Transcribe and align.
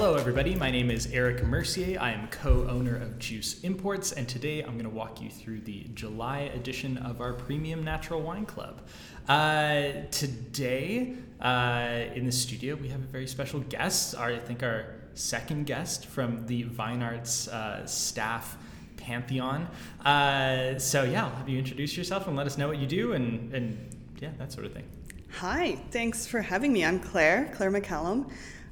Hello, 0.00 0.14
everybody. 0.14 0.54
My 0.54 0.70
name 0.70 0.90
is 0.90 1.12
Eric 1.12 1.44
Mercier. 1.44 2.00
I 2.00 2.12
am 2.12 2.26
co 2.28 2.66
owner 2.66 2.96
of 2.96 3.18
Juice 3.18 3.60
Imports, 3.60 4.12
and 4.12 4.26
today 4.26 4.62
I'm 4.62 4.72
going 4.72 4.84
to 4.84 4.88
walk 4.88 5.20
you 5.20 5.28
through 5.28 5.60
the 5.60 5.88
July 5.92 6.50
edition 6.54 6.96
of 6.96 7.20
our 7.20 7.34
Premium 7.34 7.84
Natural 7.84 8.22
Wine 8.22 8.46
Club. 8.46 8.80
Uh, 9.28 9.90
today, 10.10 11.16
uh, 11.42 12.14
in 12.14 12.24
the 12.24 12.32
studio, 12.32 12.76
we 12.76 12.88
have 12.88 13.00
a 13.00 13.08
very 13.08 13.26
special 13.26 13.60
guest, 13.60 14.14
our, 14.14 14.30
I 14.30 14.38
think 14.38 14.62
our 14.62 14.86
second 15.12 15.66
guest 15.66 16.06
from 16.06 16.46
the 16.46 16.62
Vine 16.62 17.02
Arts 17.02 17.48
uh, 17.48 17.84
staff 17.84 18.56
pantheon. 18.96 19.68
Uh, 20.02 20.78
so, 20.78 21.02
yeah, 21.02 21.26
I'll 21.26 21.36
have 21.36 21.48
you 21.50 21.58
introduce 21.58 21.94
yourself 21.94 22.26
and 22.26 22.34
let 22.38 22.46
us 22.46 22.56
know 22.56 22.68
what 22.68 22.78
you 22.78 22.86
do 22.86 23.12
and, 23.12 23.52
and 23.52 23.94
yeah, 24.18 24.30
that 24.38 24.50
sort 24.50 24.64
of 24.64 24.72
thing. 24.72 24.84
Hi, 25.32 25.76
thanks 25.90 26.26
for 26.26 26.40
having 26.40 26.72
me. 26.72 26.86
I'm 26.86 27.00
Claire, 27.00 27.52
Claire 27.54 27.70
McCallum. 27.70 28.30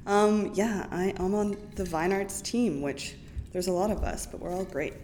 Um, 0.09 0.51
yeah, 0.55 0.87
I, 0.89 1.13
am 1.19 1.35
on 1.35 1.55
the 1.75 1.85
Vine 1.85 2.11
Arts 2.11 2.41
team, 2.41 2.81
which 2.81 3.13
there's 3.53 3.67
a 3.67 3.71
lot 3.71 3.91
of 3.91 4.03
us, 4.03 4.25
but 4.25 4.39
we're 4.39 4.51
all 4.51 4.65
great. 4.65 4.95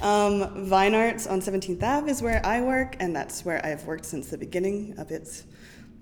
Um, 0.00 0.64
Vine 0.66 0.94
Arts 0.94 1.26
on 1.26 1.42
17th 1.42 1.82
Ave 1.82 2.10
is 2.10 2.22
where 2.22 2.40
I 2.46 2.62
work, 2.62 2.96
and 2.98 3.14
that's 3.14 3.44
where 3.44 3.64
I've 3.64 3.84
worked 3.84 4.06
since 4.06 4.28
the 4.28 4.38
beginning 4.38 4.94
of 4.96 5.10
its 5.10 5.44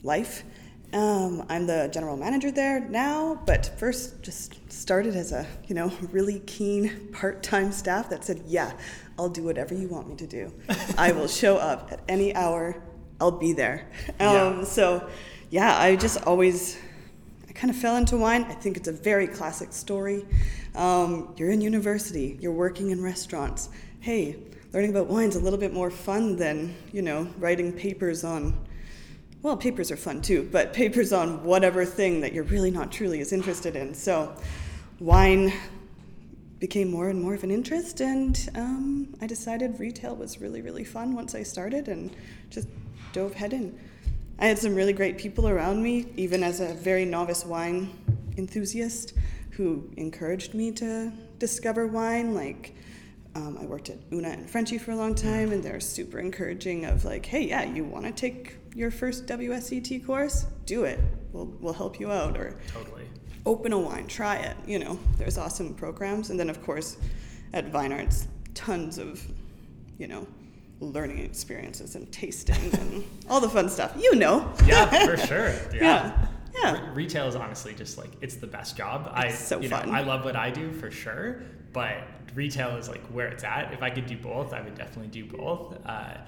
life. 0.04 0.44
Um, 0.92 1.44
I'm 1.48 1.66
the 1.66 1.90
general 1.92 2.16
manager 2.16 2.52
there 2.52 2.78
now, 2.78 3.42
but 3.46 3.66
first 3.80 4.22
just 4.22 4.70
started 4.70 5.16
as 5.16 5.32
a 5.32 5.44
you 5.66 5.74
know 5.74 5.90
really 6.12 6.38
keen 6.40 7.08
part-time 7.12 7.72
staff 7.72 8.10
that 8.10 8.24
said, 8.24 8.42
"Yeah, 8.46 8.72
I'll 9.18 9.28
do 9.28 9.42
whatever 9.42 9.74
you 9.74 9.88
want 9.88 10.08
me 10.08 10.14
to 10.16 10.26
do. 10.26 10.52
I 10.96 11.10
will 11.10 11.28
show 11.42 11.56
up 11.56 11.90
at 11.90 12.00
any 12.08 12.32
hour. 12.36 12.80
I'll 13.20 13.32
be 13.32 13.54
there." 13.54 13.88
Um, 14.20 14.58
yeah. 14.58 14.64
So, 14.64 15.08
yeah, 15.50 15.76
I 15.80 15.96
just 15.96 16.22
always 16.26 16.76
I 17.52 17.54
kind 17.54 17.70
of 17.70 17.76
fell 17.76 17.96
into 17.96 18.16
wine. 18.16 18.44
I 18.44 18.54
think 18.54 18.78
it's 18.78 18.88
a 18.88 18.92
very 18.92 19.26
classic 19.26 19.74
story. 19.74 20.24
Um, 20.74 21.34
you're 21.36 21.50
in 21.50 21.60
university, 21.60 22.38
you're 22.40 22.50
working 22.50 22.90
in 22.90 23.02
restaurants. 23.02 23.68
Hey, 24.00 24.38
learning 24.72 24.88
about 24.88 25.08
wine's 25.08 25.36
a 25.36 25.38
little 25.38 25.58
bit 25.58 25.70
more 25.70 25.90
fun 25.90 26.36
than, 26.36 26.74
you 26.92 27.02
know, 27.02 27.28
writing 27.36 27.70
papers 27.70 28.24
on, 28.24 28.58
well, 29.42 29.54
papers 29.54 29.90
are 29.90 29.98
fun 29.98 30.22
too, 30.22 30.48
but 30.50 30.72
papers 30.82 31.12
on 31.12 31.44
whatever 31.44 31.84
thing 31.84 32.22
that 32.22 32.32
you're 32.32 32.44
really 32.44 32.70
not 32.70 32.90
truly 32.90 33.20
as 33.20 33.34
interested 33.34 33.76
in. 33.76 33.92
So 33.92 34.34
wine 34.98 35.52
became 36.58 36.90
more 36.90 37.10
and 37.10 37.20
more 37.20 37.34
of 37.34 37.44
an 37.44 37.50
interest, 37.50 38.00
and 38.00 38.48
um, 38.54 39.14
I 39.20 39.26
decided 39.26 39.78
retail 39.78 40.16
was 40.16 40.40
really, 40.40 40.62
really 40.62 40.84
fun 40.84 41.14
once 41.14 41.34
I 41.34 41.42
started 41.42 41.88
and 41.88 42.16
just 42.48 42.68
dove 43.12 43.34
head 43.34 43.52
in. 43.52 43.78
I 44.38 44.46
had 44.46 44.58
some 44.58 44.74
really 44.74 44.92
great 44.92 45.18
people 45.18 45.48
around 45.48 45.82
me, 45.82 46.06
even 46.16 46.42
as 46.42 46.60
a 46.60 46.74
very 46.74 47.04
novice 47.04 47.44
wine 47.44 47.90
enthusiast, 48.36 49.14
who 49.50 49.90
encouraged 49.96 50.54
me 50.54 50.72
to 50.72 51.12
discover 51.38 51.86
wine. 51.86 52.34
Like, 52.34 52.74
um, 53.34 53.56
I 53.60 53.64
worked 53.64 53.88
at 53.88 53.98
Una 54.12 54.28
and 54.28 54.48
Frenchy 54.48 54.78
for 54.78 54.90
a 54.90 54.96
long 54.96 55.14
time, 55.14 55.52
and 55.52 55.62
they're 55.62 55.80
super 55.80 56.18
encouraging 56.18 56.84
of 56.86 57.04
like, 57.04 57.24
hey, 57.24 57.46
yeah, 57.46 57.64
you 57.64 57.84
want 57.84 58.04
to 58.04 58.12
take 58.12 58.56
your 58.74 58.90
first 58.90 59.26
WSET 59.26 60.04
course? 60.04 60.46
Do 60.66 60.84
it. 60.84 60.98
We'll, 61.32 61.46
we'll 61.60 61.72
help 61.72 62.00
you 62.00 62.10
out. 62.10 62.36
Or 62.36 62.58
totally. 62.68 63.04
open 63.46 63.72
a 63.72 63.78
wine, 63.78 64.06
try 64.06 64.36
it. 64.36 64.56
You 64.66 64.80
know, 64.80 64.98
there's 65.18 65.38
awesome 65.38 65.74
programs. 65.74 66.30
And 66.30 66.40
then, 66.40 66.50
of 66.50 66.62
course, 66.62 66.96
at 67.52 67.68
Vine 67.68 67.92
Arts, 67.92 68.28
tons 68.54 68.98
of, 68.98 69.22
you 69.98 70.08
know, 70.08 70.26
learning 70.82 71.20
experiences 71.20 71.94
and 71.94 72.10
tasting 72.12 72.72
and 72.72 73.04
all 73.30 73.40
the 73.40 73.48
fun 73.48 73.68
stuff. 73.68 73.94
You 73.98 74.16
know. 74.16 74.52
yeah, 74.66 75.06
for 75.06 75.16
sure. 75.26 75.54
Yeah. 75.72 75.80
yeah. 75.80 76.28
yeah. 76.54 76.88
Re- 76.88 76.94
retail 76.94 77.28
is 77.28 77.36
honestly 77.36 77.74
just 77.74 77.98
like 77.98 78.10
it's 78.20 78.36
the 78.36 78.46
best 78.46 78.76
job. 78.76 79.12
It's 79.16 79.16
I 79.16 79.28
so 79.30 79.60
you 79.60 79.68
fun. 79.68 79.88
Know, 79.88 79.94
I 79.94 80.02
love 80.02 80.24
what 80.24 80.36
I 80.36 80.50
do 80.50 80.72
for 80.72 80.90
sure, 80.90 81.42
but 81.72 81.98
retail 82.34 82.76
is 82.76 82.88
like 82.88 83.04
where 83.06 83.28
it's 83.28 83.44
at. 83.44 83.72
If 83.72 83.82
I 83.82 83.90
could 83.90 84.06
do 84.06 84.16
both, 84.16 84.52
I 84.52 84.60
would 84.60 84.74
definitely 84.74 85.10
do 85.10 85.24
both. 85.24 85.76
Uh, 85.86 86.18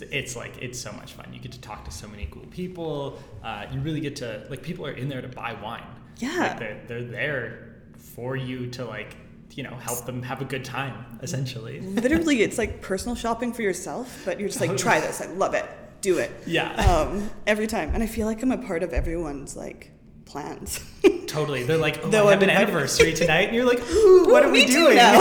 it's 0.00 0.36
like 0.36 0.62
it's 0.62 0.78
so 0.78 0.92
much 0.92 1.12
fun. 1.12 1.32
You 1.32 1.40
get 1.40 1.52
to 1.52 1.60
talk 1.60 1.84
to 1.84 1.90
so 1.90 2.06
many 2.06 2.28
cool 2.30 2.46
people. 2.46 3.18
Uh, 3.42 3.66
you 3.72 3.80
really 3.80 4.00
get 4.00 4.16
to 4.16 4.46
like 4.48 4.62
people 4.62 4.86
are 4.86 4.92
in 4.92 5.08
there 5.08 5.20
to 5.20 5.28
buy 5.28 5.54
wine. 5.54 5.84
Yeah, 6.18 6.38
like 6.38 6.58
they're, 6.58 6.80
they're 6.86 7.04
there 7.04 7.74
for 7.96 8.36
you 8.36 8.68
to 8.70 8.84
like 8.84 9.16
you 9.54 9.62
know 9.62 9.74
help 9.76 10.04
them 10.06 10.22
have 10.22 10.40
a 10.40 10.44
good 10.44 10.64
time 10.64 11.18
essentially. 11.22 11.80
Literally 11.80 12.42
it's 12.42 12.58
like 12.58 12.80
personal 12.80 13.14
shopping 13.16 13.52
for 13.52 13.62
yourself 13.62 14.22
but 14.24 14.38
you're 14.38 14.48
just 14.48 14.60
like 14.60 14.76
try 14.86 15.00
this 15.00 15.20
i 15.20 15.26
love 15.26 15.54
it 15.54 15.64
do 16.00 16.18
it. 16.18 16.30
Yeah. 16.46 16.72
Um, 16.74 17.28
every 17.46 17.66
time. 17.66 17.90
And 17.94 18.02
i 18.02 18.06
feel 18.06 18.26
like 18.26 18.42
i'm 18.42 18.52
a 18.52 18.58
part 18.58 18.82
of 18.82 18.92
everyone's 18.92 19.56
like 19.56 19.92
plans. 20.24 20.84
Totally. 21.26 21.64
They're 21.64 21.76
like 21.76 22.00
oh, 22.04 22.10
Though 22.10 22.28
I 22.28 22.32
have 22.32 22.42
an 22.42 22.50
anniversary 22.50 23.12
tonight 23.22 23.48
and 23.48 23.56
you're 23.56 23.66
like 23.66 23.80
ooh 23.90 24.28
what 24.28 24.44
are 24.44 24.50
we 24.50 24.64
doing? 24.66 24.96
now 24.96 25.18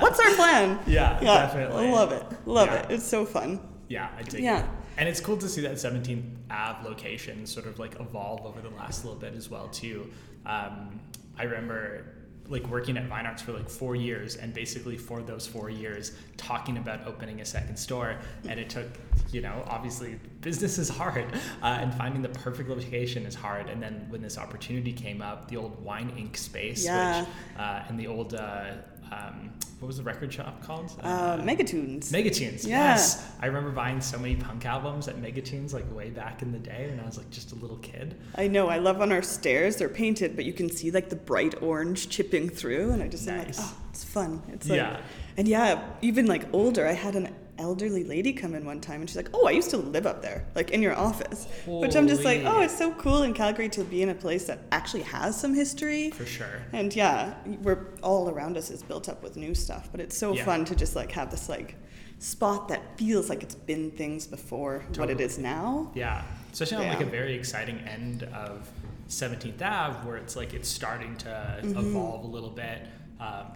what's 0.00 0.18
our 0.20 0.34
plan? 0.34 0.78
Yeah, 0.86 1.18
yeah 1.22 1.46
definitely. 1.46 1.90
love 1.90 2.12
it 2.12 2.24
love 2.46 2.68
yeah. 2.68 2.82
it 2.82 2.90
it's 2.90 3.06
so 3.06 3.24
fun. 3.24 3.60
Yeah 3.88 4.10
i 4.16 4.22
dig 4.22 4.42
yeah. 4.42 4.64
it. 4.64 4.70
and 4.98 5.08
it's 5.08 5.20
cool 5.20 5.36
to 5.38 5.48
see 5.48 5.62
that 5.62 5.74
17th 5.74 6.24
ave 6.50 6.88
location 6.88 7.46
sort 7.46 7.66
of 7.66 7.78
like 7.78 7.98
evolve 8.00 8.44
over 8.44 8.60
the 8.60 8.70
last 8.70 9.04
little 9.04 9.18
bit 9.18 9.34
as 9.34 9.48
well 9.48 9.68
too. 9.68 10.10
Um, 10.44 11.00
i 11.38 11.44
remember 11.44 12.17
like 12.48 12.66
working 12.68 12.96
at 12.96 13.06
Vine 13.06 13.26
Arts 13.26 13.42
for 13.42 13.52
like 13.52 13.68
four 13.68 13.94
years 13.94 14.36
and 14.36 14.54
basically 14.54 14.96
for 14.96 15.22
those 15.22 15.46
four 15.46 15.68
years 15.68 16.12
talking 16.36 16.78
about 16.78 17.06
opening 17.06 17.40
a 17.40 17.44
second 17.44 17.76
store 17.76 18.18
and 18.48 18.58
it 18.58 18.70
took 18.70 18.86
you 19.30 19.42
know 19.42 19.62
obviously 19.66 20.18
business 20.40 20.78
is 20.78 20.88
hard 20.88 21.26
uh, 21.62 21.66
and 21.66 21.92
finding 21.94 22.22
the 22.22 22.28
perfect 22.30 22.68
location 22.68 23.26
is 23.26 23.34
hard 23.34 23.68
and 23.68 23.82
then 23.82 24.06
when 24.08 24.22
this 24.22 24.38
opportunity 24.38 24.92
came 24.92 25.20
up 25.20 25.48
the 25.48 25.56
old 25.56 25.82
wine 25.84 26.12
ink 26.16 26.36
space 26.36 26.84
yeah. 26.84 27.20
which 27.20 27.28
uh, 27.58 27.82
and 27.88 27.98
the 27.98 28.06
old 28.06 28.34
uh, 28.34 28.72
um, 29.10 29.50
what 29.80 29.86
was 29.86 29.98
the 29.98 30.02
record 30.02 30.32
shop 30.32 30.62
called? 30.62 30.90
Uh, 31.02 31.06
uh, 31.06 31.38
Megatunes. 31.38 32.10
Megatunes. 32.10 32.66
Yeah. 32.66 32.90
Yes. 32.94 33.24
I 33.40 33.46
remember 33.46 33.70
buying 33.70 34.00
so 34.00 34.18
many 34.18 34.34
punk 34.34 34.66
albums 34.66 35.06
at 35.06 35.16
Megatunes 35.16 35.72
like 35.72 35.84
way 35.94 36.10
back 36.10 36.42
in 36.42 36.50
the 36.50 36.58
day 36.58 36.88
when 36.90 36.98
I 36.98 37.06
was 37.06 37.16
like 37.16 37.30
just 37.30 37.52
a 37.52 37.54
little 37.54 37.76
kid. 37.76 38.16
I 38.34 38.48
know. 38.48 38.68
I 38.68 38.78
love 38.78 39.00
on 39.00 39.12
our 39.12 39.22
stairs. 39.22 39.76
They're 39.76 39.88
painted, 39.88 40.34
but 40.34 40.44
you 40.44 40.52
can 40.52 40.68
see 40.68 40.90
like 40.90 41.08
the 41.10 41.16
bright 41.16 41.62
orange 41.62 42.08
chipping 42.08 42.48
through, 42.48 42.90
and 42.90 43.02
I 43.02 43.08
just 43.08 43.26
nice. 43.26 43.58
am 43.58 43.64
like, 43.64 43.74
oh, 43.74 43.82
it's 43.90 44.04
fun. 44.04 44.42
It's 44.52 44.68
like, 44.68 44.78
yeah. 44.78 45.00
And 45.36 45.46
yeah, 45.46 45.84
even 46.02 46.26
like 46.26 46.52
older, 46.52 46.86
I 46.86 46.92
had 46.92 47.14
an 47.14 47.34
elderly 47.58 48.04
lady 48.04 48.32
come 48.32 48.54
in 48.54 48.64
one 48.64 48.80
time 48.80 49.00
and 49.00 49.10
she's 49.10 49.16
like, 49.16 49.30
"Oh, 49.34 49.46
I 49.46 49.50
used 49.50 49.70
to 49.70 49.76
live 49.76 50.06
up 50.06 50.22
there, 50.22 50.46
like 50.54 50.70
in 50.70 50.82
your 50.82 50.96
office." 50.96 51.46
Holy. 51.64 51.86
Which 51.86 51.96
I'm 51.96 52.08
just 52.08 52.24
like, 52.24 52.42
"Oh, 52.44 52.60
it's 52.60 52.76
so 52.76 52.92
cool 52.92 53.22
in 53.22 53.34
Calgary 53.34 53.68
to 53.70 53.84
be 53.84 54.02
in 54.02 54.08
a 54.08 54.14
place 54.14 54.46
that 54.46 54.60
actually 54.72 55.02
has 55.02 55.38
some 55.38 55.54
history." 55.54 56.10
For 56.10 56.26
sure. 56.26 56.62
And 56.72 56.94
yeah, 56.94 57.34
we're 57.62 57.86
all 58.02 58.30
around 58.30 58.56
us 58.56 58.70
is 58.70 58.82
built 58.82 59.08
up 59.08 59.22
with 59.22 59.36
new 59.36 59.54
stuff, 59.54 59.88
but 59.90 60.00
it's 60.00 60.16
so 60.16 60.32
yeah. 60.32 60.44
fun 60.44 60.64
to 60.66 60.74
just 60.74 60.96
like 60.96 61.12
have 61.12 61.30
this 61.30 61.48
like 61.48 61.76
spot 62.18 62.68
that 62.68 62.98
feels 62.98 63.28
like 63.28 63.42
it's 63.42 63.54
been 63.54 63.90
things 63.92 64.26
before 64.26 64.80
totally. 64.88 65.00
what 65.00 65.10
it 65.10 65.20
is 65.20 65.38
now. 65.38 65.90
Yeah, 65.94 66.22
especially 66.52 66.84
yeah. 66.84 66.92
on 66.92 66.98
like 66.98 67.06
a 67.06 67.10
very 67.10 67.34
exciting 67.34 67.78
end 67.80 68.24
of 68.24 68.68
17th 69.08 69.62
Ave, 69.62 70.06
where 70.06 70.16
it's 70.16 70.36
like 70.36 70.54
it's 70.54 70.68
starting 70.68 71.16
to 71.18 71.60
mm-hmm. 71.62 71.78
evolve 71.78 72.24
a 72.24 72.28
little 72.28 72.50
bit. 72.50 72.86
Um, 73.20 73.46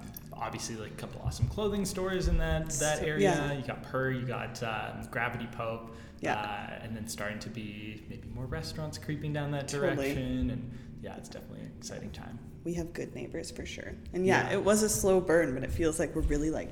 obviously 0.43 0.77
like 0.77 0.91
a 0.91 0.95
couple 0.95 1.23
awesome 1.25 1.47
clothing 1.49 1.85
stores 1.85 2.29
in 2.29 2.37
that 2.39 2.71
that 2.71 3.03
area. 3.03 3.31
Yeah. 3.31 3.53
You 3.53 3.63
got 3.63 3.83
Purr, 3.85 4.11
you 4.11 4.27
got 4.27 4.63
um, 4.63 5.07
Gravity 5.11 5.49
Pope, 5.53 5.95
yeah. 6.21 6.35
Uh, 6.35 6.85
and 6.85 6.97
then 6.97 7.07
starting 7.09 7.39
to 7.41 7.49
be 7.49 8.03
maybe 8.09 8.29
more 8.35 8.47
restaurants 8.47 8.99
creeping 8.99 9.33
down 9.33 9.51
that 9.53 9.69
totally. 9.69 9.97
direction. 9.97 10.51
And 10.51 10.79
yeah, 11.01 11.17
it's 11.17 11.29
definitely 11.29 11.61
an 11.61 11.73
exciting 11.79 12.11
time. 12.11 12.39
We 12.65 12.75
have 12.75 12.93
good 12.93 13.15
neighbors 13.15 13.51
for 13.51 13.67
sure. 13.67 13.93
And 14.13 14.25
yeah, 14.25 14.49
yeah. 14.49 14.55
it 14.55 14.65
was 14.65 14.83
a 14.83 14.89
slow 14.89 15.21
burn, 15.21 15.55
but 15.55 15.65
it 15.65 15.73
feels 15.73 15.99
like 15.99 16.15
we're 16.15 16.23
really 16.23 16.51
like 16.51 16.71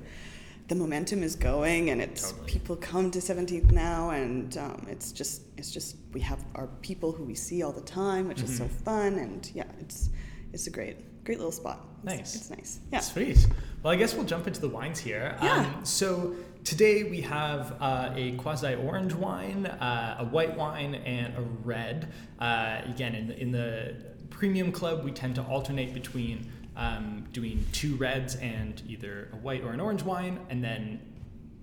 the 0.69 0.77
momentum 0.77 1.25
is 1.25 1.35
going 1.35 1.91
and 1.91 2.01
it's 2.01 2.31
totally. 2.31 2.49
people 2.49 2.77
come 2.77 3.11
to 3.11 3.19
17th 3.19 3.73
now 3.73 4.11
and 4.11 4.57
um, 4.57 4.87
it's 4.89 5.11
just 5.11 5.43
it's 5.57 5.73
just 5.73 5.97
we 6.13 6.21
have 6.21 6.45
our 6.55 6.69
people 6.81 7.11
who 7.11 7.25
we 7.25 7.35
see 7.35 7.65
all 7.65 7.73
the 7.73 7.81
time 7.81 8.29
which 8.29 8.37
mm-hmm. 8.37 8.53
is 8.53 8.57
so 8.57 8.65
mm-hmm. 8.67 8.85
fun 8.85 9.19
and 9.19 9.51
yeah 9.53 9.65
it's 9.81 10.11
it's 10.53 10.69
a 10.69 10.71
great 10.71 10.97
great 11.25 11.39
little 11.39 11.53
spot. 11.53 11.87
It's, 11.97 12.05
nice. 12.05 12.35
It's 12.35 12.51
nice. 12.51 12.81
Yeah. 12.93 13.01
Sweet. 13.01 13.47
Well, 13.83 13.93
I 13.93 13.97
guess 13.97 14.15
we'll 14.15 14.25
jump 14.25 14.47
into 14.47 14.61
the 14.61 14.69
wines 14.69 14.99
here. 14.99 15.37
Yeah. 15.43 15.59
Um, 15.59 15.85
so 15.85 16.35
today 16.65 17.05
we 17.05 17.21
have 17.23 17.77
uh, 17.81 18.11
a 18.15 18.33
quasi 18.33 18.75
orange 18.75 19.15
wine, 19.15 19.67
uh, 19.67 20.17
a 20.21 20.25
white 20.25 20.57
wine, 20.57 20.95
and 20.95 21.37
a 21.37 21.43
red. 21.65 22.13
Uh, 22.39 22.81
again, 22.87 23.15
in 23.15 23.29
the, 23.29 23.39
in 23.39 23.51
the 23.53 23.95
premium 24.31 24.73
club, 24.73 25.05
we 25.05 25.13
tend 25.13 25.35
to 25.35 25.43
alternate 25.43 25.93
between 25.93 26.51
um, 26.77 27.27
doing 27.33 27.65
two 27.73 27.97
reds 27.97 28.37
and 28.37 28.83
either 28.89 29.29
a 29.33 29.37
white 29.37 29.63
or 29.63 29.73
an 29.73 29.81
orange 29.81 30.03
wine, 30.03 30.41
and 30.49 30.63
then 30.65 31.01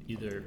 either 0.08 0.44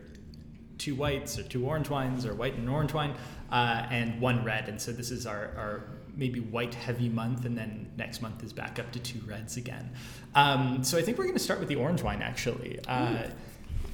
two 0.78 0.94
whites 0.94 1.38
or 1.38 1.42
two 1.42 1.66
orange 1.66 1.90
wines 1.90 2.24
or 2.24 2.34
white 2.34 2.54
and 2.54 2.68
orange 2.68 2.94
wine, 2.94 3.14
uh, 3.50 3.86
and 3.90 4.20
one 4.20 4.44
red. 4.44 4.68
And 4.68 4.80
so 4.80 4.92
this 4.92 5.10
is 5.10 5.26
our, 5.26 5.52
our 5.56 5.84
maybe 6.16 6.40
white 6.40 6.74
heavy 6.74 7.08
month, 7.08 7.44
and 7.44 7.56
then 7.56 7.90
next 7.96 8.22
month 8.22 8.42
is 8.42 8.52
back 8.52 8.78
up 8.78 8.90
to 8.92 8.98
two 8.98 9.20
reds 9.26 9.56
again. 9.56 9.90
Um, 10.34 10.84
so 10.84 10.98
I 10.98 11.02
think 11.02 11.18
we're 11.18 11.24
going 11.24 11.36
to 11.36 11.42
start 11.42 11.60
with 11.60 11.68
the 11.68 11.76
orange 11.76 12.02
wine 12.02 12.22
actually. 12.22 12.78
Uh, 12.86 13.24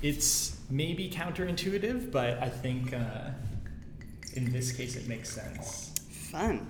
it's 0.03 0.59
maybe 0.71 1.11
counterintuitive, 1.11 2.11
but 2.11 2.43
I 2.43 2.49
think 2.49 2.93
uh, 2.93 3.31
in 4.35 4.53
this 4.53 4.73
case 4.73 4.97
it 4.97 5.09
makes 5.09 5.31
sense. 5.31 5.93
Fun. 6.11 6.67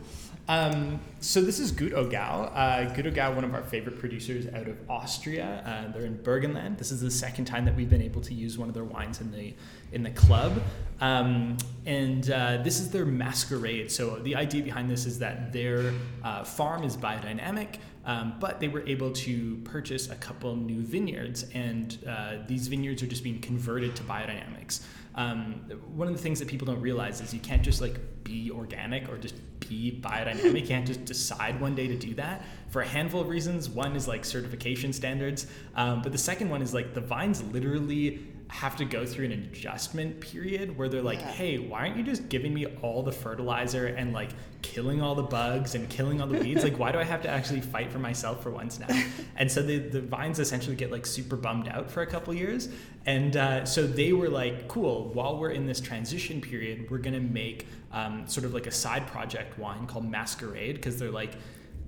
Um, 0.49 1.01
so 1.21 1.41
this 1.41 1.59
is 1.59 1.73
Gut 1.73 1.91
Oggau. 1.91 2.53
Uh, 2.55 2.95
Gut 2.95 3.07
Oggau, 3.07 3.35
one 3.35 3.45
of 3.45 3.53
our 3.53 3.65
favorite 3.65 3.99
producers 3.99 4.47
out 4.55 4.69
of 4.69 4.79
Austria. 4.89 5.63
Uh, 5.67 5.93
they're 5.93 6.07
in 6.07 6.19
Burgenland. 6.19 6.79
This 6.79 6.93
is 6.93 7.01
the 7.01 7.11
second 7.11 7.47
time 7.47 7.65
that 7.65 7.75
we've 7.75 7.91
been 7.91 8.03
able 8.03 8.21
to 8.21 8.35
use 8.35 8.57
one 8.57 8.69
of 8.69 8.75
their 8.75 8.85
wines 8.85 9.21
in 9.21 9.33
the 9.33 9.55
in 9.93 10.03
the 10.03 10.11
club. 10.11 10.63
Um, 11.01 11.57
and 11.85 12.31
uh, 12.31 12.59
this 12.59 12.79
is 12.79 12.91
their 12.91 13.05
masquerade. 13.05 13.91
So 13.91 14.17
the 14.17 14.37
idea 14.37 14.63
behind 14.63 14.89
this 14.89 15.05
is 15.05 15.19
that 15.19 15.53
their 15.53 15.93
uh, 16.23 16.45
farm 16.45 16.85
is 16.85 16.97
biodynamic, 16.97 17.79
um, 18.05 18.35
but 18.39 18.61
they 18.61 18.69
were 18.69 18.87
able 18.87 19.11
to 19.13 19.57
purchase 19.65 20.11
a 20.11 20.15
couple 20.17 20.55
new 20.55 20.81
vineyards, 20.81 21.47
and 21.55 21.99
uh, 22.09 22.35
these 22.47 22.69
vineyards 22.69 23.03
are 23.03 23.07
just 23.07 23.25
being 23.25 23.41
converted 23.41 23.97
to 23.97 24.03
biodynamics. 24.05 24.83
Um, 25.17 25.55
one 25.95 26.09
of 26.09 26.15
the 26.15 26.23
things 26.23 26.39
that 26.41 26.49
people 26.49 26.67
don't 26.67 26.81
realize 26.81 27.21
is 27.21 27.33
you 27.33 27.41
can't 27.41 27.63
just 27.63 27.81
like 27.81 27.99
be 28.23 28.51
organic 28.51 29.09
or 29.09 29.17
just 29.17 29.35
be 29.61 29.99
biodynamic. 30.03 30.61
You 30.61 30.67
can't 30.67 30.87
just 30.87 31.05
decide 31.05 31.61
one 31.61 31.75
day 31.75 31.89
to 31.89 31.97
do 31.97 32.15
that 32.15 32.45
for 32.69 32.83
a 32.83 32.87
handful 32.87 33.23
of 33.23 33.29
reasons. 33.29 33.69
One 33.69 33.97
is 33.97 34.07
like 34.07 34.25
certification 34.25 34.93
standards, 34.93 35.47
um, 35.75 36.03
but 36.03 36.13
the 36.13 36.19
second 36.19 36.51
one 36.51 36.61
is 36.61 36.75
like 36.75 36.93
the 36.93 37.01
vines 37.01 37.43
literally 37.45 38.27
have 38.49 38.77
to 38.77 38.85
go 38.85 39.05
through 39.05 39.25
an 39.27 39.33
adjustment 39.33 40.21
period 40.21 40.77
where 40.79 40.89
they're 40.89 41.03
like, 41.03 41.19
Yeah. 41.21 41.33
hey, 41.33 41.59
why 41.59 41.81
aren't 41.81 41.97
you 41.97 42.03
just 42.05 42.29
giving 42.29 42.55
me 42.55 42.67
all 42.81 43.03
the 43.03 43.11
fertilizer 43.13 43.87
and 43.87 44.13
like 44.13 44.31
killing 44.63 45.03
all 45.03 45.15
the 45.15 45.23
bugs 45.23 45.75
and 45.75 45.89
killing 45.89 46.21
all 46.21 46.27
the 46.29 46.39
weeds? 46.39 46.63
like, 46.63 46.79
why 46.79 46.93
do 46.93 46.99
I 46.99 47.05
have 47.05 47.23
to 47.23 47.29
actually 47.29 47.61
fight 47.61 47.91
for 47.91 47.99
myself 47.99 48.43
for 48.43 48.51
once 48.51 48.79
now? 48.79 48.87
And 49.39 49.51
so 49.53 49.63
the, 49.63 49.79
the 49.79 50.01
vines 50.01 50.39
essentially 50.39 50.77
get 50.77 50.91
like 50.91 51.05
super 51.05 51.37
bummed 51.37 51.69
out 51.69 51.91
for 51.91 52.01
a 52.03 52.07
couple 52.07 52.33
years. 52.33 52.69
And 53.05 53.37
uh, 53.37 53.65
so 53.67 53.87
they 53.87 54.13
were 54.15 54.29
like, 54.31 54.67
cool, 54.69 55.11
while 55.13 55.39
we're 55.39 55.51
in 55.51 55.67
this 55.67 55.81
transition 55.81 56.41
period, 56.41 56.91
we're 56.91 56.99
going 56.99 57.15
to 57.15 57.21
make 57.21 57.67
um, 57.93 58.27
sort 58.27 58.47
of 58.47 58.55
like 58.55 58.67
a 58.67 58.71
side 58.71 59.07
project 59.09 59.59
wine 59.59 59.87
called 59.87 60.09
Masquerade 60.11 60.77
because 60.77 60.99
they're 60.99 61.11
like, 61.11 61.33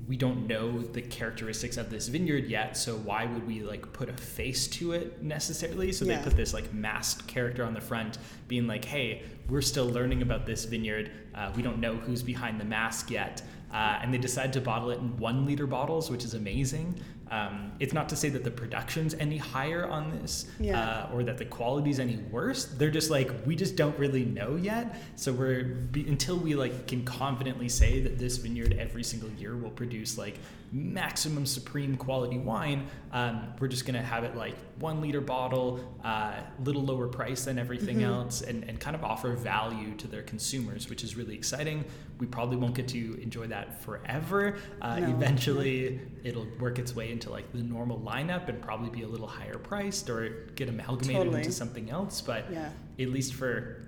we 0.08 0.16
don't 0.16 0.46
know 0.46 0.80
the 0.80 1.02
characteristics 1.02 1.76
of 1.76 1.90
this 1.90 2.08
vineyard 2.08 2.46
yet 2.46 2.76
so 2.76 2.96
why 2.96 3.26
would 3.26 3.46
we 3.46 3.60
like 3.62 3.92
put 3.92 4.08
a 4.08 4.14
face 4.14 4.66
to 4.66 4.92
it 4.92 5.22
necessarily? 5.22 5.92
So 5.92 6.04
Yeah. 6.06 6.16
they 6.16 6.24
put 6.24 6.34
this 6.36 6.54
like 6.54 6.72
masked 6.72 7.28
character 7.28 7.62
on 7.62 7.74
the 7.74 7.80
front 7.80 8.16
being 8.48 8.66
like 8.66 8.84
hey 8.86 9.22
we're 9.48 9.60
still 9.62 9.88
learning 9.88 10.20
about 10.20 10.44
this 10.44 10.64
vineyard. 10.66 11.10
Uh, 11.34 11.50
we 11.56 11.62
don't 11.62 11.78
know 11.78 11.96
who's 11.96 12.22
behind 12.22 12.60
the 12.60 12.64
mask 12.66 13.10
yet. 13.10 13.40
Uh, 13.72 13.98
and 14.02 14.12
they 14.12 14.18
decided 14.18 14.52
to 14.52 14.60
bottle 14.60 14.90
it 14.90 14.98
in 14.98 15.16
one 15.18 15.44
liter 15.46 15.66
bottles 15.66 16.10
which 16.10 16.24
is 16.24 16.32
amazing 16.34 16.98
um, 17.30 17.72
it's 17.80 17.92
not 17.92 18.08
to 18.10 18.16
say 18.16 18.28
that 18.30 18.44
the 18.44 18.50
production's 18.50 19.14
any 19.14 19.36
higher 19.36 19.86
on 19.88 20.10
this 20.20 20.46
Yeah. 20.58 21.06
uh, 21.10 21.14
or 21.14 21.22
that 21.24 21.38
the 21.38 21.44
quality's 21.44 22.00
any 22.00 22.16
worse. 22.30 22.64
They're 22.66 22.90
just 22.90 23.10
like 23.10 23.30
we 23.46 23.54
just 23.56 23.76
don't 23.76 23.98
really 23.98 24.24
know 24.24 24.56
yet. 24.56 24.96
So 25.16 25.32
we're 25.32 25.64
be, 25.64 26.06
until 26.08 26.36
we 26.38 26.54
like 26.54 26.86
can 26.86 27.04
confidently 27.04 27.68
say 27.68 28.00
that 28.00 28.18
this 28.18 28.36
vineyard 28.38 28.76
every 28.78 29.04
single 29.04 29.30
year 29.30 29.56
will 29.56 29.70
produce 29.70 30.16
like 30.18 30.38
maximum 30.70 31.46
supreme 31.46 31.96
quality 31.96 32.36
wine 32.36 32.86
um, 33.12 33.54
we're 33.58 33.68
just 33.68 33.86
gonna 33.86 34.02
have 34.02 34.22
it 34.22 34.36
like 34.36 34.54
one 34.80 35.00
liter 35.00 35.22
bottle 35.22 35.80
a 36.04 36.34
little 36.62 36.82
lower 36.82 37.08
price 37.08 37.46
than 37.46 37.58
everything 37.58 38.02
else 38.02 38.42
and, 38.42 38.64
and 38.64 38.78
kind 38.78 38.94
of 38.94 39.02
offer 39.02 39.32
value 39.34 39.94
to 39.96 40.06
their 40.06 40.22
consumers 40.22 40.90
which 40.90 41.02
is 41.02 41.16
really 41.16 41.34
exciting. 41.34 41.84
We 42.18 42.26
probably 42.26 42.56
won't 42.58 42.74
get 42.74 42.88
to 42.88 43.18
enjoy 43.22 43.46
that 43.46 43.80
forever. 43.82 44.56
Uh, 44.82 44.98
No. 45.00 45.08
eventually 45.10 46.00
it'll 46.22 46.46
work 46.60 46.78
its 46.78 46.94
way 46.94 47.12
into 47.18 47.30
like 47.30 47.50
the 47.52 47.62
normal 47.62 47.98
lineup 48.00 48.48
and 48.48 48.62
probably 48.62 48.90
be 48.90 49.02
a 49.02 49.08
little 49.08 49.26
higher 49.26 49.58
priced 49.58 50.08
or 50.08 50.28
get 50.54 50.68
amalgamated 50.68 51.16
Totally. 51.22 51.38
into 51.40 51.52
something 51.52 51.90
else 51.90 52.20
but 52.20 52.44
Yeah. 52.52 52.70
at 53.00 53.08
least 53.08 53.34
for 53.34 53.82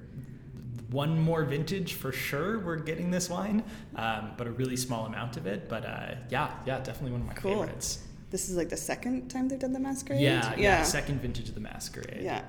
one 0.91 1.17
more 1.21 1.44
vintage 1.44 1.94
for 1.94 2.11
sure 2.11 2.59
we're 2.59 2.77
getting 2.77 3.11
this 3.12 3.31
wine 3.31 3.62
um, 3.94 4.32
but 4.37 4.47
a 4.49 4.50
really 4.50 4.77
small 4.77 5.06
amount 5.06 5.37
of 5.37 5.47
it 5.47 5.69
but 5.69 5.85
uh, 5.87 6.15
yeah 6.31 6.50
yeah 6.67 6.79
definitely 6.81 7.12
one 7.12 7.21
of 7.21 7.27
my 7.29 7.35
Cool. 7.35 7.62
favorites 7.62 8.00
This 8.32 8.49
is 8.49 8.56
like 8.56 8.69
the 8.69 8.77
second 8.77 9.29
time 9.29 9.47
they've 9.49 9.59
done 9.59 9.73
the 9.73 9.79
masquerade. 9.81 10.21
yeah, 10.21 10.50
yeah 10.56 10.61
yeah, 10.62 10.83
second 10.83 11.21
vintage 11.23 11.49
of 11.49 11.55
the 11.55 11.61
masquerade 11.61 12.23
Yeah. 12.23 12.43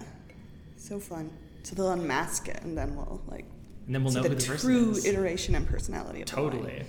So 0.78 1.00
fun. 1.00 1.30
So 1.64 1.76
they'll 1.76 1.92
unmask 1.92 2.48
it, 2.48 2.60
and 2.64 2.76
then 2.76 2.96
we'll 2.96 3.22
like 3.28 3.46
and 3.86 3.94
then 3.94 4.04
we'll 4.04 4.14
see 4.14 4.22
know 4.22 4.28
the 4.28 4.34
the 4.36 4.58
true 4.58 4.96
iteration 5.06 5.54
and 5.54 5.68
personality. 5.68 6.24
Totally. 6.24 6.84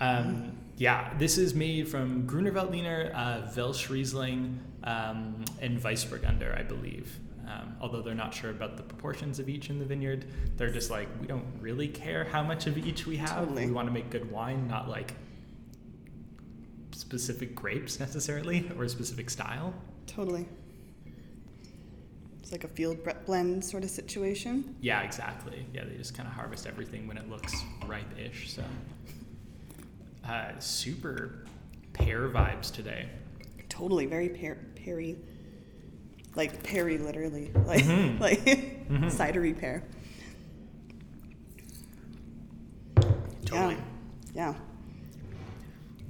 Um, 0.00 0.58
yeah, 0.76 1.12
this 1.18 1.38
is 1.38 1.54
made 1.54 1.88
from 1.88 2.26
Gruner 2.26 2.52
Veltliner, 2.52 3.12
uh, 3.14 3.42
Welschriesling, 3.54 4.58
um, 4.82 5.44
and 5.60 5.80
Weissburgunder, 5.80 6.58
I 6.58 6.62
believe. 6.62 7.18
Um, 7.46 7.76
although 7.80 8.00
they're 8.00 8.14
not 8.14 8.32
sure 8.32 8.50
about 8.50 8.76
the 8.76 8.82
proportions 8.82 9.38
of 9.38 9.48
each 9.48 9.68
in 9.68 9.78
the 9.78 9.84
vineyard, 9.84 10.24
they're 10.56 10.72
just 10.72 10.90
like, 10.90 11.08
we 11.20 11.26
don't 11.26 11.46
really 11.60 11.88
care 11.88 12.24
how 12.24 12.42
much 12.42 12.66
of 12.66 12.78
each 12.78 13.06
we 13.06 13.16
have. 13.18 13.40
Totally. 13.40 13.66
We 13.66 13.72
want 13.72 13.86
to 13.86 13.92
make 13.92 14.08
good 14.10 14.30
wine, 14.30 14.66
not 14.66 14.88
like 14.88 15.14
specific 16.92 17.54
grapes 17.54 18.00
necessarily 18.00 18.70
or 18.78 18.84
a 18.84 18.88
specific 18.88 19.28
style. 19.28 19.74
Totally. 20.06 20.46
It's 22.40 22.52
like 22.52 22.64
a 22.64 22.68
field 22.68 22.98
blend 23.26 23.64
sort 23.64 23.84
of 23.84 23.90
situation. 23.90 24.76
Yeah, 24.80 25.02
exactly. 25.02 25.66
Yeah, 25.72 25.84
they 25.84 25.96
just 25.96 26.14
kind 26.14 26.28
of 26.28 26.34
harvest 26.34 26.66
everything 26.66 27.06
when 27.06 27.18
it 27.18 27.28
looks 27.28 27.54
ripe-ish. 27.86 28.52
So, 28.52 28.62
uh, 30.28 30.58
super 30.58 31.44
pear 31.92 32.28
vibes 32.28 32.72
today. 32.72 33.08
Totally, 33.68 34.06
very 34.06 34.28
per- 34.28 34.58
perry, 34.76 35.16
like 36.34 36.62
perry, 36.62 36.98
literally, 36.98 37.50
like 37.66 37.84
Mhm. 37.84 38.20
like 38.26 38.40
Mhm. 38.44 39.10
cidery 39.10 39.58
pear. 39.58 39.82
Totally. 43.44 43.74
Yeah, 44.34 44.52
yeah. 44.52 44.54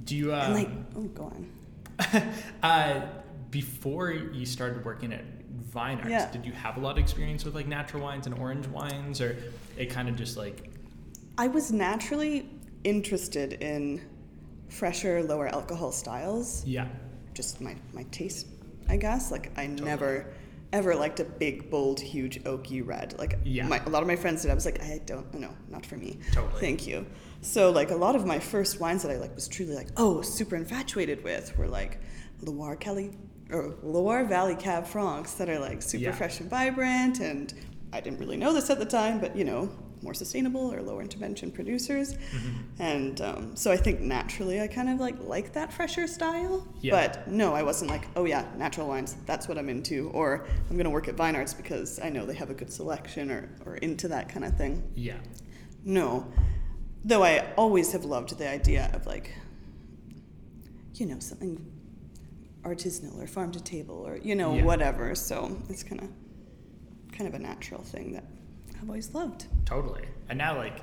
Do 0.05 0.15
you? 0.15 0.33
Uh, 0.33 0.43
and 0.45 0.53
like, 0.53 0.69
oh, 0.95 1.01
go 1.01 1.23
on. 1.25 2.33
uh, 2.63 3.01
before 3.51 4.11
you 4.11 4.45
started 4.45 4.83
working 4.85 5.13
at 5.13 5.23
Vine 5.71 5.97
Arts, 5.99 6.09
Yeah. 6.09 6.31
did 6.31 6.45
you 6.45 6.51
have 6.53 6.77
a 6.77 6.79
lot 6.79 6.91
of 6.91 6.97
experience 6.97 7.43
with 7.45 7.55
like 7.55 7.67
natural 7.67 8.03
wines 8.03 8.25
and 8.27 8.37
orange 8.37 8.67
wines, 8.67 9.21
or 9.21 9.37
it 9.77 9.87
kind 9.89 10.07
of 10.09 10.15
just 10.15 10.37
like 10.37 10.69
I 11.37 11.47
was 11.47 11.71
naturally 11.71 12.49
interested 12.85 13.53
in 13.61 14.01
fresher, 14.69 15.23
lower 15.23 15.47
alcohol 15.47 15.91
styles. 15.91 16.63
yeah, 16.65 16.87
Just 17.33 17.59
my 17.61 17.75
my 17.93 18.03
taste, 18.11 18.47
I 18.87 18.97
guess. 18.97 19.31
Like 19.31 19.51
I 19.57 19.67
never 19.67 20.33
ever 20.73 20.95
liked 20.95 21.19
a 21.19 21.23
big, 21.23 21.69
bold, 21.69 21.99
huge 21.99 22.43
oaky 22.43 22.85
red. 22.85 23.15
Like 23.17 23.37
Yeah. 23.45 23.67
my, 23.67 23.79
a 23.85 23.89
lot 23.89 24.01
of 24.01 24.07
my 24.07 24.15
friends 24.15 24.41
did. 24.41 24.51
I 24.51 24.53
was 24.55 24.65
like, 24.65 24.81
I 24.83 24.99
don't 25.05 25.33
no, 25.33 25.49
not 25.69 25.85
for 25.85 25.95
me. 25.97 26.19
Totally. 26.33 26.59
Thank 26.61 26.85
you. 26.87 27.05
So 27.41 27.71
like 27.71 27.91
a 27.91 27.95
lot 27.95 28.15
of 28.15 28.25
my 28.25 28.39
first 28.39 28.79
wines 28.79 29.01
that 29.03 29.11
I 29.11 29.17
like 29.17 29.33
was 29.35 29.47
truly 29.47 29.75
like, 29.75 29.87
oh, 29.97 30.21
super 30.21 30.55
infatuated 30.55 31.23
with 31.23 31.57
were 31.57 31.67
like 31.67 31.99
Loire 32.41 32.75
Kelly 32.75 33.11
or 33.51 33.75
Loire 33.83 34.25
Valley 34.25 34.55
Cab 34.55 34.85
Francs 34.85 35.33
that 35.35 35.49
are 35.49 35.59
like 35.59 35.81
super 35.81 36.05
Yeah. 36.05 36.11
fresh 36.11 36.39
and 36.41 36.49
vibrant 36.49 37.19
and 37.19 37.53
I 37.93 38.01
didn't 38.01 38.19
really 38.19 38.35
know 38.37 38.51
this 38.51 38.69
at 38.69 38.79
the 38.79 38.85
time, 38.85 39.19
but 39.19 39.35
you 39.37 39.45
know, 39.45 39.69
more 40.05 40.13
sustainable 40.13 40.73
or 40.73 40.81
lower 40.81 41.01
intervention 41.01 41.51
producers. 41.51 42.13
Mm-hmm. 42.13 42.81
And 42.81 43.19
um, 43.21 43.55
so 43.57 43.71
I 43.71 43.77
think 43.77 43.99
naturally 43.99 44.61
I 44.61 44.67
kind 44.67 44.87
of 44.89 44.99
like 45.01 45.17
like 45.35 45.51
that 45.53 45.73
fresher 45.73 46.07
style. 46.07 46.65
Yeah. 46.79 46.91
But 46.95 47.27
no, 47.27 47.53
I 47.53 47.63
wasn't 47.63 47.89
like, 47.91 48.05
oh 48.15 48.23
yeah, 48.25 48.45
natural 48.55 48.87
wines, 48.87 49.17
that's 49.25 49.47
what 49.49 49.57
I'm 49.57 49.67
into. 49.67 50.09
Or 50.13 50.45
I'm 50.69 50.77
going 50.77 50.85
to 50.85 50.89
work 50.97 51.07
at 51.09 51.15
Vine 51.15 51.35
Arts 51.35 51.53
because 51.53 51.99
I 51.99 52.09
know 52.09 52.25
they 52.25 52.35
have 52.35 52.49
a 52.49 52.53
good 52.53 52.71
selection 52.71 53.29
or, 53.31 53.49
or 53.65 53.75
into 53.77 54.07
that 54.07 54.29
kind 54.29 54.45
of 54.45 54.55
thing. 54.55 54.81
yeah, 54.95 55.17
No. 55.83 56.25
Though 57.07 57.23
I 57.23 57.53
always 57.55 57.91
have 57.91 58.03
loved 58.05 58.37
the 58.37 58.47
idea 58.49 58.89
of 58.93 59.05
like, 59.05 59.31
you 60.95 61.05
know, 61.05 61.19
something 61.19 61.63
artisanal 62.63 63.21
or 63.21 63.27
farm 63.27 63.51
to 63.51 63.61
table 63.61 64.03
or, 64.07 64.17
you 64.17 64.33
know, 64.35 64.55
Yeah. 64.55 64.63
whatever. 64.63 65.13
So 65.15 65.57
it's 65.69 65.83
kind 65.83 66.01
of 66.01 66.09
kind 67.11 67.27
of 67.27 67.33
a 67.33 67.39
natural 67.39 67.81
thing 67.83 68.13
that 68.13 68.25
I've 68.81 68.89
always 68.89 69.13
loved. 69.13 69.45
totally. 69.65 70.05
And 70.29 70.37
now 70.37 70.57
like 70.57 70.81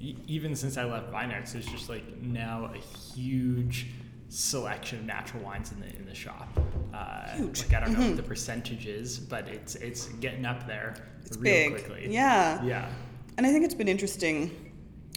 e- 0.00 0.16
even 0.26 0.54
since 0.56 0.76
I 0.76 0.84
left 0.84 1.10
Vine 1.10 1.30
Arts, 1.32 1.52
there's 1.52 1.66
just 1.66 1.88
like 1.88 2.04
now 2.22 2.70
a 2.74 2.78
huge 2.78 3.86
selection 4.28 4.98
of 5.00 5.04
natural 5.04 5.42
wines 5.44 5.72
in 5.72 5.80
the 5.80 5.86
in 5.96 6.04
the 6.06 6.14
shop. 6.14 6.48
Uh, 6.92 7.28
Huge. 7.36 7.62
Like 7.64 7.74
I 7.74 7.80
don't 7.80 7.92
know 7.92 8.00
Mhm. 8.00 8.08
what 8.08 8.16
the 8.16 8.22
percentage 8.22 8.86
is, 8.86 9.18
but 9.18 9.46
it's 9.48 9.74
it's 9.76 10.06
getting 10.20 10.44
up 10.44 10.66
there 10.66 10.94
It's 11.24 11.36
real 11.36 11.44
big. 11.44 11.72
quickly. 11.84 12.08
Yeah. 12.12 12.62
Yeah. 12.64 12.90
And 13.36 13.46
I 13.46 13.52
think 13.52 13.64
it's 13.64 13.74
been 13.74 13.88
interesting. 13.88 14.50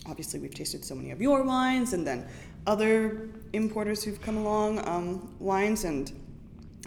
Obviously, 0.05 0.39
we've 0.39 0.53
tasted 0.53 0.83
so 0.83 0.95
many 0.95 1.11
of 1.11 1.21
your 1.21 1.43
wines, 1.43 1.93
and 1.93 2.05
then 2.05 2.27
other 2.67 3.29
importers 3.53 4.03
who've 4.03 4.21
come 4.21 4.37
along 4.37 4.79
um, 4.87 5.33
wines, 5.39 5.83
and 5.85 6.11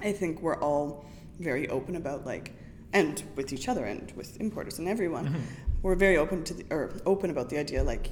I 0.02 0.12
think 0.12 0.40
we're 0.42 0.58
all 0.60 1.04
very 1.40 1.68
open 1.68 1.96
about 1.96 2.26
like, 2.26 2.52
and 2.92 3.22
with 3.36 3.52
each 3.52 3.68
other 3.68 3.84
and 3.84 4.12
with 4.16 4.40
importers 4.40 4.78
and 4.78 4.88
everyone, 4.88 5.26
Mhm. 5.28 5.40
we're 5.82 5.94
very 5.94 6.16
open 6.16 6.44
to 6.44 6.54
the, 6.54 6.64
or 6.70 6.90
open 7.06 7.30
about 7.30 7.48
the 7.48 7.58
idea 7.58 7.82
like, 7.82 8.10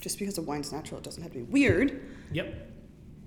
just 0.00 0.18
because 0.18 0.38
a 0.38 0.42
wine's 0.42 0.72
natural, 0.72 0.98
it 0.98 1.04
doesn't 1.04 1.22
have 1.22 1.32
to 1.32 1.38
be 1.38 1.44
weird, 1.44 2.00
Yep. 2.32 2.54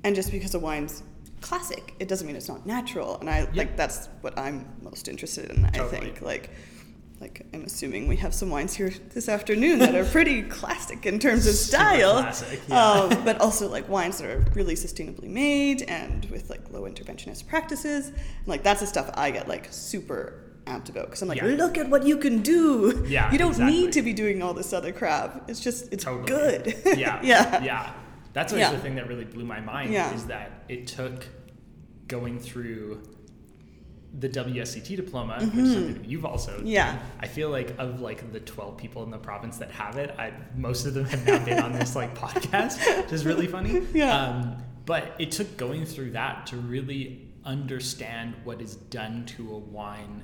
and 0.03 0.15
just 0.15 0.31
because 0.31 0.53
a 0.55 0.59
wine's 0.59 1.03
classic, 1.41 1.93
it 1.99 2.07
doesn't 2.07 2.25
mean 2.25 2.35
it's 2.35 2.47
not 2.47 2.65
natural. 2.65 3.17
And 3.19 3.29
I 3.29 3.39
Yeah. 3.41 3.47
like 3.55 3.77
that's 3.77 4.07
what 4.21 4.37
I'm 4.37 4.65
most 4.81 5.07
interested 5.07 5.51
in. 5.51 5.65
I 5.65 5.87
think 5.89 6.21
like 6.21 6.49
like 7.23 7.45
I'm 7.53 7.63
assuming 7.63 8.09
we 8.09 8.17
have 8.17 8.33
some 8.33 8.49
wines 8.49 8.73
here 8.73 8.91
this 9.13 9.29
afternoon 9.29 9.79
that 9.79 9.95
are 9.95 10.03
pretty 10.03 10.41
classic 10.59 11.05
in 11.05 11.19
terms 11.19 11.47
of 11.47 11.55
style, 11.55 12.19
classic, 12.21 12.59
yeah. 12.67 12.91
um, 12.91 13.23
but 13.23 13.39
also 13.39 13.69
like 13.69 13.87
wines 13.87 14.17
that 14.17 14.29
are 14.29 14.39
really 14.53 14.75
sustainably 14.75 15.29
made 15.29 15.83
and 15.83 16.25
with 16.25 16.49
like 16.49 16.69
low 16.69 16.81
interventionist 16.81 17.47
practices. 17.47 18.09
And, 18.09 18.47
like 18.47 18.61
that's 18.61 18.81
the 18.81 18.87
stuff 18.87 19.09
I 19.13 19.31
get 19.31 19.47
like 19.47 19.67
super 19.71 20.41
amped 20.65 20.89
about 20.89 21.05
because 21.05 21.21
I'm 21.21 21.29
like, 21.29 21.37
Yeah. 21.41 21.45
look 21.63 21.77
at 21.77 21.89
what 21.89 22.05
you 22.05 22.17
can 22.17 22.41
do. 22.41 23.05
Yeah, 23.07 23.31
you 23.31 23.37
don't 23.37 23.51
exactly. 23.51 23.73
need 23.73 23.93
to 23.93 24.01
be 24.01 24.11
doing 24.11 24.43
all 24.43 24.53
this 24.53 24.73
other 24.73 24.91
crap. 24.91 25.49
It's 25.49 25.61
just 25.61 25.93
it's 25.93 26.03
Totally. 26.03 26.25
good. 26.27 26.75
yeah. 26.97 27.21
yeah. 27.23 27.63
Yeah. 27.63 27.93
That's 28.33 28.51
always 28.51 28.67
Yeah. 28.67 28.73
the 28.73 28.79
thing 28.79 28.95
that 28.95 29.07
really 29.07 29.25
blew 29.25 29.45
my 29.45 29.61
mind 29.61 29.93
is 29.95 30.25
that 30.25 30.63
it 30.67 30.87
took 30.87 31.25
going 32.09 32.37
through 32.37 33.01
the 34.19 34.29
WSET 34.29 34.95
diploma, 34.95 35.39
which 35.39 35.55
is 35.65 35.73
something 35.73 35.93
that 35.95 36.05
you've 36.05 36.23
also 36.25 36.51
Mm-hmm. 36.57 36.67
Yeah. 36.67 36.91
done. 36.93 37.01
I 37.19 37.27
feel 37.27 37.49
like 37.49 37.73
of 37.79 37.99
like 37.99 38.31
the 38.31 38.39
12 38.39 38.77
people 38.77 39.03
in 39.03 39.09
the 39.11 39.17
province 39.17 39.57
that 39.57 39.71
have 39.71 39.97
it, 39.97 40.13
I 40.19 40.33
most 40.55 40.85
of 40.85 40.93
them 40.93 41.05
have 41.05 41.25
now 41.25 41.43
been 41.43 41.59
on 41.59 41.71
this 41.73 41.95
like 41.95 42.15
podcast, 42.25 42.77
which 43.03 43.11
is 43.11 43.25
really 43.25 43.47
funny. 43.47 43.81
Yeah. 43.93 44.15
Um, 44.27 44.57
but 44.85 45.15
it 45.17 45.31
took 45.31 45.55
going 45.57 45.85
through 45.85 46.11
that 46.11 46.45
to 46.47 46.57
really 46.57 47.27
understand 47.45 48.35
what 48.43 48.61
is 48.61 48.75
done 48.75 49.25
to 49.25 49.51
a 49.51 49.57
wine 49.57 50.23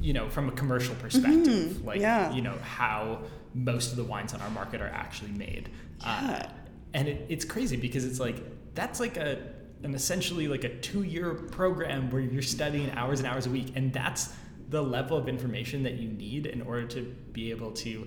you 0.00 0.12
know, 0.12 0.28
from 0.28 0.48
a 0.48 0.52
commercial 0.52 0.94
perspective, 0.96 1.82
like 1.84 1.96
Mm-hmm. 1.96 2.02
yeah. 2.02 2.32
you 2.32 2.42
know 2.42 2.58
how 2.62 3.20
most 3.54 3.90
of 3.92 3.96
the 3.96 4.04
wines 4.04 4.34
on 4.34 4.40
our 4.42 4.50
market 4.50 4.82
are 4.82 4.88
actually 4.88 5.30
made, 5.32 5.70
uh, 6.04 6.18
Yeah. 6.28 6.50
and 6.92 7.08
it, 7.08 7.24
it's 7.30 7.44
crazy 7.44 7.76
because 7.76 8.04
it's 8.04 8.20
like 8.20 8.36
that's 8.74 9.00
like 9.00 9.16
a 9.16 9.38
an 9.84 9.94
essentially 9.94 10.48
like 10.48 10.64
a 10.64 10.74
two 10.80 11.02
year 11.02 11.34
program 11.34 12.10
where 12.10 12.20
you're 12.22 12.42
studying 12.42 12.90
hours 12.92 13.20
and 13.20 13.28
hours 13.28 13.46
a 13.46 13.50
week, 13.50 13.72
and 13.76 13.92
that's 13.92 14.32
the 14.70 14.82
level 14.82 15.16
of 15.16 15.28
information 15.28 15.82
that 15.84 15.94
you 15.94 16.08
need 16.08 16.46
in 16.46 16.62
order 16.62 16.86
to 16.86 17.02
be 17.32 17.50
able 17.50 17.70
to 17.72 18.06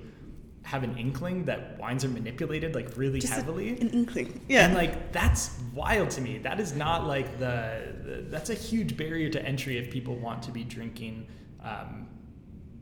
have 0.63 0.83
an 0.83 0.97
inkling 0.97 1.45
that 1.45 1.77
wines 1.79 2.03
are 2.03 2.09
manipulated 2.09 2.75
like 2.75 2.97
really 2.97 3.19
Just 3.21 3.31
a- 3.31 3.35
heavily. 3.37 3.69
an 3.79 3.89
inkling. 3.89 4.41
Yeah. 4.49 4.65
And 4.65 4.73
like 4.73 5.13
that's 5.13 5.57
wild 5.73 6.09
to 6.11 6.21
me. 6.21 6.39
That 6.39 6.59
is 6.59 6.73
not 6.75 7.07
like 7.07 7.39
the, 7.39 7.93
the 8.03 8.25
that's 8.27 8.49
a 8.49 8.53
huge 8.55 8.97
barrier 8.97 9.29
to 9.29 9.41
entry 9.45 9.77
if 9.77 9.89
people 9.89 10.15
want 10.17 10.43
to 10.43 10.51
be 10.51 10.65
drinking 10.65 11.27
um, 11.63 12.07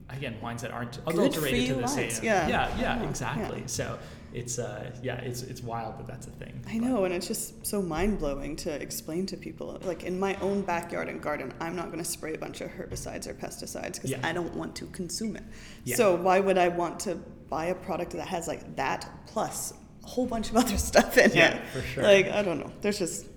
again 0.10 0.36
wines 0.42 0.62
that 0.64 0.72
aren't 0.72 0.98
adulterated 1.06 1.68
to 1.68 1.74
the 1.76 1.82
wines, 1.82 1.94
same. 2.16 2.24
yeah. 2.24 2.48
yeah, 2.48 2.70
yeah, 2.80 2.82
Yeah, 3.02 3.10
exactly. 3.10 3.60
yeah. 3.60 3.66
So 3.68 4.00
it's 4.36 4.60
uh 4.60 4.92
yeah, 5.02 5.16
it's 5.30 5.42
it's 5.44 5.62
wild 5.64 5.98
that 6.00 6.08
that's 6.08 6.28
a 6.28 6.32
thing. 6.32 6.54
I 6.68 6.78
know, 6.78 7.06
and 7.06 7.14
it's 7.14 7.28
just 7.28 7.66
so 7.66 7.82
mind 7.82 8.20
blowing 8.20 8.56
to 8.58 8.70
explain 8.72 9.26
to 9.28 9.38
people. 9.38 9.80
Like 9.84 10.04
in 10.04 10.20
my 10.20 10.36
own 10.42 10.62
backyard 10.62 11.08
and 11.10 11.22
garden, 11.22 11.54
I'm 11.60 11.76
not 11.76 11.86
going 11.92 12.00
to 12.04 12.10
spray 12.18 12.34
a 12.34 12.38
bunch 12.38 12.62
of 12.62 12.70
herbicides 12.70 13.28
or 13.28 13.34
pesticides 13.34 13.94
because 13.96 14.12
Yeah. 14.12 14.20
I 14.30 14.34
don't 14.34 14.54
want 14.56 14.76
to 14.78 14.86
consume 14.88 15.36
it. 15.38 15.44
Yeah. 15.86 15.96
So 15.96 16.16
why 16.16 16.40
would 16.40 16.58
I 16.58 16.68
want 16.68 17.00
to 17.02 17.16
buy 17.50 17.66
a 17.68 17.76
product 17.76 18.12
that 18.12 18.28
has 18.28 18.48
like 18.48 18.76
that 18.76 19.10
plus 19.28 19.74
a 20.04 20.08
whole 20.08 20.26
bunch 20.28 20.50
of 20.50 20.58
other 20.58 20.78
stuff 20.92 21.18
in 21.18 21.32
Yeah, 21.34 21.56
it? 21.56 21.68
for 21.68 21.82
sure. 21.82 22.04
Like 22.04 22.28
I 22.30 22.42
don't 22.42 22.60
know. 22.60 22.72
There's 22.82 23.00
just 23.00 23.28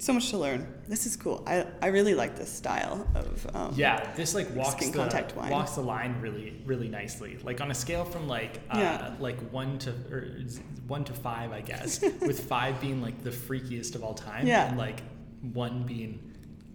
so 0.00 0.12
much 0.12 0.30
to 0.30 0.38
learn. 0.38 0.66
This 0.88 1.06
is 1.06 1.16
cool. 1.16 1.42
I 1.46 1.66
I 1.82 1.88
really 1.88 2.14
like 2.14 2.36
this 2.36 2.50
style 2.52 3.06
of 3.14 3.46
um, 3.54 3.74
Yeah, 3.76 4.12
this 4.14 4.34
like 4.34 4.48
walks 4.54 4.84
the 4.86 4.92
contact 4.92 5.36
wine. 5.36 5.50
walks 5.50 5.72
the 5.72 5.82
line 5.82 6.20
really 6.20 6.60
really 6.66 6.88
nicely. 6.88 7.38
Like 7.42 7.60
on 7.60 7.70
a 7.70 7.74
scale 7.74 8.04
from 8.04 8.26
like 8.26 8.60
uh, 8.70 8.78
Yeah. 8.78 9.14
like 9.20 9.38
one 9.50 9.78
to 9.80 9.90
or 10.10 10.26
one 10.88 11.04
to 11.04 11.12
five, 11.12 11.52
I 11.52 11.60
guess, 11.60 12.00
with 12.20 12.40
five 12.48 12.80
being 12.80 13.00
like 13.02 13.22
the 13.22 13.30
freakiest 13.30 13.94
of 13.94 14.02
all 14.02 14.14
time, 14.14 14.46
Yeah. 14.46 14.68
and 14.68 14.76
like 14.78 15.00
one 15.52 15.84
being 15.84 16.18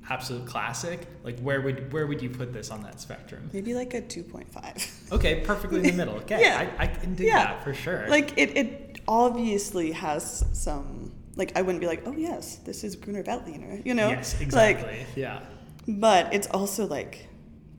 absolute 0.09 0.45
classic. 0.45 1.07
Like 1.23 1.39
where 1.39 1.61
would 1.61 1.91
where 1.91 2.05
would 2.07 2.21
you 2.21 2.29
put 2.29 2.53
this 2.53 2.69
on 2.69 2.83
that 2.83 3.01
spectrum? 3.01 3.49
maybe 3.53 3.73
like 3.73 3.93
a 3.95 4.01
2.5. 4.03 5.11
Okay, 5.11 5.41
perfectly 5.41 5.79
in 5.79 5.85
the 5.87 5.91
middle. 5.93 6.15
Okay, 6.23 6.41
Yeah. 6.41 6.69
I, 6.79 6.83
I 6.83 6.87
can 6.87 7.15
dig 7.15 7.27
Yeah. 7.27 7.43
that 7.45 7.63
for 7.63 7.73
sure. 7.73 8.07
Like 8.07 8.37
it, 8.37 8.55
it 8.55 8.99
obviously 9.07 9.91
has 9.93 10.45
some. 10.53 10.94
Like 11.35 11.57
I 11.57 11.61
wouldn't 11.61 11.81
be 11.81 11.87
like, 11.87 12.03
oh 12.05 12.13
yes, 12.13 12.57
this 12.57 12.83
is 12.83 12.95
Gruner 12.95 13.23
Veltliner, 13.23 13.85
you 13.85 13.93
know? 13.93 14.09
yes, 14.09 14.33
Like, 14.33 14.41
exactly. 14.41 15.05
yeah, 15.15 15.41
but 15.87 16.33
it's 16.33 16.47
also 16.47 16.85
like, 16.87 17.27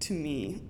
to 0.01 0.13
me, 0.13 0.61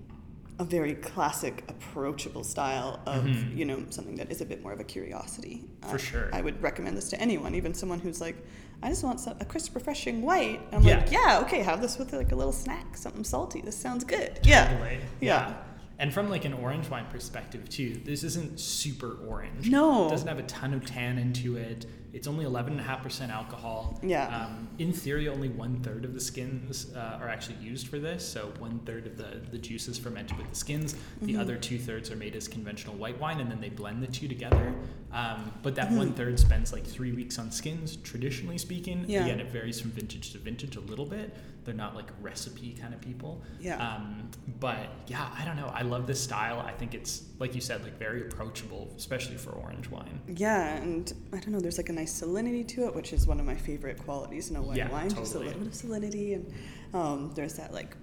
a 0.59 0.63
very 0.63 0.95
classic, 0.95 1.63
approachable 1.67 2.43
style 2.43 2.99
of 3.05 3.23
Mhm. 3.25 3.55
you 3.55 3.65
know 3.65 3.83
something 3.91 4.15
that 4.15 4.31
is 4.31 4.41
a 4.41 4.45
bit 4.45 4.63
more 4.63 4.71
of 4.71 4.79
a 4.79 4.83
curiosity. 4.83 5.65
For 5.87 5.99
sure. 5.99 6.29
I 6.33 6.41
would 6.41 6.61
recommend 6.63 6.97
this 6.97 7.09
to 7.09 7.21
anyone, 7.21 7.53
even 7.55 7.73
someone 7.75 7.99
who's 7.99 8.19
like, 8.21 8.37
I 8.81 8.89
just 8.89 9.03
want 9.03 9.19
some, 9.19 9.35
a 9.39 9.45
crisp, 9.45 9.75
refreshing 9.75 10.21
white. 10.23 10.61
I'm 10.71 10.81
Yeah. 10.83 10.97
like, 10.97 11.11
yeah, 11.11 11.39
okay, 11.43 11.61
have 11.61 11.81
this 11.81 11.97
with 11.99 12.13
like 12.13 12.31
a 12.31 12.35
little 12.35 12.51
snack, 12.53 12.97
something 12.97 13.23
salty. 13.23 13.61
This 13.61 13.75
sounds 13.75 14.03
good. 14.03 14.39
Yeah, 14.43 14.71
Totally. 14.71 14.97
yeah. 15.19 15.53
And 15.99 16.13
from 16.13 16.29
like 16.29 16.45
an 16.45 16.53
orange 16.53 16.89
wine 16.89 17.05
perspective 17.09 17.67
too, 17.69 17.99
this 18.05 18.23
isn't 18.23 18.59
super 18.59 19.17
orange. 19.27 19.69
No. 19.69 20.07
It 20.07 20.11
doesn't 20.11 20.27
have 20.27 20.39
a 20.39 20.43
ton 20.43 20.73
of 20.73 20.85
tannin 20.85 21.33
to 21.33 21.57
it. 21.57 21.85
It's 22.17 22.25
only 22.27 22.45
11.5% 22.45 23.29
alcohol. 23.29 23.99
Yeah. 24.01 24.25
Um, 24.35 24.67
in 24.79 24.91
theory, 24.91 25.27
only 25.29 25.49
one 25.49 25.79
third 25.83 26.03
of 26.03 26.15
the 26.15 26.19
skins 26.19 26.91
uh, 26.95 27.19
are 27.21 27.29
actually 27.29 27.57
used 27.57 27.87
for 27.89 27.99
this. 27.99 28.27
So 28.27 28.51
one 28.57 28.79
third 28.87 29.05
of 29.05 29.17
the, 29.17 29.39
the 29.51 29.59
juice 29.59 29.87
is 29.87 29.99
fermented 29.99 30.35
with 30.35 30.49
the 30.49 30.55
skins. 30.55 30.95
The 31.21 31.33
Mm-hmm. 31.33 31.41
other 31.41 31.57
two 31.57 31.77
thirds 31.77 32.09
are 32.09 32.15
made 32.15 32.35
as 32.35 32.47
conventional 32.47 32.95
white 32.95 33.19
wine, 33.19 33.39
and 33.39 33.51
then 33.51 33.61
they 33.61 33.69
blend 33.69 34.01
the 34.01 34.07
two 34.07 34.27
together. 34.27 34.73
Um, 35.13 35.51
but 35.61 35.75
that 35.75 35.89
Mm-hmm. 35.89 35.97
one 35.97 36.13
third 36.13 36.39
spends 36.39 36.73
like 36.73 36.85
three 36.87 37.11
weeks 37.11 37.37
on 37.37 37.51
skins, 37.51 37.97
traditionally 37.97 38.57
speaking. 38.57 39.05
Yeah. 39.07 39.23
Again, 39.25 39.39
it 39.39 39.51
varies 39.51 39.79
from 39.79 39.91
vintage 39.91 40.31
to 40.31 40.39
vintage 40.39 40.75
a 40.75 40.79
little 40.81 41.05
bit. 41.05 41.35
They're 41.67 41.75
not 41.75 41.95
like 41.97 42.09
recipe 42.21 42.77
kind 42.79 42.93
of 42.93 43.01
people. 43.01 43.41
Yeah. 43.59 43.75
Um, 43.85 44.31
but 44.61 44.87
yeah, 45.07 45.29
I 45.37 45.43
don't 45.43 45.57
know. 45.57 45.69
I 45.75 45.81
love 45.81 46.07
this 46.07 46.23
style. 46.23 46.61
I 46.65 46.71
think 46.71 46.93
it's 46.93 47.23
like 47.39 47.53
you 47.55 47.59
said, 47.59 47.83
like 47.83 47.99
very 47.99 48.21
approachable, 48.21 48.93
especially 48.95 49.35
for 49.35 49.49
orange 49.51 49.89
wine. 49.89 50.21
Yeah, 50.33 50.77
and 50.77 51.11
I 51.33 51.39
don't 51.39 51.49
know, 51.51 51.59
there's 51.59 51.75
like 51.77 51.89
a 51.89 51.93
nice 51.93 52.21
salinity 52.21 52.65
to 52.69 52.87
it, 52.87 52.95
which 52.95 53.11
is 53.11 53.27
one 53.27 53.37
of 53.41 53.45
my 53.45 53.53
favorite 53.55 53.97
qualities 54.01 54.49
in 54.49 54.55
a 54.55 54.61
white 54.61 54.77
Yeah, 54.77 54.89
wine. 54.89 55.09
Just 55.09 55.35
a 55.35 55.39
little 55.39 55.59
bit 55.59 55.67
of 55.67 55.73
salinity, 55.73 56.35
and 56.35 56.53
um, 56.93 57.33
there's 57.35 57.55
that 57.55 57.73
like 57.73 57.97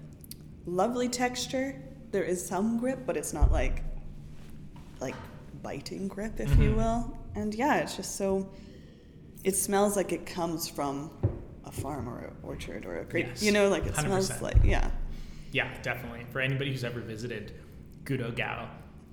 lovely 0.67 1.09
texture. 1.09 1.81
There 2.11 2.23
is 2.23 2.45
some 2.45 2.77
grip, 2.77 2.99
but 3.07 3.17
it's 3.17 3.33
not 3.33 3.51
like 3.51 3.81
like 5.01 5.15
biting 5.63 6.07
grip, 6.07 6.39
if 6.39 6.49
you 6.59 6.69
Mhm. 6.69 6.75
will. 6.75 7.17
And 7.33 7.55
yeah, 7.55 7.77
it's 7.77 7.95
just 7.95 8.15
so. 8.15 8.47
It 9.43 9.55
smells 9.55 9.95
like 9.95 10.11
it 10.11 10.27
comes 10.27 10.67
from 10.67 11.09
a 11.65 11.71
farm 11.71 12.07
or 12.07 12.19
an 12.19 12.35
orchard 12.43 12.85
or 12.85 12.99
a 12.99 13.05
grape. 13.05 13.27
Yes, 13.27 13.43
You 13.43 13.51
know, 13.51 13.69
like 13.69 13.85
it 13.85 13.93
100%. 13.93 14.01
smells 14.01 14.41
like 14.41 14.57
yeah. 14.63 14.89
Yeah, 15.51 15.69
definitely. 15.81 16.25
For 16.31 16.41
anybody 16.41 16.71
who's 16.71 16.83
ever 16.83 16.99
visited 16.99 17.53
Gut 18.03 18.19
Oggau, 18.19 18.67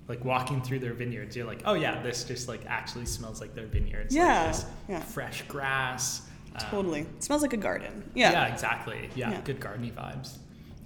like 0.08 0.24
walking 0.24 0.60
through 0.60 0.80
their 0.80 0.92
vineyards, 0.94 1.36
you're 1.36 1.46
like, 1.46 1.62
oh 1.64 1.74
yeah, 1.74 2.02
this 2.02 2.24
just 2.24 2.48
like 2.48 2.60
actually 2.66 3.06
smells 3.06 3.40
like 3.40 3.54
their 3.54 3.66
vineyards. 3.66 4.14
Yeah, 4.14 4.46
Like 4.52 4.64
yeah. 4.88 5.00
fresh 5.00 5.42
grass. 5.42 6.22
um, 6.54 6.60
Totally, 6.70 7.00
it 7.00 7.22
smells 7.22 7.42
like 7.42 7.52
a 7.52 7.56
garden. 7.58 8.10
Yeah, 8.14 8.32
Yeah, 8.32 8.46
exactly. 8.52 9.08
Yeah, 9.14 9.30
Yeah. 9.30 9.40
good 9.42 9.60
gardeny 9.60 9.92
vibes. 9.92 10.36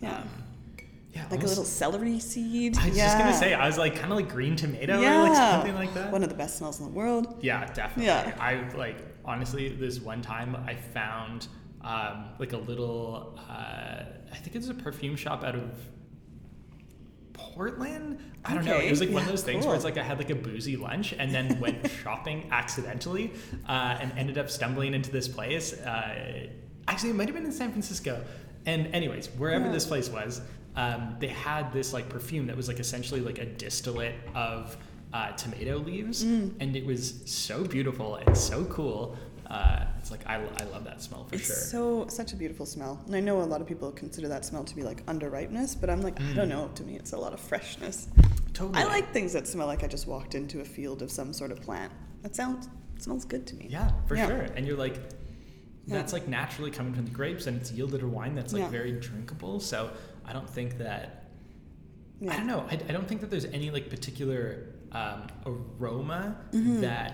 Yeah. 0.02 0.18
Um, 0.18 0.28
yeah, 1.14 1.24
like 1.30 1.42
a 1.42 1.46
little 1.46 1.64
celery 1.64 2.20
seed. 2.20 2.76
I 2.76 2.88
was 2.88 2.96
yeah. 2.98 3.06
just 3.06 3.18
gonna 3.18 3.32
say, 3.34 3.54
I 3.54 3.66
was 3.66 3.78
like 3.78 3.94
kind 3.96 4.12
of 4.12 4.18
like 4.18 4.28
green 4.28 4.54
tomato 4.54 5.00
yeah, 5.00 5.20
or 5.22 5.28
like 5.30 5.36
something 5.36 5.74
like 5.74 5.94
that. 5.94 6.12
One 6.12 6.22
of 6.22 6.28
the 6.28 6.34
best 6.34 6.58
smells 6.58 6.78
in 6.78 6.84
the 6.84 6.92
world. 6.92 7.38
Yeah, 7.40 7.64
definitely. 7.72 8.04
Yeah. 8.04 8.34
I 8.38 8.68
like 8.76 8.98
honestly 9.26 9.68
this 9.68 10.00
one 10.00 10.22
time 10.22 10.56
I 10.66 10.74
found 10.74 11.48
um, 11.82 12.26
like 12.38 12.52
a 12.52 12.58
little 12.58 13.38
uh, 13.48 14.02
I 14.32 14.36
think 14.36 14.56
it's 14.56 14.68
a 14.68 14.74
perfume 14.74 15.16
shop 15.16 15.44
out 15.44 15.54
of 15.54 15.70
Portland. 17.32 18.18
I 18.44 18.54
don't 18.54 18.64
know. 18.64 18.78
It 18.78 18.90
was 18.90 19.00
like 19.00 19.10
one 19.10 19.22
of 19.22 19.28
those 19.28 19.42
things 19.42 19.60
cool. 19.62 19.68
where 19.70 19.76
it's 19.76 19.84
like 19.84 19.98
I 19.98 20.02
had 20.02 20.18
like 20.18 20.30
a 20.30 20.34
boozy 20.34 20.76
lunch 20.76 21.12
and 21.12 21.34
then 21.34 21.58
went 21.60 21.88
shopping 22.02 22.48
accidentally 22.50 23.32
uh, 23.68 23.98
and 24.00 24.12
ended 24.16 24.38
up 24.38 24.48
stumbling 24.50 24.94
into 24.94 25.10
this 25.10 25.28
place. 25.28 25.72
Uh, 25.74 26.48
actually, 26.88 27.10
it 27.10 27.16
might 27.16 27.28
have 27.28 27.34
been 27.34 27.44
in 27.44 27.52
San 27.52 27.70
Francisco. 27.70 28.24
And 28.64 28.86
anyways, 28.94 29.28
wherever 29.36 29.66
Yeah. 29.66 29.72
this 29.72 29.86
place 29.86 30.08
was, 30.08 30.40
um, 30.76 31.16
they 31.18 31.28
had 31.28 31.72
this 31.72 31.92
like 31.92 32.08
perfume 32.08 32.46
that 32.46 32.56
was 32.56 32.68
like 32.68 32.78
essentially 32.80 33.20
like 33.20 33.38
a 33.38 33.46
distillate 33.46 34.14
of 34.34 34.76
uh, 35.12 35.32
tomato 35.32 35.78
leaves, 35.78 36.24
Mm. 36.24 36.54
and 36.60 36.76
it 36.76 36.84
was 36.84 37.20
so 37.26 37.64
beautiful 37.64 38.16
and 38.16 38.36
so 38.36 38.64
cool. 38.66 39.16
Uh, 39.46 39.84
it's 40.00 40.10
like 40.10 40.26
I, 40.26 40.34
I 40.34 40.64
love 40.72 40.84
that 40.84 41.00
smell 41.00 41.24
for 41.24 41.36
it's 41.36 41.46
sure. 41.46 41.54
so 41.54 42.06
such 42.08 42.32
a 42.32 42.36
beautiful 42.36 42.66
smell, 42.66 43.00
and 43.06 43.14
I 43.14 43.20
know 43.20 43.40
a 43.42 43.44
lot 43.44 43.60
of 43.60 43.66
people 43.68 43.92
consider 43.92 44.26
that 44.28 44.44
smell 44.44 44.64
to 44.64 44.74
be 44.74 44.82
like 44.82 45.06
underripeness, 45.06 45.80
but 45.80 45.88
I'm 45.88 46.02
like, 46.02 46.20
I 46.20 46.24
Mm. 46.24 46.34
don't 46.34 46.48
know. 46.48 46.68
To 46.74 46.82
me, 46.82 46.96
it's 46.96 47.12
a 47.12 47.18
lot 47.18 47.32
of 47.32 47.40
freshness. 47.40 48.08
totally. 48.52 48.82
I 48.82 48.84
like 48.86 49.12
things 49.12 49.32
that 49.34 49.46
smell 49.46 49.66
like 49.66 49.84
I 49.84 49.86
just 49.86 50.06
walked 50.06 50.34
into 50.34 50.60
a 50.60 50.64
field 50.64 51.02
of 51.02 51.10
some 51.10 51.32
sort 51.34 51.50
of 51.52 51.60
plant. 51.60 51.92
That 52.22 52.34
sounds 52.34 52.68
smells 52.98 53.24
good 53.26 53.46
to 53.48 53.54
me. 53.54 53.66
Yeah, 53.70 53.90
for 54.06 54.16
Yeah. 54.16 54.26
sure. 54.28 54.40
And 54.56 54.66
you're 54.66 54.78
like, 54.78 54.96
Yeah. 55.86 55.96
that's 55.98 56.12
like 56.14 56.26
naturally 56.26 56.70
coming 56.70 56.94
from 56.94 57.04
the 57.04 57.10
grapes, 57.10 57.46
and 57.46 57.60
it's 57.60 57.70
yielded 57.70 58.02
a 58.02 58.06
wine 58.08 58.34
that's 58.34 58.52
like 58.54 58.62
Yeah. 58.62 58.68
very 58.70 58.92
drinkable. 58.92 59.60
So 59.60 59.90
I 60.24 60.32
don't 60.32 60.48
think 60.48 60.78
that. 60.78 61.24
Yeah. 62.20 62.32
I 62.32 62.36
don't 62.38 62.46
know. 62.46 62.60
I, 62.70 62.74
I 62.88 62.92
don't 62.92 63.06
think 63.06 63.20
that 63.20 63.30
there's 63.30 63.44
any 63.44 63.70
like 63.70 63.90
particular 63.90 64.66
um, 64.92 65.26
aroma 65.44 66.36
Mhm. 66.52 66.80
that 66.80 67.12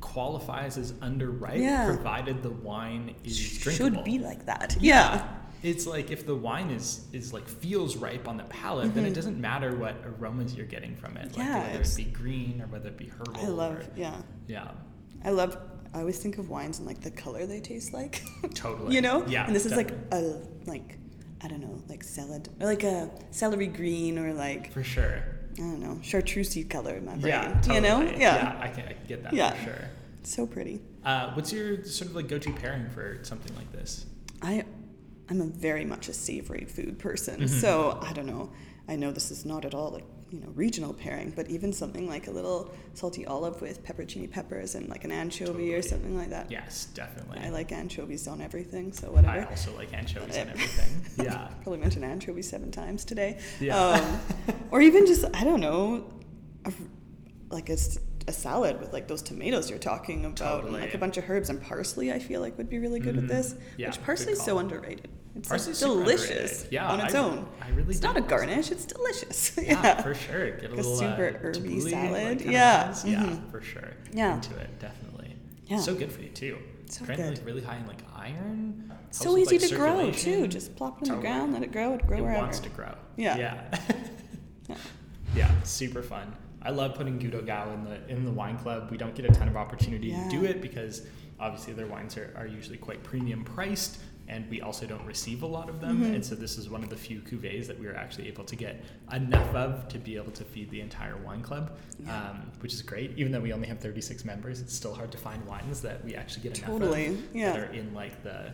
qualifies 0.00 0.78
as 0.78 0.92
underripe, 0.94 1.58
Yeah. 1.60 1.86
provided 1.86 2.42
the 2.42 2.50
wine 2.50 3.14
is 3.24 3.58
drinkable. 3.58 3.88
It 3.88 3.94
should 3.96 4.04
be 4.04 4.18
like 4.18 4.46
that. 4.46 4.76
Yeah. 4.80 5.26
it's 5.60 5.88
like 5.88 6.12
if 6.12 6.24
the 6.24 6.36
wine 6.36 6.70
is 6.70 7.04
is 7.12 7.32
like 7.32 7.48
feels 7.48 7.96
ripe 7.96 8.28
on 8.28 8.36
the 8.36 8.44
palate, 8.44 8.94
then 8.94 9.04
it 9.04 9.12
doesn't 9.12 9.40
matter 9.40 9.76
what 9.76 9.96
aromas 10.06 10.54
you're 10.54 10.64
getting 10.66 10.94
from 10.94 11.16
it. 11.16 11.24
Like 11.24 11.32
Mm-hmm. 11.32 11.40
Yeah, 11.40 11.66
whether 11.72 11.80
it 11.82 11.94
be 11.96 12.04
green 12.04 12.62
or 12.62 12.66
whether 12.68 12.88
it 12.90 12.96
be 12.96 13.06
herbal. 13.08 13.40
I 13.44 13.48
love, 13.48 13.72
or- 13.78 13.86
yeah. 13.96 14.14
yeah. 14.46 14.70
I 15.24 15.30
love. 15.30 15.58
I 15.92 15.98
always 15.98 16.18
think 16.20 16.38
of 16.38 16.48
wines 16.48 16.78
and 16.78 16.86
like 16.86 17.00
the 17.00 17.10
color 17.10 17.44
they 17.44 17.58
taste 17.60 17.92
like. 17.92 18.22
Totally. 18.54 18.94
you 18.94 19.00
know. 19.00 19.26
Yeah, 19.26 19.46
And 19.46 19.56
this 19.56 19.66
is 19.66 19.72
like 19.74 19.90
a 20.12 20.40
like 20.66 20.96
I 21.42 21.48
don't 21.48 21.60
know 21.60 21.82
like 21.88 22.04
salad 22.04 22.48
or 22.60 22.66
like 22.66 22.84
a 22.84 23.10
celery 23.32 23.66
green 23.66 24.16
or 24.16 24.32
like 24.34 24.72
For 24.72 24.84
sure. 24.84 25.24
I 25.58 25.62
don't 25.62 25.80
know 25.80 25.98
chartreuse 26.02 26.56
color 26.68 26.94
in 26.96 27.04
my 27.04 27.16
brain. 27.16 27.26
Yeah, 27.32 27.52
totally. 27.60 27.74
You 27.74 27.80
know. 27.80 28.00
Yeah, 28.02 28.16
yeah 28.18 28.58
I 28.60 28.68
can, 28.68 28.84
I 28.84 28.92
can 28.92 29.06
get 29.06 29.22
that 29.24 29.32
Yeah. 29.32 29.52
for 29.54 29.64
sure. 29.64 29.90
So 30.22 30.46
pretty. 30.46 30.80
Uh, 31.04 31.32
what's 31.34 31.52
your 31.52 31.84
sort 31.84 32.10
of 32.10 32.16
like 32.16 32.28
go-to 32.28 32.52
pairing 32.52 32.88
for 32.90 33.18
something 33.22 33.54
like 33.56 33.72
this? 33.72 34.06
I 34.42 34.64
I'm 35.30 35.40
a 35.40 35.46
very 35.46 35.84
much 35.84 36.08
a 36.08 36.12
savory 36.12 36.64
food 36.64 36.98
person. 36.98 37.40
Mhm. 37.40 37.48
So 37.48 37.98
I 38.02 38.12
don't 38.12 38.26
know. 38.26 38.50
I 38.88 38.96
know 38.96 39.10
this 39.12 39.30
is 39.30 39.44
not 39.44 39.64
at 39.64 39.74
all 39.74 39.90
like 39.90 40.04
you 40.30 40.40
know 40.40 40.48
regional 40.54 40.92
pairing, 40.92 41.32
but 41.34 41.48
even 41.48 41.72
something 41.72 42.06
like 42.08 42.26
a 42.26 42.30
little 42.30 42.70
salty 42.94 43.24
olive 43.26 43.60
with 43.62 43.82
pepperoncini 43.84 44.30
peppers 44.30 44.74
and 44.74 44.88
like 44.88 45.04
an 45.04 45.10
anchovy 45.10 45.74
or 45.74 45.80
something 45.82 46.16
like 46.16 46.30
that. 46.30 46.50
Yes, 46.50 46.86
definitely. 46.94 47.38
I 47.40 47.48
like 47.50 47.72
anchovies 47.72 48.28
on 48.28 48.40
everything, 48.40 48.92
so 48.92 49.10
whatever. 49.10 49.40
I 49.40 49.44
also 49.44 49.74
like 49.76 49.92
anchovies 49.94 50.36
on 50.36 50.48
everything. 50.48 51.04
Yeah. 51.24 51.48
Probably 51.62 51.78
mentioned 51.80 52.04
anchovy 52.04 52.42
seven 52.42 52.70
times 52.70 53.04
today. 53.04 53.38
Yeah. 53.60 53.76
Um, 53.78 54.20
or 54.70 54.80
even 54.80 55.06
just 55.06 55.24
I 55.34 55.44
don't 55.44 55.60
know, 55.60 56.12
a, 56.64 56.72
like 57.50 57.68
a 57.70 58.32
salad 58.32 58.78
with 58.80 58.92
like 58.92 59.08
those 59.08 59.22
tomatoes 59.22 59.70
you're 59.70 59.78
talking 59.78 60.26
about, 60.26 60.64
and 60.64 60.72
like 60.74 60.92
a 60.94 60.98
bunch 60.98 61.16
of 61.16 61.28
herbs 61.28 61.48
and 61.50 61.60
parsley. 61.62 62.12
I 62.12 62.18
feel 62.18 62.40
like 62.42 62.58
would 62.58 62.68
be 62.68 62.78
really 62.78 63.00
good 63.00 63.16
with 63.16 63.24
Mhm. 63.24 63.28
this. 63.28 63.54
Yeah, 63.78 63.88
which 63.88 63.96
good 63.96 64.04
parsley's 64.04 64.42
so 64.42 64.58
underrated. 64.58 65.08
It's 65.38 65.48
Parsley's 65.48 65.78
delicious. 65.80 66.66
Yeah, 66.70 66.88
on 66.90 67.00
its 67.00 67.14
I- 67.14 67.18
own. 67.18 67.46
I 67.62 67.70
really 67.70 67.90
It's 67.90 68.02
not 68.02 68.16
a 68.16 68.20
garnish. 68.20 68.70
It's 68.70 68.84
delicious. 68.84 69.56
Yeah, 69.62 70.02
for 70.02 70.14
sure. 70.14 70.50
Get 70.52 70.64
a 70.64 70.68
Like 70.68 70.72
a 70.72 70.76
little 70.76 70.96
super 70.96 71.28
uh, 71.36 71.38
herby 71.38 71.80
salad. 71.80 72.38
Like, 72.40 72.44
Yeah. 72.46 72.94
Yeah, 73.04 73.22
mhm. 73.24 73.50
for 73.50 73.60
sure. 73.60 73.92
Yeah. 74.12 74.34
Into 74.34 74.56
it, 74.56 74.78
definitely. 74.80 75.36
Yeah. 75.66 75.78
So 75.78 75.94
good 75.94 76.10
for 76.12 76.22
you 76.22 76.30
too. 76.30 76.58
So 76.86 77.04
Apparently, 77.04 77.28
good. 77.30 77.38
like, 77.38 77.46
really 77.46 77.62
high 77.62 77.76
in 77.76 77.86
like 77.86 78.02
iron. 78.16 78.92
so 79.10 79.24
helps 79.24 79.40
with, 79.40 79.52
easy 79.52 79.58
like, 79.58 79.68
to 79.70 79.76
grow 79.76 80.10
too. 80.10 80.46
Just 80.48 80.74
plop 80.74 80.98
it 80.98 81.02
in 81.02 81.08
Totally. 81.08 81.22
the 81.22 81.28
ground, 81.28 81.52
let 81.52 81.62
it 81.62 81.72
grow. 81.72 81.94
It 81.94 82.06
grow 82.06 82.18
it 82.18 82.22
wherever. 82.22 82.40
wants 82.40 82.58
to 82.60 82.68
grow. 82.70 82.94
Yeah. 83.16 83.36
Yeah. 83.36 83.78
Yeah. 84.68 84.76
yeah, 85.36 85.50
super 85.62 86.02
fun. 86.02 86.34
I 86.62 86.70
love 86.70 86.94
putting 86.94 87.18
Gut 87.18 87.32
Oggau 87.44 87.74
in 87.74 87.84
the 87.84 88.08
in 88.08 88.24
the 88.24 88.32
wine 88.32 88.58
club. 88.58 88.90
We 88.90 88.96
don't 88.96 89.14
get 89.14 89.24
a 89.24 89.28
ton 89.32 89.46
of 89.48 89.56
opportunity 89.56 90.10
to 90.12 90.28
do 90.28 90.44
it 90.44 90.60
because 90.60 91.06
obviously 91.38 91.72
their 91.74 91.86
wines 91.86 92.16
are, 92.16 92.32
are 92.36 92.46
usually 92.46 92.78
quite 92.78 93.02
premium 93.04 93.44
priced 93.44 93.98
and 94.28 94.48
we 94.50 94.60
also 94.60 94.86
don't 94.86 95.04
receive 95.06 95.42
a 95.42 95.46
lot 95.46 95.68
of 95.68 95.80
them. 95.80 96.00
Mhm. 96.02 96.14
And 96.16 96.24
so 96.24 96.34
this 96.34 96.58
is 96.58 96.68
one 96.68 96.82
of 96.84 96.90
the 96.90 96.96
few 96.96 97.20
cuvées 97.20 97.66
that 97.66 97.78
we 97.80 97.86
were 97.86 97.96
actually 97.96 98.28
able 98.28 98.44
to 98.44 98.54
get 98.56 98.84
enough 99.12 99.54
of 99.54 99.88
to 99.88 99.98
be 99.98 100.16
able 100.16 100.32
to 100.32 100.44
feed 100.44 100.70
the 100.70 100.80
entire 100.80 101.16
wine 101.16 101.42
club, 101.42 101.76
Yeah. 101.98 102.30
um, 102.30 102.50
which 102.60 102.74
is 102.74 102.82
great. 102.82 103.12
Even 103.16 103.32
though 103.32 103.40
we 103.40 103.52
only 103.52 103.66
have 103.68 103.80
36 103.80 104.24
members, 104.24 104.60
it's 104.60 104.74
still 104.74 104.94
hard 104.94 105.10
to 105.12 105.18
find 105.18 105.44
wines 105.46 105.80
that 105.82 106.04
we 106.04 106.14
actually 106.14 106.42
get 106.42 106.58
enough 106.58 106.70
Totally, 106.70 107.06
of 107.06 107.34
yeah. 107.34 107.52
that 107.52 107.60
are 107.60 107.72
in 107.72 107.94
like 107.94 108.22
the 108.22 108.52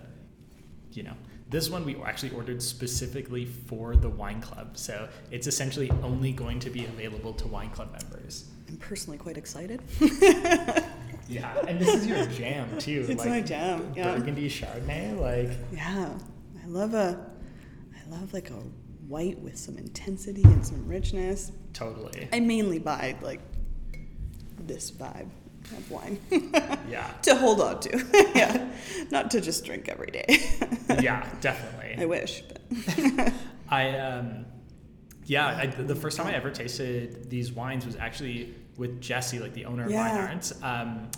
you 0.93 1.03
know 1.03 1.15
this 1.51 1.69
one 1.69 1.85
we 1.85 1.97
actually 2.05 2.31
ordered 2.31 2.63
specifically 2.63 3.45
for 3.45 3.97
the 3.97 4.09
wine 4.09 4.41
club 4.41 4.79
so 4.79 5.09
it's 5.33 5.49
essentially 5.49 5.91
only 6.05 6.31
going 6.31 6.61
to 6.61 6.71
be 6.71 6.85
available 6.85 7.33
to 7.33 7.49
wine 7.49 7.69
club 7.71 7.91
members 8.01 8.45
I'm 8.69 8.77
personally 8.77 9.19
quite 9.19 9.37
excited. 9.37 9.83
yeah 11.29 11.57
and 11.67 11.79
this 11.81 11.95
is 11.95 12.07
your 12.07 12.25
jam 12.27 12.69
too 12.79 13.07
It's 13.09 13.21
like 13.21 13.29
my 13.29 13.41
jam, 13.41 13.93
yeah. 13.97 14.15
burgundy 14.17 14.49
chardonnay 14.49 15.19
like 15.19 15.57
Yeah, 15.73 16.11
I 16.63 16.67
love 16.67 16.95
a, 16.95 17.31
I 17.95 18.11
love 18.11 18.33
like 18.33 18.51
a 18.51 18.63
white 19.09 19.39
with 19.41 19.57
some 19.59 19.77
intensity 19.79 20.43
and 20.45 20.65
some 20.67 20.87
richness. 20.89 21.53
totally 21.73 22.29
I 22.33 22.41
mainly 22.41 22.79
buy 22.79 23.17
like 23.23 23.41
this 24.59 24.91
vibe 24.91 25.29
of 25.73 25.91
wine 25.91 26.19
yeah 26.91 27.11
to 27.23 27.35
hold 27.35 27.61
on 27.61 27.81
to. 27.81 28.05
yeah, 28.35 28.71
not 29.11 29.31
to 29.31 29.41
just 29.41 29.65
drink 29.65 29.89
every 29.89 30.09
day. 30.11 30.27
yeah 31.01 31.27
definitely 31.41 31.97
I 32.03 32.07
wish, 32.07 32.43
but 32.43 33.33
I 33.71 33.97
um, 33.99 34.45
yeah, 35.27 35.47
I, 35.47 35.67
the 35.67 35.95
first 35.95 36.19
time 36.19 36.27
I 36.27 36.35
ever 36.35 36.51
tasted 36.51 37.31
these 37.31 37.51
wines 37.53 37.87
was 37.87 37.97
actually 37.97 38.55
with 38.77 39.01
Jesse, 39.01 39.39
like 39.39 39.55
the 39.55 39.65
owner 39.65 39.85
of 39.87 39.91
Yeah. 39.91 40.07
Vine 40.17 40.29
Arts, 40.35 40.53
um, 40.63 41.09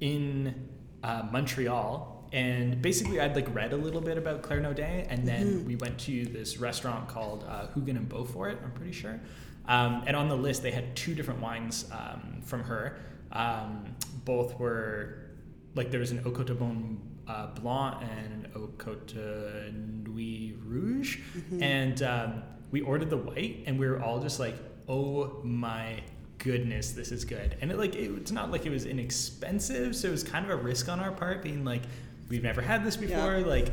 in 0.00 0.68
uh, 1.02 1.22
Montreal. 1.30 2.28
And 2.32 2.82
basically, 2.82 3.20
I'd 3.20 3.34
like 3.34 3.52
read 3.54 3.72
a 3.72 3.76
little 3.76 4.00
bit 4.02 4.18
about 4.18 4.42
Claire 4.42 4.60
Naudin, 4.60 5.06
and 5.08 5.26
then 5.26 5.60
Mhm. 5.60 5.64
we 5.64 5.76
went 5.76 5.98
to 6.00 6.26
this 6.26 6.58
restaurant 6.58 7.08
called 7.08 7.44
uh, 7.48 7.68
Hoogan 7.68 7.96
and 7.96 8.06
Beaufort. 8.08 8.60
I'm 8.62 8.72
pretty 8.72 8.92
sure. 8.92 9.18
Um, 9.66 10.02
and 10.06 10.14
on 10.14 10.28
the 10.28 10.36
list, 10.36 10.62
they 10.62 10.70
had 10.70 10.94
two 10.94 11.14
different 11.14 11.40
wines 11.40 11.90
um, 11.90 12.40
from 12.42 12.62
her. 12.64 12.96
Um, 13.32 13.94
both 14.24 14.58
were 14.58 15.30
like 15.74 15.90
there 15.90 16.00
was 16.00 16.10
an 16.10 16.20
Eau 16.26 16.30
de 16.32 16.54
Bon 16.54 16.98
uh, 17.26 17.46
Blanc 17.48 18.02
and 18.02 18.44
an 18.46 18.52
Eau 18.56 18.70
Côte 18.78 19.14
Nuit 20.06 20.54
Rouge, 20.64 21.18
Mhm. 21.36 21.62
and 21.62 22.02
um, 22.02 22.42
we 22.70 22.80
ordered 22.82 23.10
the 23.10 23.16
white, 23.18 23.64
and 23.66 23.78
we 23.78 23.86
were 23.86 24.02
all 24.02 24.20
just 24.20 24.38
like, 24.40 24.56
"Oh 24.88 25.40
my 25.44 26.02
goodness, 26.38 26.92
this 26.92 27.12
is 27.12 27.24
good!" 27.24 27.56
And 27.60 27.70
it 27.70 27.78
like 27.78 27.94
it, 27.94 28.10
it's 28.16 28.32
not 28.32 28.50
like 28.50 28.66
it 28.66 28.70
was 28.70 28.84
inexpensive, 28.84 29.94
so 29.96 30.08
it 30.08 30.12
was 30.12 30.24
kind 30.24 30.44
of 30.44 30.50
a 30.50 30.56
risk 30.56 30.88
on 30.88 31.00
our 31.00 31.12
part, 31.12 31.42
being 31.42 31.64
like, 31.64 31.82
"We've 32.28 32.42
never 32.42 32.60
had 32.62 32.84
this 32.84 32.96
before," 32.96 33.38
Yeah. 33.38 33.46
like 33.46 33.70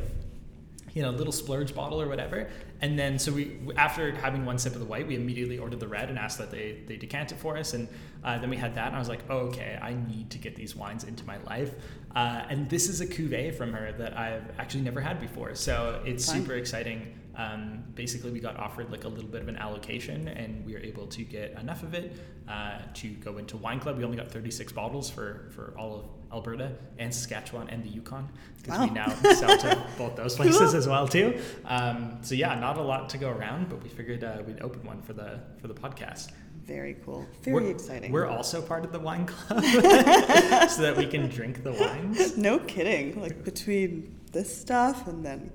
you 0.94 1.02
know, 1.02 1.10
a 1.10 1.12
little 1.12 1.34
splurge 1.34 1.76
bottle 1.76 2.02
or 2.02 2.08
whatever. 2.08 2.48
And 2.80 2.98
then, 2.98 3.20
so 3.20 3.34
we, 3.34 3.58
after 3.76 4.16
having 4.16 4.46
one 4.46 4.58
sip 4.58 4.76
of 4.76 4.80
the 4.80 4.86
white, 4.86 5.06
we 5.06 5.18
immediately 5.18 5.58
ordered 5.58 5.82
the 5.82 5.88
red 5.90 6.08
and 6.10 6.18
asked 6.18 6.38
that 6.38 6.52
they, 6.52 6.78
they 6.88 6.96
decant 6.96 7.34
it 7.34 7.38
for 7.38 7.58
us. 7.58 7.74
And 7.74 7.90
uh, 8.24 8.38
then 8.40 8.50
we 8.50 8.56
had 8.56 8.76
that, 8.76 8.88
and 8.88 8.96
I 8.96 9.00
was 9.00 9.10
like, 9.10 9.20
oh, 9.30 9.40
okay, 9.50 9.78
I 9.82 9.94
need 9.94 10.30
to 10.30 10.38
get 10.38 10.56
these 10.56 10.74
wines 10.74 11.04
into 11.04 11.26
my 11.26 11.36
life. 11.44 11.74
Uh, 12.16 12.44
and 12.50 12.70
this 12.70 12.88
is 12.88 13.02
a 13.02 13.06
cuvee 13.06 13.54
from 13.54 13.74
her 13.74 13.92
that 13.98 14.18
I've 14.18 14.58
actually 14.58 14.84
never 14.84 15.02
had 15.02 15.20
before. 15.20 15.54
So 15.56 16.02
it's 16.06 16.26
Fun. 16.26 16.38
super 16.42 16.54
exciting. 16.54 17.14
Um, 17.38 17.84
basically, 17.96 18.32
we 18.32 18.40
got 18.40 18.58
offered 18.58 18.92
like 18.92 19.04
a 19.04 19.08
little 19.08 19.30
bit 19.30 19.42
of 19.42 19.48
an 19.48 19.58
allocation, 19.58 20.28
and 20.28 20.66
we 20.66 20.74
were 20.74 20.80
able 20.80 21.08
to 21.08 21.24
get 21.24 21.52
enough 21.60 21.84
of 21.84 21.94
it 21.94 22.18
uh, 22.48 22.80
to 22.96 23.10
go 23.10 23.38
into 23.38 23.58
Wine 23.58 23.80
Club. 23.80 23.98
We 23.98 24.04
only 24.04 24.18
got 24.18 24.32
36 24.32 24.72
bottles 24.72 25.10
for, 25.10 25.50
for 25.54 25.74
all 25.78 26.00
of 26.00 26.06
Alberta 26.32 26.72
and 26.98 27.14
Saskatchewan 27.14 27.70
and 27.70 27.84
the 27.84 27.90
Yukon 27.90 28.30
because 28.62 28.90
we 28.90 28.94
now 28.94 29.10
sell 29.34 29.58
to 29.58 29.86
both 29.98 30.16
those 30.16 30.36
places 30.36 30.74
as 30.74 30.88
well 30.88 31.08
too. 31.08 31.40
Um, 31.66 32.18
so 32.22 32.36
yeah, 32.36 32.60
not 32.60 32.78
a 32.78 32.82
lot 32.82 33.10
to 33.10 33.18
go 33.18 33.30
around, 33.30 33.70
but 33.70 33.82
we 33.82 33.90
figured 33.90 34.24
uh, 34.24 34.42
we'd 34.46 34.62
open 34.62 34.84
one 34.84 35.02
for 35.02 35.14
the 35.14 35.40
for 35.62 35.68
the 35.68 35.74
podcast. 35.74 36.32
very 36.66 36.98
cool, 37.06 37.26
very 37.42 37.54
we're, 37.66 37.72
exciting. 37.72 38.12
We're 38.12 38.28
also 38.28 38.62
part 38.62 38.84
of 38.86 38.92
the 38.92 39.00
wine 39.00 39.26
club, 39.28 39.64
so 40.70 40.82
that 40.82 40.96
we 40.98 41.06
can 41.06 41.30
drink 41.30 41.64
the 41.64 41.74
wines. 41.74 42.38
no 42.38 42.60
kidding. 42.60 43.22
Like 43.22 43.44
between 43.44 44.20
this 44.32 44.56
stuff 44.56 45.08
and 45.08 45.26
then, 45.26 45.52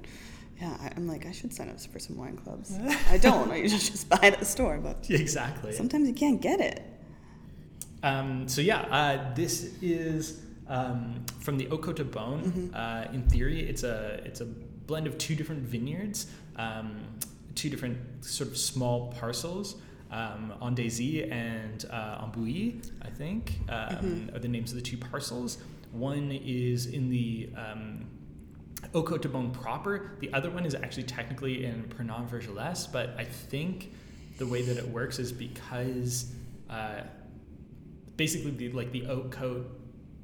yeah, 0.61 0.77
I'm 0.96 1.07
like 1.07 1.27
I 1.27 1.33
should 1.33 1.53
sign 1.53 1.68
up 1.68 1.81
for 1.81 1.99
some 1.99 2.16
wine 2.16 2.37
clubs. 2.37 2.77
I 3.11 3.18
don't. 3.18 3.51
I 3.51 3.57
usually 3.57 3.81
just 3.81 4.09
buy 4.09 4.18
it 4.23 4.33
at 4.35 4.38
the 4.40 4.44
store, 4.44 4.79
but 4.79 5.07
Exactly. 5.09 5.73
sometimes 5.73 6.07
you 6.09 6.14
can't 6.14 6.40
get 6.40 6.61
it. 6.61 6.83
Um, 8.03 8.49
so 8.49 8.61
yeah, 8.61 8.81
uh, 8.83 9.35
this 9.35 9.75
is 9.83 10.40
um, 10.68 11.25
from 11.40 11.59
the 11.59 11.66
Côte 11.66 12.05
Beaune. 12.11 12.42
Mhm. 12.44 12.75
Uh, 12.75 13.12
in 13.12 13.23
theory, 13.29 13.61
it's 13.68 13.83
a 13.83 14.20
it's 14.25 14.40
a 14.40 14.46
blend 14.46 15.07
of 15.07 15.18
two 15.18 15.35
different 15.35 15.62
vineyards, 15.62 16.27
um, 16.57 17.01
two 17.55 17.70
different 17.70 17.99
sort 18.25 18.51
of 18.51 18.57
small 18.57 19.12
parcels. 19.12 19.77
Um, 20.11 20.53
Andésy 20.61 21.31
and 21.31 21.85
uh, 21.88 22.25
Ambouilly, 22.25 22.83
I 23.01 23.11
think, 23.11 23.53
um, 23.68 23.79
Mhm. 23.96 24.35
are 24.35 24.40
the 24.40 24.49
names 24.49 24.73
of 24.73 24.77
the 24.77 24.83
two 24.83 24.96
parcels. 24.96 25.59
One 25.92 26.33
is 26.33 26.87
in 26.87 27.11
the 27.11 27.51
Haute 28.93 29.07
Côte 29.07 29.23
de 29.23 29.29
Beaune 29.29 29.53
proper. 29.53 30.12
The 30.21 30.33
other 30.33 30.51
one 30.51 30.66
is 30.66 30.75
actually 30.75 31.05
technically 31.05 31.64
in 31.64 31.85
Pernand-Vergelesses, 31.85 32.88
but 32.88 33.14
I 33.19 33.25
think 33.25 33.93
the 34.38 34.47
way 34.47 34.62
that 34.62 34.77
it 34.77 34.88
works 34.88 35.19
is 35.19 35.33
because 35.33 36.33
uh, 36.69 37.03
basically 38.16 38.51
the 38.53 38.71
like 38.73 38.90
the 38.93 39.07
oat 39.07 39.31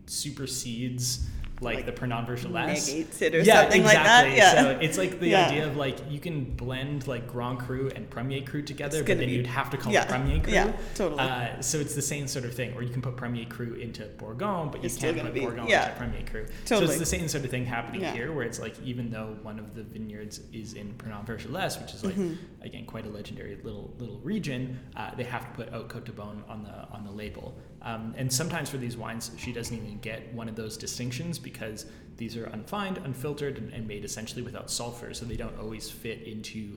supersedes 0.06 1.28
like, 1.60 1.76
Like, 1.76 1.86
the 1.86 1.92
Pernand-Vergelesses. 1.92 2.88
Negates 2.88 3.22
it 3.22 3.34
or 3.34 3.40
yeah, 3.40 3.62
something 3.62 3.80
exactly. 3.82 4.30
like 4.30 4.38
that. 4.38 4.54
Yeah. 4.56 4.62
So 4.62 4.78
it's 4.80 4.98
like 4.98 5.20
the 5.20 5.28
Yeah. 5.28 5.46
idea 5.48 5.66
of 5.66 5.76
like 5.76 5.98
you 6.10 6.18
can 6.20 6.44
blend 6.44 7.06
like 7.06 7.26
Grand 7.26 7.58
Cru 7.60 7.90
and 7.94 8.08
Premier 8.10 8.42
Cru 8.42 8.62
together, 8.62 8.98
but 8.98 9.06
then 9.06 9.18
be- 9.20 9.26
you'd 9.32 9.46
have 9.46 9.70
to 9.70 9.76
call 9.76 9.92
yeah, 9.92 10.02
it 10.04 10.08
Premier 10.08 10.40
Cru. 10.40 10.52
yeah, 10.52 10.72
totally. 10.94 11.20
Uh, 11.20 11.60
so 11.62 11.78
it's 11.78 11.94
the 11.94 12.02
same 12.02 12.26
sort 12.28 12.44
of 12.44 12.52
thing, 12.54 12.74
or 12.74 12.82
you 12.82 12.90
can 12.90 13.00
put 13.02 13.16
Premier 13.16 13.46
Cru 13.46 13.74
into 13.74 14.04
Bourgogne, 14.18 14.70
but 14.70 14.82
you 14.82 14.86
It's 14.86 14.96
can't 14.98 15.18
put 15.18 15.32
be- 15.32 15.40
Bourgogne 15.40 15.68
yeah. 15.68 15.86
into 15.86 15.96
Premier 15.98 16.22
Cru. 16.30 16.46
Totally. 16.66 16.86
So 16.86 16.90
it's 16.92 16.98
the 17.00 17.06
same 17.06 17.28
sort 17.28 17.44
of 17.44 17.50
thing 17.50 17.64
happening 17.64 18.02
here, 18.12 18.32
where 18.32 18.44
it's 18.44 18.60
like 18.60 18.74
even 18.84 19.10
though 19.10 19.36
one 19.42 19.58
of 19.58 19.74
the 19.74 19.82
vineyards 19.82 20.40
is 20.52 20.74
in 20.74 20.92
Pernand-Vergelesses, 20.94 21.80
which 21.80 21.94
is 21.94 22.04
like 22.04 22.14
Mhm. 22.16 22.36
again 22.62 22.84
quite 22.84 23.06
a 23.06 23.10
legendary 23.10 23.56
little 23.62 23.94
little 23.98 24.18
region, 24.22 24.78
uh, 24.96 25.14
they 25.14 25.24
have 25.24 25.42
to 25.44 25.50
put 25.56 25.70
Haute 25.72 25.88
Côte 25.88 26.04
de 26.04 26.12
Beaune 26.12 26.42
on 26.48 26.62
the 26.64 26.86
on 26.94 27.04
the 27.04 27.10
label 27.10 27.56
Um, 27.86 28.14
and 28.18 28.32
sometimes 28.32 28.68
for 28.68 28.78
these 28.78 28.96
wines, 28.96 29.30
she 29.38 29.52
doesn't 29.52 29.74
even 29.76 29.98
get 30.00 30.34
one 30.34 30.48
of 30.48 30.56
those 30.56 30.76
distinctions 30.76 31.38
because 31.38 31.86
these 32.16 32.36
are 32.36 32.46
unfined, 32.46 32.98
unfiltered, 32.98 33.58
and, 33.58 33.72
and 33.72 33.86
made 33.86 34.04
essentially 34.04 34.42
without 34.42 34.70
sulfur, 34.70 35.14
so 35.14 35.24
they 35.24 35.36
don't 35.36 35.56
always 35.60 35.88
fit 35.88 36.22
into 36.22 36.76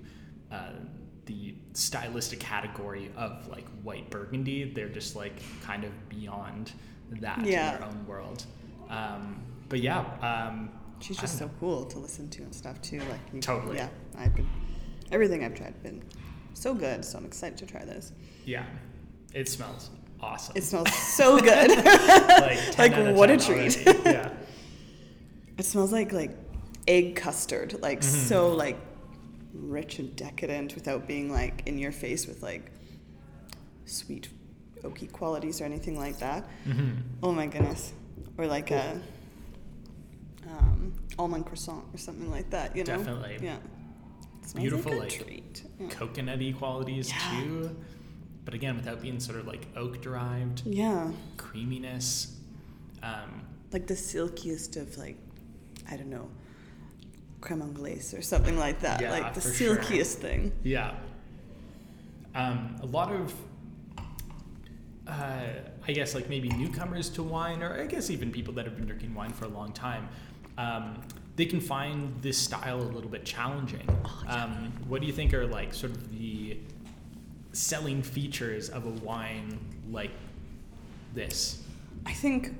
uh, 0.51 0.73
the 1.25 1.55
stylistic 1.73 2.39
category 2.39 3.09
of 3.17 3.47
like 3.47 3.67
white 3.81 4.07
burgundy. 4.11 4.71
They're 4.71 4.87
just 4.89 5.15
like 5.15 5.33
kind 5.63 5.83
of 5.83 5.91
beyond 6.09 6.73
that 7.21 7.43
Yeah. 7.43 7.73
in 7.73 7.79
their 7.79 7.89
own 7.89 8.05
world. 8.05 8.45
Um, 8.89 9.41
but 9.67 9.79
yeah, 9.79 10.01
um, 10.21 10.69
She's 10.99 11.17
just 11.17 11.39
so 11.39 11.49
cool 11.59 11.85
to 11.85 11.97
listen 11.97 12.29
to 12.31 12.43
and 12.43 12.53
stuff 12.53 12.79
too. 12.83 12.99
Like 12.99 13.19
you- 13.33 13.39
Totally. 13.41 13.77
Yeah, 13.77 13.87
I've 14.17 14.35
been 14.35 14.47
everything 15.11 15.43
I've 15.43 15.55
tried 15.55 15.81
been 15.81 16.03
so 16.53 16.75
good. 16.75 17.03
So 17.03 17.17
I'm 17.17 17.25
excited 17.25 17.57
to 17.59 17.65
try 17.65 17.83
this. 17.83 18.11
yeah, 18.45 18.65
it 19.33 19.49
smells 19.49 19.89
awesome. 20.21 20.53
It 20.57 20.63
smells 20.63 20.91
so 21.15 21.39
good. 21.39 21.69
like, 21.85 22.77
like, 22.77 23.15
what 23.15 23.29
a 23.29 23.37
treat. 23.37 23.77
already. 23.87 24.01
yeah. 24.05 24.29
it 25.57 25.65
smells 25.65 25.91
like 25.91 26.11
like 26.11 26.31
egg 26.87 27.15
custard, 27.15 27.79
like 27.81 28.01
Mm-hmm. 28.01 28.27
so 28.27 28.53
like 28.53 28.77
rich 29.53 29.99
and 29.99 30.15
decadent 30.15 30.75
without 30.75 31.07
being 31.07 31.31
like 31.31 31.63
in 31.65 31.77
your 31.77 31.91
face 31.91 32.27
with 32.27 32.41
like 32.43 32.71
sweet 33.85 34.29
oaky 34.83 35.11
qualities 35.11 35.59
or 35.61 35.65
anything 35.65 35.97
like 35.97 36.17
that. 36.19 36.47
hmm 36.63 36.91
Oh 37.23 37.31
my 37.31 37.47
goodness. 37.47 37.91
Or 38.37 38.47
like 38.47 38.71
a 38.71 38.99
um, 40.47 40.93
almond 41.17 41.45
croissant 41.45 41.83
or 41.93 41.97
something 41.97 42.29
like 42.31 42.49
that, 42.51 42.75
you 42.75 42.83
know? 42.83 42.97
Definitely. 42.97 43.37
Yeah. 43.41 43.57
It 44.41 44.47
smells 44.49 44.61
Beautiful, 44.63 44.91
like 44.93 44.99
a 44.99 45.03
like, 45.17 45.25
treat. 45.25 45.63
Yeah. 45.79 45.87
Coconutty 45.89 46.57
qualities 46.57 47.09
Yeah. 47.09 47.41
too, 47.41 47.75
but 48.49 48.55
again, 48.55 48.75
without 48.75 48.99
being 48.99 49.19
sort 49.19 49.37
of 49.37 49.45
like 49.45 49.67
oak 49.75 50.01
derived 50.01 50.65
yeah. 50.65 51.11
creaminess. 51.37 52.35
Um, 53.03 53.43
Like 53.71 53.85
the 53.85 53.95
silkiest 53.95 54.75
of 54.75 54.97
like, 54.97 55.17
I 55.87 55.95
don't 55.95 56.09
know, 56.09 56.27
creme 57.41 57.61
anglaise 57.61 58.11
or 58.11 58.23
something 58.23 58.57
like 58.57 58.79
that. 58.79 59.01
Yeah, 59.01 59.11
like 59.11 59.35
the 59.35 59.41
for 59.41 59.53
sure. 59.53 59.75
silkiest 59.75 60.17
thing. 60.17 60.51
Yeah. 60.63 60.95
Um, 62.33 62.75
a 62.81 62.87
lot 62.87 63.11
of, 63.11 63.35
uh, 65.05 65.43
I 65.87 65.91
guess, 65.91 66.15
like 66.15 66.27
maybe 66.27 66.49
newcomers 66.49 67.11
to 67.11 67.21
wine, 67.21 67.61
or 67.61 67.79
I 67.79 67.85
guess 67.85 68.09
even 68.09 68.31
people 68.31 68.55
that 68.55 68.65
have 68.65 68.75
been 68.75 68.87
drinking 68.87 69.13
wine 69.13 69.31
for 69.31 69.45
a 69.45 69.49
long 69.49 69.73
time, 69.73 70.09
um, 70.57 71.03
they 71.35 71.45
can 71.45 71.61
find 71.61 72.19
this 72.23 72.39
style 72.39 72.81
a 72.81 72.89
little 72.97 73.11
bit 73.11 73.25
challenging. 73.25 73.87
um, 74.27 74.73
what 74.87 75.01
do 75.01 75.05
you 75.05 75.13
think 75.13 75.35
are 75.35 75.45
like 75.45 75.71
sort 75.71 75.91
of 75.91 76.09
the 76.09 76.57
selling 77.59 78.01
features 78.01 78.69
of 78.69 78.85
a 78.85 78.89
wine 79.05 79.59
like 79.91 80.11
this? 81.13 81.61
I 82.05 82.13
think, 82.13 82.55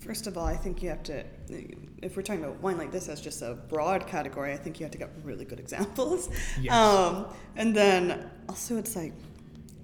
first 0.00 0.26
of 0.26 0.38
all, 0.38 0.46
I 0.46 0.56
think 0.56 0.82
you 0.82 0.88
have 0.88 1.02
to, 1.04 1.24
if 2.02 2.16
we're 2.16 2.22
talking 2.22 2.42
about 2.42 2.60
wine 2.62 2.78
like 2.78 2.90
this 2.90 3.08
as 3.08 3.20
just 3.20 3.42
a 3.42 3.54
broad 3.54 4.06
category, 4.06 4.52
I 4.52 4.56
think 4.56 4.80
you 4.80 4.84
have 4.84 4.92
to 4.92 4.98
get 4.98 5.10
really 5.22 5.44
good 5.44 5.60
examples. 5.60 6.30
Yes. 6.60 6.72
Um, 6.72 7.26
and 7.56 7.76
then 7.76 8.30
also, 8.48 8.78
it's 8.78 8.96
like, 8.96 9.12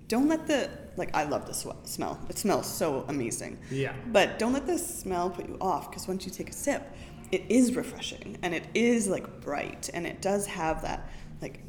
don't 0.09 0.29
let 0.29 0.47
the, 0.47 0.71
like, 0.97 1.15
I 1.15 1.25
love 1.25 1.47
the 1.47 1.55
sw- 1.55 1.77
smell. 1.85 2.19
It 2.31 2.38
smells 2.38 2.67
so 2.67 3.05
amazing. 3.09 3.59
Yeah. 3.71 3.95
But 4.07 4.38
don't 4.38 4.53
let 4.53 4.67
the 4.67 4.79
smell 4.79 5.29
put 5.31 5.49
you 5.49 5.59
off 5.61 5.91
because 5.91 6.09
once 6.09 6.25
you 6.25 6.31
take 6.31 6.49
a 6.49 6.55
sip, 6.55 6.91
it 7.31 7.45
is 7.49 7.75
refreshing 7.75 8.38
and 8.43 8.55
it 8.55 8.65
is 8.75 9.09
like 9.09 9.41
bright 9.41 9.88
and 9.95 10.07
it 10.07 10.21
does 10.21 10.47
have 10.47 10.83
that 10.83 11.11
like 11.41 11.61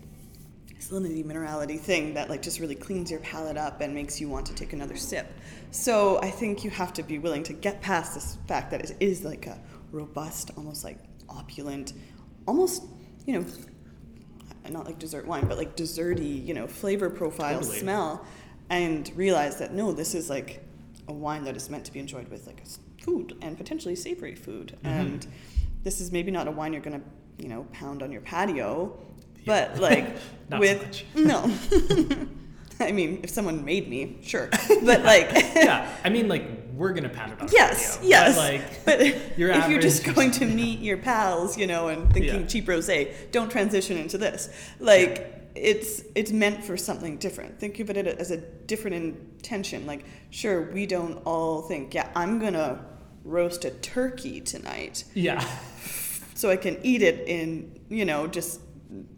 salinity 0.90 1.24
minerality 1.24 1.80
thing 1.80 2.14
that 2.14 2.30
like 2.30 2.42
just 2.42 2.60
really 2.60 2.76
cleans 2.76 3.10
your 3.10 3.20
palate 3.22 3.58
up 3.58 3.82
and 3.82 3.94
makes 3.94 4.20
you 4.20 4.28
want 4.28 4.46
to 4.46 4.54
take 4.54 4.74
another 4.74 4.96
sip. 4.96 5.28
So 5.72 6.20
I 6.22 6.30
think 6.30 6.64
you 6.64 6.70
have 6.72 6.94
to 6.94 7.04
be 7.04 7.20
willing 7.20 7.44
to 7.44 7.54
get 7.54 7.82
past 7.82 8.14
this 8.16 8.38
fact 8.48 8.72
that 8.72 8.82
it 8.82 8.98
is 9.00 9.24
like 9.24 9.48
a 9.48 9.60
robust, 9.92 10.52
almost 10.58 10.84
like 10.84 10.98
opulent, 11.30 11.94
almost 12.48 12.84
you 13.26 13.40
know 13.40 13.46
not 14.70 14.86
like 14.86 15.00
dessert 15.00 15.28
wine, 15.28 15.48
but 15.48 15.58
like 15.58 15.76
desserty, 15.76 16.46
you 16.46 16.54
know, 16.54 16.68
flavor 16.68 17.10
profile 17.10 17.60
Totally. 17.60 17.80
smell, 17.80 18.26
and 18.70 19.12
realize 19.16 19.58
that 19.58 19.74
no, 19.74 19.92
this 19.92 20.16
is 20.16 20.30
like 20.30 20.64
a 21.08 21.14
wine 21.14 21.44
that 21.44 21.56
is 21.56 21.70
meant 21.70 21.86
to 21.86 21.92
be 21.94 22.00
enjoyed 22.00 22.30
with 22.30 22.48
like 22.48 22.64
food 23.02 23.36
and 23.42 23.58
potentially 23.58 23.96
savory 23.96 24.36
food. 24.36 24.78
Mhm. 24.84 24.90
And 24.90 25.28
this 25.84 26.00
is 26.00 26.12
maybe 26.12 26.32
not 26.32 26.48
a 26.48 26.52
wine 26.52 26.72
you're 26.74 26.82
gonna, 26.82 27.02
you 27.38 27.50
know, 27.50 27.66
pound 27.74 28.02
on 28.02 28.12
your 28.12 28.22
patio, 28.22 28.98
Yeah. 29.44 29.70
but 29.70 29.80
like 29.82 30.16
Not 30.50 30.60
with 30.60 30.86
much. 30.86 31.06
no. 31.16 31.52
I 32.80 32.92
mean, 32.92 33.22
if 33.24 33.30
someone 33.30 33.64
made 33.64 33.88
me, 33.88 34.18
sure, 34.24 34.50
but 34.84 35.04
like. 35.04 35.30
yeah, 35.56 35.88
I 36.04 36.10
mean, 36.10 36.28
like 36.28 36.44
we're 36.74 36.92
gonna 36.92 37.08
pat 37.08 37.30
it 37.32 37.40
on 37.40 37.48
the 37.48 37.54
Yes, 37.54 37.98
radio, 37.98 38.10
yes. 38.10 38.36
But 38.84 39.00
like, 39.00 39.10
But 39.30 39.38
your 39.38 39.52
if 39.52 39.70
you're 39.70 39.80
just 39.82 40.04
going 40.16 40.32
to 40.32 40.46
meet 40.46 40.80
your 40.80 40.98
pals, 40.98 41.58
you 41.58 41.68
know, 41.68 41.88
and 41.90 42.12
thinking 42.12 42.42
Yeah. 42.42 42.48
cheap 42.48 42.66
rosé, 42.66 43.14
don't 43.32 43.50
transition 43.50 43.98
into 43.98 44.18
this. 44.18 44.50
Like 44.80 45.52
it's 45.56 46.02
it's 46.16 46.32
meant 46.32 46.64
for 46.64 46.76
something 46.76 47.18
different. 47.18 47.60
Think 47.60 47.80
of 47.80 47.90
it 47.92 48.08
as 48.08 48.32
a 48.32 48.38
different 48.38 48.96
intention. 48.98 49.86
Like 49.86 50.04
sure, 50.32 50.72
we 50.74 50.86
don't 50.88 51.18
all 51.26 51.62
think, 51.62 51.94
yeah, 51.94 52.10
I'm 52.16 52.40
gonna 52.40 52.84
roast 53.24 53.64
a 53.66 53.72
turkey 53.72 54.42
tonight 54.42 55.06
yeah, 55.14 55.42
so 56.36 56.50
I 56.50 56.58
can 56.58 56.78
eat 56.84 57.02
it 57.02 57.26
in, 57.28 57.80
you 57.88 58.04
know, 58.04 58.28
just 58.28 58.60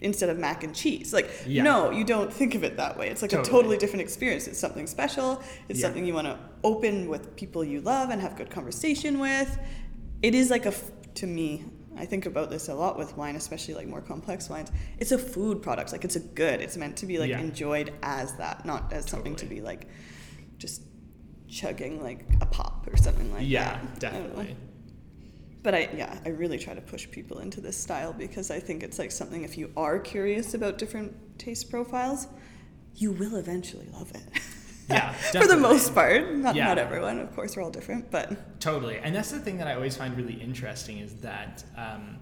instead 0.02 0.30
of 0.30 0.38
mac 0.38 0.64
and 0.64 0.74
cheese. 0.76 1.14
Like, 1.14 1.30
Yeah. 1.48 1.64
no, 1.64 1.92
you 1.92 2.04
don't 2.04 2.32
think 2.32 2.56
of 2.56 2.64
it 2.64 2.78
that 2.78 2.98
way. 2.98 3.10
It's 3.10 3.22
like 3.22 3.32
Totally. 3.32 3.48
a 3.48 3.52
totally 3.52 3.78
different 3.78 4.02
experience. 4.02 4.48
It's 4.48 4.60
something 4.60 4.88
special. 4.88 5.42
It's 5.70 5.80
Yeah. 5.80 5.86
something 5.88 6.06
you 6.06 6.14
want 6.14 6.28
to 6.28 6.38
open 6.64 7.08
with 7.10 7.36
people 7.36 7.64
you 7.64 7.82
love 7.82 8.10
and 8.10 8.22
have 8.22 8.36
good 8.36 8.50
conversation 8.50 9.20
with. 9.20 9.58
It 10.22 10.34
is 10.36 10.50
like 10.50 10.66
a, 10.66 10.74
to 11.16 11.28
me, 11.28 11.66
I 11.98 12.06
think 12.06 12.26
about 12.26 12.50
this 12.50 12.68
a 12.68 12.76
lot 12.76 12.98
with 12.98 13.16
wine, 13.16 13.36
especially 13.36 13.74
like 13.74 13.88
more 13.88 14.02
complex 14.02 14.50
wines. 14.50 14.70
It's 14.98 15.12
a 15.12 15.18
food 15.18 15.62
product. 15.62 15.92
Like, 15.94 16.04
it's 16.04 16.16
a 16.18 16.20
good. 16.20 16.60
It's 16.62 16.76
meant 16.78 16.98
to 16.98 17.06
be 17.06 17.20
like 17.20 17.30
Yeah. 17.30 17.40
enjoyed 17.40 17.94
as 18.04 18.34
that, 18.38 18.66
not 18.66 18.92
as 18.92 19.10
something 19.10 19.36
to 19.38 19.46
be 19.46 19.62
like 19.62 19.88
just 20.58 20.82
chugging 21.48 22.02
like 22.02 22.26
a 22.42 22.46
pop 22.46 22.88
or 22.92 22.98
something 22.98 23.32
like 23.32 23.44
yeah, 23.48 23.80
that. 23.80 23.84
Know. 23.84 24.00
definitely. 24.00 24.56
But 25.66 25.74
I 25.74 25.90
yeah, 25.98 26.16
I 26.24 26.30
really 26.30 26.60
try 26.60 26.76
to 26.76 26.82
push 26.82 27.10
people 27.10 27.40
into 27.40 27.60
this 27.60 27.76
style 27.76 28.14
because 28.14 28.52
I 28.52 28.60
think 28.60 28.84
it's 28.84 29.00
like 29.00 29.12
something 29.12 29.44
if 29.44 29.58
you 29.58 29.72
are 29.76 29.98
curious 29.98 30.54
about 30.54 30.78
different 30.78 31.12
taste 31.40 31.72
profiles, 31.72 32.28
you 32.96 33.12
will 33.12 33.36
eventually 33.38 33.88
love 33.92 34.12
it. 34.12 34.24
Yeah, 34.88 35.12
For 35.42 35.48
the 35.48 35.58
most 35.58 35.96
part. 35.96 36.36
Not 36.36 36.54
Yeah. 36.56 36.68
not 36.68 36.78
everyone, 36.78 37.18
of 37.20 37.36
course, 37.36 37.58
we're 37.58 37.64
all 37.64 37.72
different, 37.72 38.12
but 38.12 38.60
Totally. 38.60 38.98
And 39.00 39.16
that's 39.16 39.32
the 39.32 39.40
thing 39.40 39.58
that 39.58 39.68
I 39.68 39.74
always 39.74 39.98
find 39.98 40.16
really 40.16 40.36
interesting 40.36 41.00
is 41.00 41.16
that, 41.22 41.64
um, 41.76 42.20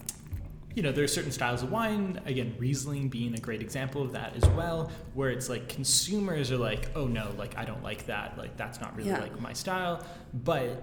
you 0.74 0.82
know, 0.82 0.94
there 0.94 1.04
are 1.04 1.08
certain 1.20 1.34
styles 1.34 1.62
of 1.64 1.70
wine, 1.70 2.22
again, 2.26 2.56
Riesling 2.58 3.10
being 3.10 3.34
a 3.34 3.38
great 3.48 3.62
example 3.62 4.02
of 4.02 4.14
that 4.14 4.38
as 4.38 4.46
well, 4.52 4.90
where 5.16 5.32
it's 5.32 5.50
like 5.50 5.68
consumers 5.68 6.50
are 6.50 6.58
like, 6.58 6.88
oh 6.96 7.08
no, 7.08 7.34
like 7.38 7.58
I 7.58 7.66
don't 7.66 7.84
like 7.84 8.06
that. 8.06 8.38
Like 8.38 8.56
that's 8.56 8.80
not 8.80 8.96
really 8.96 9.10
Yeah. 9.10 9.20
like 9.20 9.38
my 9.42 9.52
style. 9.52 10.02
But 10.34 10.82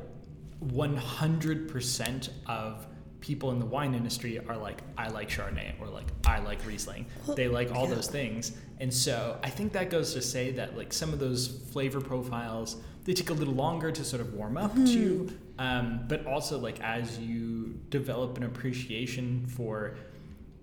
100% 0.65 2.29
of 2.47 2.87
people 3.21 3.51
in 3.51 3.59
the 3.59 3.67
wine 3.67 3.95
industry 3.95 4.39
are 4.49 4.57
like, 4.57 4.83
I 4.97 5.09
like 5.09 5.29
Chardonnay 5.29 5.79
or 5.81 5.89
like, 5.89 6.07
I 6.27 6.39
like 6.41 6.65
Riesling. 6.67 7.07
Well, 7.27 7.37
They 7.37 7.49
like 7.49 7.71
all 7.75 7.89
yeah. 7.89 7.95
those 7.97 8.09
things. 8.09 8.53
And 8.79 8.93
so 8.93 9.39
I 9.43 9.51
think 9.51 9.73
that 9.73 9.91
goes 9.91 10.15
to 10.15 10.23
say 10.23 10.53
that 10.53 10.77
like 10.77 10.93
some 10.93 11.13
of 11.13 11.19
those 11.19 11.47
flavor 11.73 12.01
profiles, 12.01 12.77
they 13.05 13.13
take 13.13 13.31
a 13.31 13.35
little 13.35 13.55
longer 13.55 13.93
to 13.93 14.05
sort 14.05 14.23
of 14.23 14.33
warm 14.35 14.57
up 14.57 14.75
to. 14.75 15.31
Um, 15.59 16.01
but 16.09 16.25
also 16.27 16.59
like 16.59 16.81
as 16.81 17.19
you 17.19 17.79
develop 17.91 18.39
an 18.39 18.45
appreciation 18.45 19.47
for 19.47 19.97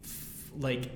f- 0.03 0.49
like 0.57 0.89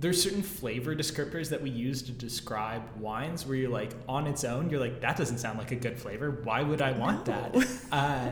there's 0.00 0.22
certain 0.22 0.42
flavor 0.42 0.94
descriptors 0.94 1.48
that 1.50 1.60
we 1.60 1.70
use 1.70 2.02
to 2.02 2.12
describe 2.12 2.82
wines 2.98 3.44
where 3.44 3.56
you're 3.56 3.68
like 3.70 3.90
on 4.08 4.26
its 4.28 4.44
own 4.44 4.70
you're 4.70 4.78
like 4.78 5.00
that 5.00 5.16
doesn't 5.16 5.38
sound 5.38 5.58
like 5.58 5.72
a 5.72 5.76
good 5.76 5.98
flavor 5.98 6.40
why 6.44 6.62
would 6.62 6.80
i 6.80 6.92
want 6.92 7.26
No. 7.26 7.50
that 7.52 7.68
uh, 7.90 8.30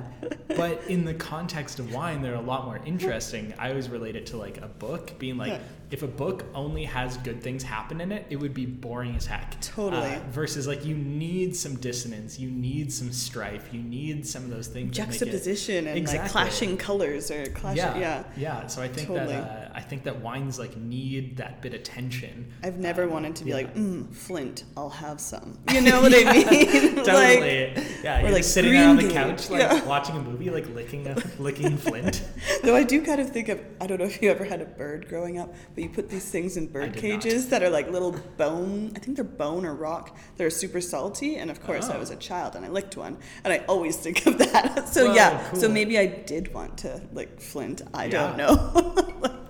but 0.48 0.82
in 0.88 1.04
the 1.04 1.14
context 1.14 1.80
of 1.80 1.92
wine 1.92 2.22
they're 2.22 2.34
a 2.34 2.40
lot 2.40 2.66
more 2.66 2.80
interesting 2.86 3.52
i 3.58 3.68
always 3.70 3.88
relate 3.88 4.14
it 4.14 4.26
to 4.26 4.36
like 4.36 4.58
a 4.62 4.68
book 4.68 5.18
being 5.18 5.36
like 5.36 5.48
Yeah. 5.52 5.58
If 5.90 6.02
a 6.02 6.06
book 6.08 6.44
only 6.54 6.84
has 6.84 7.16
good 7.18 7.40
things 7.42 7.62
happen 7.62 8.00
in 8.00 8.10
it 8.10 8.26
it 8.30 8.36
would 8.36 8.52
be 8.54 8.66
boring 8.66 9.14
as 9.14 9.24
heck 9.26 9.60
Totally. 9.60 10.14
Uh, 10.14 10.18
versus 10.30 10.66
like 10.66 10.84
you 10.84 10.96
need 10.96 11.54
some 11.54 11.76
dissonance 11.76 12.38
you 12.40 12.50
need 12.50 12.92
some 12.92 13.12
strife 13.12 13.68
you 13.72 13.80
need 13.80 14.26
some 14.26 14.42
of 14.44 14.50
those 14.50 14.66
things 14.66 14.96
juxtaposition 14.96 15.86
and 15.86 15.96
Exactly. 15.96 16.22
like 16.22 16.30
clashing 16.30 16.76
colors 16.76 17.30
or 17.30 17.46
clashing 17.46 17.78
yeah, 17.78 17.98
yeah. 17.98 18.24
yeah. 18.36 18.66
So 18.66 18.82
I 18.82 18.88
think 18.88 19.08
Totally. 19.08 19.34
that 19.34 19.70
uh, 19.70 19.72
I 19.74 19.80
think 19.80 20.04
that 20.04 20.20
wines 20.20 20.58
like 20.58 20.76
need 20.76 21.36
that 21.36 21.62
bit 21.62 21.74
of 21.74 21.82
tension. 21.82 22.50
I've 22.62 22.78
never 22.78 23.04
Um, 23.04 23.10
wanted 23.10 23.36
to 23.36 23.44
be 23.44 23.50
yeah. 23.50 23.56
like, 23.56 23.74
mm, 23.74 24.12
Flint, 24.14 24.64
I'll 24.76 24.88
have 24.90 25.20
some. 25.20 25.58
You 25.72 25.82
know 25.82 26.00
what 26.00 26.12
I 26.14 26.32
mean? 26.32 26.94
totally. 27.04 27.74
like, 27.74 27.84
yeah, 28.02 28.22
you're 28.22 28.30
like 28.30 28.44
sitting 28.44 28.72
there 28.72 28.88
on 28.88 28.96
the 28.96 29.10
couch, 29.10 29.50
like 29.50 29.60
Yeah. 29.60 29.84
watching 29.84 30.16
a 30.16 30.22
movie, 30.22 30.48
like 30.50 30.68
licking 30.74 31.06
a, 31.06 31.16
licking 31.38 31.76
Flint. 31.76 32.22
Though 32.62 32.74
I 32.74 32.82
do 32.82 33.04
kind 33.04 33.20
of 33.20 33.30
think 33.30 33.48
of 33.50 33.60
I 33.80 33.86
don't 33.86 33.98
know 33.98 34.06
if 34.06 34.20
you 34.22 34.30
ever 34.30 34.44
had 34.44 34.60
a 34.60 34.64
bird 34.66 35.08
growing 35.08 35.38
up, 35.38 35.54
but 35.76 35.84
you 35.84 35.90
put 35.90 36.08
these 36.08 36.28
things 36.30 36.56
in 36.56 36.66
bird 36.68 36.96
cages 36.96 37.44
not. 37.44 37.50
that 37.50 37.62
are 37.62 37.68
like 37.68 37.90
little 37.90 38.12
bone. 38.38 38.92
I 38.96 38.98
think 38.98 39.14
they're 39.16 39.24
bone 39.26 39.66
or 39.66 39.74
rock. 39.74 40.16
They're 40.38 40.48
super 40.48 40.80
salty, 40.80 41.36
and 41.36 41.50
of 41.50 41.62
course 41.62 41.90
I 41.90 41.96
Oh. 41.96 42.00
was 42.00 42.10
a 42.10 42.14
oh. 42.14 42.18
child 42.18 42.56
and 42.56 42.64
I 42.64 42.68
licked 42.70 42.96
one, 42.96 43.18
and 43.44 43.52
I 43.52 43.58
always 43.68 43.94
think 43.96 44.24
of 44.26 44.38
that. 44.38 44.88
So 44.96 45.08
Whoa, 45.08 45.14
yeah, 45.14 45.52
so 45.52 45.68
maybe 45.68 45.98
I 45.98 46.06
did 46.06 46.54
want 46.54 46.78
to 46.78 47.02
like 47.12 47.38
Flint. 47.40 47.82
I 47.92 48.08
don't 48.08 48.38
know, 48.38 48.94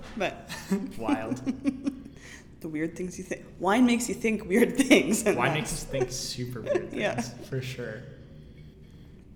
but 0.17 0.49
Wild. 0.97 1.41
the 2.59 2.67
weird 2.67 2.97
things 2.97 3.17
you 3.17 3.23
think. 3.23 3.45
Wine 3.59 3.85
makes 3.85 4.09
you 4.09 4.15
think 4.15 4.45
weird 4.45 4.75
things. 4.77 5.23
Wine 5.23 5.53
makes 5.53 5.71
us 5.71 5.83
think 5.85 6.11
super 6.11 6.59
weird 6.61 6.89
things, 6.89 7.01
Yeah. 7.01 7.21
for 7.49 7.61
sure. 7.61 8.01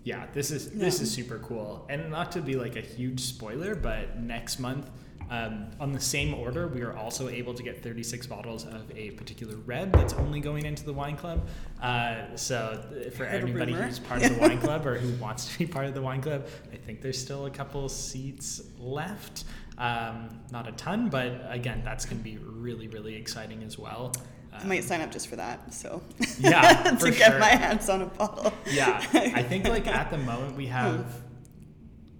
Yeah, 0.03 0.25
this 0.33 0.51
is 0.51 0.71
this 0.71 0.97
Yeah. 0.97 1.03
is 1.03 1.11
super 1.11 1.39
cool, 1.39 1.85
and 1.89 2.09
not 2.11 2.33
to 2.33 2.41
be 2.41 2.55
like 2.55 2.75
a 2.75 2.81
huge 2.81 3.21
spoiler, 3.21 3.75
but 3.75 4.19
next 4.19 4.59
month, 4.59 4.89
um, 5.31 5.67
on 5.79 5.93
the 5.93 5.99
same 5.99 6.33
order, 6.33 6.67
we 6.67 6.81
are 6.81 6.95
also 6.95 7.29
able 7.29 7.53
to 7.53 7.63
get 7.63 7.81
36 7.81 8.27
bottles 8.27 8.65
of 8.65 8.91
a 8.95 9.11
particular 9.11 9.55
red 9.65 9.93
that's 9.93 10.13
only 10.13 10.41
going 10.41 10.65
into 10.65 10.83
the 10.83 10.91
wine 10.91 11.15
club. 11.15 11.47
Uh, 11.81 12.35
so 12.35 12.83
th- 12.93 13.13
for 13.13 13.23
anybody 13.23 13.71
who's 13.71 13.97
part 13.97 14.21
of 14.21 14.35
the 14.35 14.39
wine 14.41 14.59
club 14.65 14.85
or 14.85 14.95
who 14.97 15.15
wants 15.23 15.47
to 15.51 15.57
be 15.57 15.65
part 15.65 15.85
of 15.85 15.93
the 15.93 16.01
wine 16.01 16.21
club, 16.21 16.45
I 16.73 16.75
think 16.75 17.01
there's 17.01 17.17
still 17.19 17.45
a 17.45 17.49
couple 17.49 17.87
seats 17.87 18.61
left. 18.77 19.45
Um, 19.77 20.41
not 20.51 20.67
a 20.67 20.73
ton, 20.73 21.07
but 21.09 21.41
again, 21.49 21.81
that's 21.83 22.03
going 22.05 22.17
to 22.17 22.23
be 22.23 22.37
really 22.37 22.87
really 22.89 23.15
exciting 23.15 23.63
as 23.63 23.79
well. 23.79 24.13
I 24.53 24.65
might 24.65 24.83
sign 24.83 24.99
up 24.99 25.11
just 25.11 25.29
for 25.29 25.37
that. 25.37 25.73
So 25.73 26.03
Yeah, 26.39 26.95
to 26.99 27.09
get 27.09 27.31
sure. 27.31 27.39
my 27.39 27.47
hands 27.47 27.87
on 27.87 28.01
a 28.01 28.05
bottle. 28.05 28.53
Yeah, 28.69 28.97
I 29.13 29.41
think 29.43 29.65
like 29.65 29.87
at 29.87 30.11
the 30.11 30.17
moment 30.31 30.57
we 30.57 30.67
have 30.67 31.05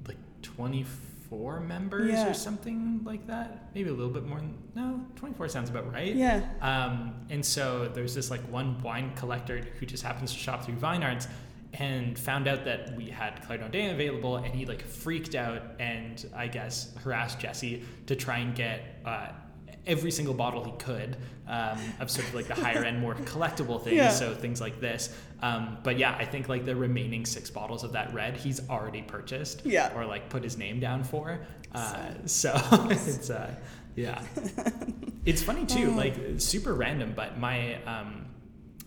like 0.08 0.17
24 0.43 0.86
members 1.32 2.12
Yeah. 2.12 2.30
or 2.30 2.34
something 2.34 3.02
like 3.06 3.26
that. 3.28 3.70
Maybe 3.74 3.89
a 3.89 3.94
little 3.94 4.12
bit 4.12 4.26
more. 4.26 4.39
Than, 4.39 4.58
no, 4.76 5.06
24 5.15 5.48
sounds 5.50 5.70
about 5.70 5.91
right. 5.91 6.13
Yeah. 6.13 6.41
Um, 6.62 7.13
and 7.30 7.44
so 7.46 7.88
there's 7.94 8.13
this 8.13 8.30
like 8.30 8.41
one 8.52 8.82
wine 8.82 9.13
collector 9.15 9.60
who 9.80 9.86
just 9.86 10.04
happens 10.04 10.34
to 10.34 10.38
shop 10.39 10.65
through 10.65 10.76
Vine 10.76 11.04
Arts 11.04 11.28
and 11.74 12.20
found 12.20 12.50
out 12.50 12.65
that 12.65 12.94
we 12.98 13.10
had 13.10 13.41
Claire 13.46 13.60
Naudin 13.60 13.94
available 13.94 14.36
and 14.36 14.54
he 14.54 14.65
like 14.65 14.82
freaked 14.82 15.36
out 15.36 15.62
and 15.80 16.26
I 16.36 16.48
guess 16.48 16.94
harassed 17.02 17.39
Jesse 17.39 17.84
to 18.08 18.15
try 18.17 18.39
and 18.39 18.54
get 18.54 18.82
uh, 19.06 19.30
every 19.88 20.12
single 20.12 20.34
bottle 20.34 20.63
he 20.63 20.72
could 20.74 21.17
um, 21.48 21.78
of 22.00 22.10
sort 22.10 22.28
of 22.28 22.36
like 22.36 22.48
the 22.48 22.56
higher 22.56 22.84
end, 22.84 23.00
more 23.00 23.15
collectible 23.15 23.82
things. 23.84 23.96
Yeah. 23.98 24.10
So 24.12 24.34
things 24.34 24.62
like 24.62 24.80
this. 24.80 25.15
Um, 25.41 25.78
but 25.84 25.98
yeah, 25.98 26.15
I 26.17 26.26
think 26.26 26.48
like 26.50 26.65
the 26.65 26.76
remaining 26.76 27.26
six 27.26 27.50
bottles 27.50 27.84
of 27.84 27.91
that 27.94 28.13
red 28.13 28.38
he's 28.38 28.70
already 28.70 29.02
purchased 29.02 29.65
Yeah. 29.65 29.91
or 29.96 30.06
like 30.06 30.30
put 30.30 30.44
his 30.44 30.58
name 30.58 30.80
down 30.80 31.04
for. 31.04 31.41
Uh, 31.74 32.12
so 32.26 32.54
it's 32.89 33.30
uh, 33.30 33.54
yeah. 33.96 34.22
It's 35.24 35.44
funny 35.44 35.65
too, 35.67 35.89
Oh. 35.94 35.98
like 35.98 36.15
super 36.38 36.74
random, 36.74 37.13
but 37.15 37.38
my 37.38 37.76
um, 37.84 38.26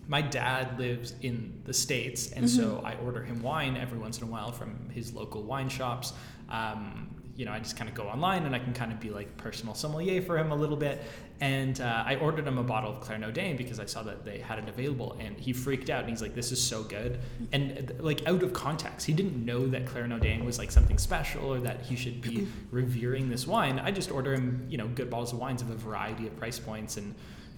my 0.09 0.21
dad 0.21 0.79
lives 0.81 1.15
in 1.23 1.61
the 1.65 1.73
states, 1.73 2.33
and 2.33 2.51
so 2.51 2.63
Mm-hmm. 2.77 2.87
I 2.87 2.95
order 2.97 3.23
him 3.23 3.41
wine 3.41 3.77
every 3.77 3.99
once 3.99 4.19
in 4.19 4.25
a 4.25 4.31
while 4.31 4.51
from 4.51 4.91
his 4.91 5.15
local 5.15 5.45
wine 5.45 5.69
shops. 5.69 6.13
Um, 6.51 7.09
you 7.37 7.45
know, 7.45 7.53
I 7.53 7.59
just 7.59 7.77
kind 7.77 7.89
of 7.89 7.97
go 7.97 8.05
online 8.05 8.47
and 8.47 8.55
I 8.55 8.59
can 8.59 8.73
kind 8.73 8.93
of 8.93 9.01
be 9.01 9.11
like 9.11 9.37
personal 9.37 9.75
sommelier 9.75 10.23
for 10.23 10.39
him 10.39 10.53
a 10.53 10.55
little 10.55 10.77
bit. 10.77 11.03
And 11.41 11.81
uh, 11.81 12.05
I 12.07 12.15
ordered 12.17 12.47
him 12.47 12.59
a 12.59 12.63
bottle 12.63 12.93
of 12.93 13.01
Claire 13.01 13.19
Naudin 13.19 13.57
because 13.57 13.81
I 13.81 13.87
saw 13.87 14.05
that 14.05 14.25
they 14.25 14.39
had 14.39 14.61
it 14.61 14.69
available, 14.69 15.17
and 15.19 15.37
he 15.37 15.53
freaked 15.53 15.91
out 15.91 16.01
and 16.01 16.09
he's 16.09 16.23
like, 16.23 16.35
"This 16.35 16.53
is 16.53 16.63
so 16.63 16.85
good!" 16.85 17.19
And 17.53 17.93
like 17.99 18.25
out 18.29 18.45
of 18.45 18.53
context, 18.53 19.05
he 19.05 19.13
didn't 19.13 19.45
know 19.45 19.67
that 19.67 19.85
Claire 19.85 20.05
Naudin 20.05 20.45
was 20.45 20.59
like 20.59 20.71
something 20.71 20.97
special 20.97 21.53
or 21.53 21.59
that 21.59 21.83
he 21.83 21.97
should 21.97 22.23
be 22.23 22.47
revering 22.71 23.31
this 23.31 23.49
wine. 23.49 23.81
I 23.81 23.91
just 23.91 24.13
order 24.13 24.33
him, 24.33 24.65
you 24.71 24.79
know, 24.79 24.87
good 24.87 25.11
bottles 25.11 25.33
of 25.33 25.41
wines 25.41 25.61
of 25.61 25.71
a 25.71 25.75
variety 25.75 26.29
of 26.29 26.37
price 26.37 26.61
points 26.61 26.99
and 26.99 27.15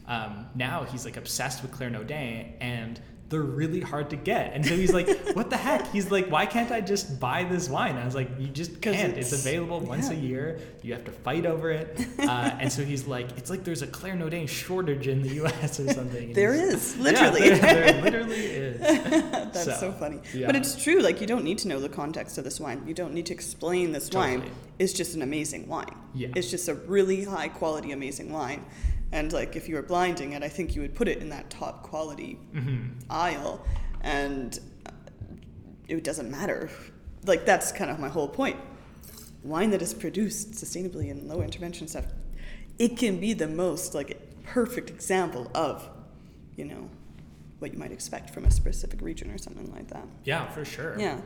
um, 0.09 0.47
now 0.55 0.85
he's 0.85 1.05
like 1.05 1.17
obsessed 1.17 1.63
with 1.63 1.73
Claire 1.73 1.91
Naudin 1.91 2.53
and 2.61 3.01
they're 3.29 3.41
really 3.43 3.81
hard 3.81 4.11
to 4.11 4.17
get. 4.17 4.53
And 4.53 4.65
so 4.65 4.77
he's 4.77 4.93
like, 4.93 5.09
what 5.35 5.51
the 5.51 5.57
heck? 5.57 5.91
He's 5.91 6.11
like, 6.13 6.29
why 6.31 6.47
can't 6.47 6.71
I 6.71 6.81
just 6.81 7.19
buy 7.19 7.43
this 7.45 7.69
wine? 7.69 7.97
I 7.97 8.05
was 8.05 8.15
like, 8.15 8.31
you 8.39 8.47
just 8.47 8.81
can't. 8.81 9.17
It's, 9.17 9.33
it's- 9.33 9.45
available 9.45 9.81
once 9.81 10.11
a 10.11 10.15
year. 10.15 10.61
You 10.83 10.93
have 10.93 11.05
to 11.07 11.11
fight 11.11 11.45
over 11.47 11.71
it. 11.71 11.99
Uh, 12.21 12.23
and 12.61 12.73
so 12.73 12.85
he's 12.85 13.07
like, 13.07 13.37
it's 13.37 13.51
like 13.51 13.65
there's 13.65 13.83
a 13.83 13.87
Claire 13.89 14.15
Naudin 14.15 14.49
shortage 14.49 15.09
in 15.09 15.23
the 15.23 15.45
US 15.45 15.81
or 15.81 15.93
something. 15.93 16.27
And 16.27 16.35
There 16.35 16.55
Yeah, 16.55 16.77
literally. 17.03 17.49
there, 17.49 17.59
there 17.93 18.03
literally 18.03 18.37
is. 18.37 18.81
That's 18.81 19.65
so, 19.65 19.73
So, 19.73 19.93
funny. 19.93 20.21
yeah. 20.33 20.47
But 20.47 20.55
it's 20.57 20.81
true, 20.83 21.01
like 21.01 21.21
you 21.21 21.27
don't 21.27 21.43
need 21.45 21.59
to 21.59 21.69
know 21.69 21.81
the 21.81 21.89
context 21.89 22.39
of 22.39 22.45
this 22.45 22.61
wine. 22.61 22.85
You 22.87 22.95
don't 22.95 23.13
need 23.13 23.27
to 23.27 23.33
explain 23.35 23.91
this 23.93 24.11
wine. 24.13 24.49
It's 24.79 24.93
just 24.93 25.15
an 25.17 25.23
amazing 25.23 25.67
wine. 25.67 25.97
Yeah. 26.15 26.29
It's 26.37 26.51
just 26.51 26.69
a 26.69 26.75
really 26.75 27.25
high 27.25 27.49
quality, 27.49 27.91
amazing 27.93 28.33
wine. 28.33 28.65
And 29.13 29.33
like 29.33 29.57
if 29.57 29.69
you 29.69 29.77
were 29.77 29.83
blinding 29.83 30.33
it, 30.33 30.43
I 30.43 30.49
think 30.49 30.75
you 30.75 30.83
would 30.83 30.95
put 30.95 31.09
it 31.09 31.19
in 31.19 31.29
that 31.31 31.49
top 31.51 31.83
quality 31.83 32.39
Mhm. 32.55 32.91
aisle 33.09 33.65
and 34.03 34.59
it 35.89 36.03
doesn't 36.05 36.31
matter. 36.31 36.69
Like 37.25 37.45
that's 37.47 37.73
kind 37.73 37.91
of 37.91 37.99
my 37.99 38.09
whole 38.09 38.29
point. 38.29 38.57
Wine 39.43 39.71
that 39.71 39.83
is 39.83 39.95
produced 39.95 40.53
sustainably 40.53 41.11
and 41.11 41.29
low 41.29 41.41
intervention 41.43 41.87
stuff, 41.89 42.07
it 42.79 42.97
can 42.97 43.21
be 43.21 43.33
the 43.33 43.47
most 43.47 43.95
like 43.95 44.19
perfect 44.43 44.91
example 44.91 45.51
of, 45.55 45.89
you 46.57 46.65
know, 46.65 46.91
what 47.61 47.73
you 47.73 47.79
might 47.79 47.93
expect 47.93 48.31
from 48.31 48.45
a 48.45 48.51
specific 48.51 49.01
region 49.01 49.31
or 49.31 49.39
something 49.39 49.73
like 49.73 49.89
that. 49.89 50.07
Yeah, 50.25 50.49
for 50.51 50.65
sure. 50.65 50.99
Yeah. 50.99 51.21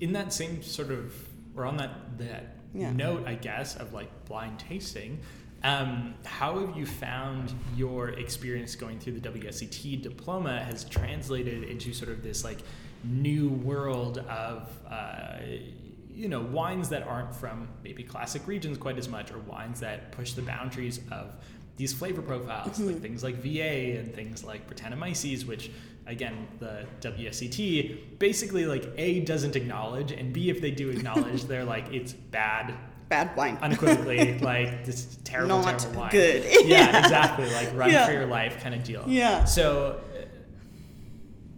in 0.00 0.12
that 0.14 0.32
same 0.32 0.60
sort 0.64 0.90
of 0.90 1.14
or 1.56 1.64
on 1.64 1.76
that 1.76 2.18
that 2.18 2.56
Yeah. 2.74 2.92
note 2.92 3.24
i 3.24 3.34
guess 3.36 3.76
of 3.76 3.92
like 3.92 4.08
blind 4.24 4.58
tasting 4.58 5.20
um, 5.64 6.14
how 6.24 6.58
have 6.58 6.76
you 6.76 6.86
found 6.86 7.52
your 7.76 8.10
experience 8.10 8.74
going 8.74 8.98
through 8.98 9.18
the 9.18 9.28
WSET 9.28 10.02
diploma 10.02 10.60
has 10.60 10.84
translated 10.84 11.64
into 11.64 11.92
sort 11.92 12.10
of 12.10 12.22
this 12.22 12.44
like 12.44 12.58
new 13.04 13.48
world 13.48 14.18
of 14.18 14.68
uh, 14.90 15.38
you 16.14 16.28
know 16.28 16.40
wines 16.40 16.88
that 16.88 17.06
aren't 17.06 17.34
from 17.34 17.68
maybe 17.82 18.02
classic 18.02 18.46
regions 18.46 18.76
quite 18.76 18.98
as 18.98 19.08
much 19.08 19.30
or 19.30 19.38
wines 19.38 19.80
that 19.80 20.12
push 20.12 20.32
the 20.32 20.42
boundaries 20.42 21.00
of 21.10 21.34
these 21.76 21.92
flavor 21.92 22.22
profiles 22.22 22.78
like 22.80 23.00
things 23.00 23.22
like 23.22 23.36
VA 23.36 23.98
and 23.98 24.14
things 24.14 24.44
like 24.44 24.68
Brettanomyces 24.68 25.46
which 25.46 25.70
again 26.06 26.46
the 26.58 26.84
WSET 27.00 28.18
basically 28.18 28.66
like 28.66 28.84
A 28.98 29.20
doesn't 29.20 29.56
acknowledge 29.56 30.12
and 30.12 30.32
B 30.32 30.50
if 30.50 30.60
they 30.60 30.70
do 30.70 30.90
acknowledge 30.90 31.44
they're 31.46 31.64
like 31.64 31.92
it's 31.92 32.12
bad 32.12 32.74
Bad 33.12 33.36
wine. 33.36 33.58
unequivocally 33.60 34.38
like 34.52 34.84
this 34.86 35.18
terrible 35.22 35.60
Not 35.60 35.78
terrible 35.78 36.00
wine 36.00 36.10
good. 36.10 36.44
yeah 36.64 36.98
exactly 37.04 37.50
like 37.52 37.68
run 37.74 37.90
Yeah. 37.90 38.06
for 38.06 38.12
your 38.12 38.24
life 38.26 38.62
kind 38.62 38.74
of 38.74 38.82
deal 38.84 39.04
Yeah. 39.06 39.44
so 39.44 40.00
uh, 40.18 40.24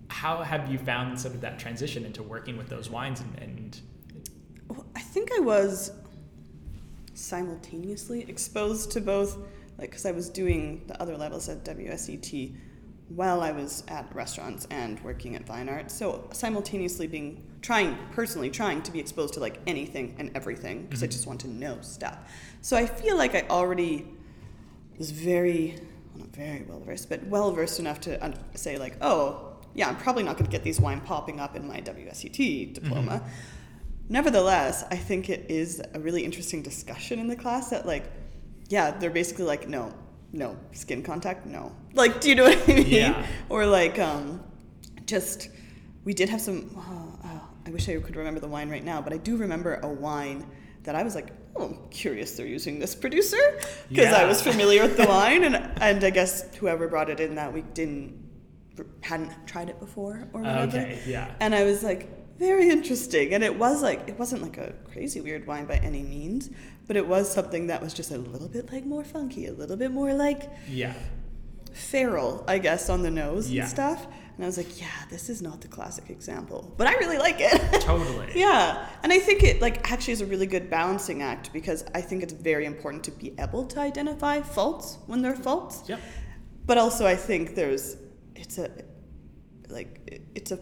how 0.08 0.42
have 0.42 0.70
you 0.72 0.78
found 0.78 1.18
sort 1.20 1.34
of 1.34 1.40
that 1.42 1.58
transition 1.60 2.04
into 2.04 2.22
working 2.24 2.56
with 2.56 2.68
those 2.68 2.90
wines 2.90 3.20
and, 3.20 3.38
and 3.40 3.80
Well, 4.68 4.84
I 4.96 5.00
think 5.00 5.30
I 5.36 5.40
was 5.40 5.92
simultaneously 7.14 8.22
exposed 8.28 8.90
to 8.92 9.00
both, 9.00 9.36
like, 9.78 9.90
because 9.90 10.06
I 10.06 10.10
was 10.12 10.28
doing 10.28 10.82
the 10.86 11.00
other 11.00 11.16
levels 11.16 11.48
at 11.48 11.64
WSET 11.64 12.54
while 13.08 13.42
I 13.42 13.52
was 13.52 13.84
at 13.88 14.12
restaurants 14.14 14.66
and 14.70 14.98
working 15.00 15.36
at 15.36 15.46
Vine 15.46 15.68
Art. 15.68 15.90
So 15.90 16.28
simultaneously 16.32 17.06
being 17.06 17.44
trying 17.60 17.96
personally 18.12 18.50
trying 18.50 18.82
to 18.82 18.92
be 18.92 19.00
exposed 19.00 19.34
to 19.34 19.40
like 19.40 19.58
anything 19.66 20.14
and 20.18 20.30
everything 20.34 20.82
because 20.82 21.02
I 21.02 21.06
mm-hmm. 21.06 21.12
just 21.12 21.26
want 21.26 21.40
to 21.42 21.48
know 21.48 21.78
stuff. 21.80 22.18
So 22.60 22.76
I 22.76 22.86
feel 22.86 23.16
like 23.16 23.34
I 23.34 23.46
already 23.48 24.06
was 24.98 25.10
very 25.10 25.78
well, 26.14 26.26
not 26.26 26.36
very 26.36 26.62
well 26.62 26.80
versed, 26.80 27.08
but 27.08 27.24
well 27.26 27.52
versed 27.52 27.78
enough 27.78 28.00
to 28.02 28.34
say 28.54 28.78
like, 28.78 28.96
oh 29.00 29.54
yeah, 29.74 29.88
I'm 29.88 29.96
probably 29.96 30.22
not 30.22 30.36
going 30.36 30.46
to 30.46 30.50
get 30.50 30.62
these 30.62 30.80
wine 30.80 31.00
popping 31.00 31.40
up 31.40 31.56
in 31.56 31.66
my 31.66 31.80
WSET 31.80 32.74
diploma. 32.74 33.12
Mm-hmm. 33.12 33.28
Nevertheless, 34.08 34.84
I 34.90 34.96
think 34.96 35.28
it 35.28 35.50
is 35.50 35.82
a 35.94 36.00
really 36.00 36.24
interesting 36.24 36.62
discussion 36.62 37.18
in 37.18 37.26
the 37.26 37.36
class 37.36 37.70
that 37.70 37.86
like, 37.86 38.04
yeah, 38.68 38.92
they're 38.92 39.10
basically 39.10 39.44
like, 39.44 39.68
no, 39.68 39.92
no 40.32 40.56
skin 40.72 41.02
contact, 41.02 41.46
no. 41.46 41.74
Like, 41.94 42.20
do 42.20 42.28
you 42.28 42.34
know 42.34 42.44
what 42.44 42.68
I 42.68 42.72
mean? 42.74 42.86
Yeah. 42.86 43.26
Or 43.48 43.66
like, 43.66 43.98
um, 43.98 44.42
just 45.06 45.48
we 46.04 46.14
did 46.14 46.28
have 46.28 46.40
some. 46.40 46.70
Oh, 46.76 47.18
oh, 47.24 47.48
I 47.66 47.70
wish 47.70 47.88
I 47.88 47.96
could 47.98 48.16
remember 48.16 48.40
the 48.40 48.48
wine 48.48 48.68
right 48.70 48.84
now, 48.84 49.00
but 49.00 49.12
I 49.12 49.16
do 49.16 49.36
remember 49.36 49.76
a 49.82 49.88
wine 49.88 50.46
that 50.82 50.94
I 50.94 51.02
was 51.02 51.14
like, 51.14 51.28
oh, 51.56 51.64
I'm 51.66 51.88
curious 51.90 52.32
they're 52.36 52.46
using 52.46 52.78
this 52.78 52.94
producer 52.94 53.38
because 53.88 54.12
I 54.12 54.24
was 54.26 54.42
familiar 54.42 54.82
with 54.82 54.96
the 54.96 55.06
wine, 55.08 55.44
and 55.44 55.56
and 55.80 56.04
I 56.04 56.10
guess 56.10 56.54
whoever 56.56 56.88
brought 56.88 57.08
it 57.10 57.20
in 57.20 57.36
that 57.36 57.52
week 57.52 57.72
didn't 57.74 58.22
hadn't 59.02 59.30
tried 59.46 59.68
it 59.70 59.78
before 59.78 60.28
or 60.32 60.42
whatever. 60.42 60.78
okay 60.78 60.98
yeah 61.06 61.32
And 61.38 61.54
I 61.54 61.62
was 61.62 61.84
like, 61.84 62.08
very 62.40 62.68
interesting. 62.70 63.32
And 63.32 63.44
it 63.44 63.56
was 63.56 63.82
like, 63.82 64.08
it 64.08 64.18
wasn't 64.18 64.42
like 64.42 64.58
a 64.58 64.72
crazy 64.90 65.20
weird 65.20 65.46
wine 65.46 65.66
by 65.66 65.76
any 65.76 66.02
means, 66.02 66.50
but 66.88 66.96
it 66.96 67.06
was 67.06 67.32
something 67.32 67.68
that 67.68 67.80
was 67.80 67.94
just 67.94 68.10
a 68.10 68.18
little 68.18 68.48
bit 68.48 68.72
like 68.72 68.84
more 68.84 69.04
funky, 69.04 69.46
a 69.46 69.52
little 69.52 69.76
bit 69.76 69.92
more 69.92 70.12
like 70.12 70.50
yeah 70.68 70.94
feral, 71.74 72.44
I 72.48 72.58
guess, 72.58 72.88
on 72.88 73.02
the 73.02 73.10
nose 73.10 73.50
Yeah. 73.50 73.62
and 73.62 73.70
stuff. 73.70 74.06
And 74.36 74.42
I 74.44 74.46
was 74.46 74.56
like, 74.56 74.80
yeah, 74.80 74.86
this 75.10 75.28
is 75.28 75.40
not 75.42 75.60
the 75.60 75.68
classic 75.68 76.10
example, 76.10 76.74
but 76.76 76.88
I 76.88 76.94
really 76.94 77.18
like 77.18 77.36
it. 77.38 77.80
Totally. 77.82 78.32
yeah, 78.34 78.88
and 79.04 79.12
I 79.12 79.20
think 79.20 79.44
it 79.44 79.60
like 79.60 79.92
actually 79.92 80.14
is 80.14 80.22
a 80.22 80.26
really 80.26 80.46
good 80.46 80.68
balancing 80.70 81.22
act 81.22 81.52
because 81.52 81.84
I 81.94 82.00
think 82.00 82.22
it's 82.24 82.32
very 82.32 82.66
important 82.66 83.04
to 83.04 83.12
be 83.12 83.32
able 83.38 83.64
to 83.66 83.78
identify 83.80 84.40
faults 84.40 84.98
when 85.06 85.22
they're 85.22 85.36
faults. 85.36 85.82
Yep. 85.88 86.00
But 86.66 86.78
also, 86.78 87.06
I 87.06 87.14
think 87.14 87.54
there's 87.54 87.96
it's 88.34 88.58
a 88.58 88.70
like 89.68 90.22
it's 90.34 90.50
a 90.50 90.58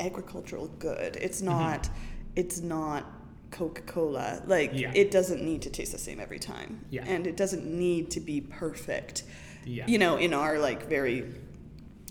agricultural 0.00 0.68
good. 0.78 1.16
It's 1.16 1.40
Mm-hmm. 1.40 1.50
not 1.50 1.90
it's 2.34 2.60
not 2.60 3.04
Coca 3.52 3.82
Cola. 3.82 4.42
Like 4.46 4.72
Yeah. 4.74 4.90
it 4.92 5.12
doesn't 5.12 5.40
need 5.40 5.62
to 5.62 5.70
taste 5.70 5.92
the 5.92 5.98
same 5.98 6.18
every 6.18 6.40
time. 6.40 6.84
Yeah. 6.90 7.04
And 7.06 7.26
it 7.28 7.36
doesn't 7.36 7.64
need 7.64 8.10
to 8.12 8.20
be 8.20 8.40
perfect. 8.40 9.22
Yeah. 9.64 9.86
You 9.86 9.98
know, 9.98 10.16
in 10.16 10.34
our 10.34 10.58
like 10.58 10.88
very 10.88 11.32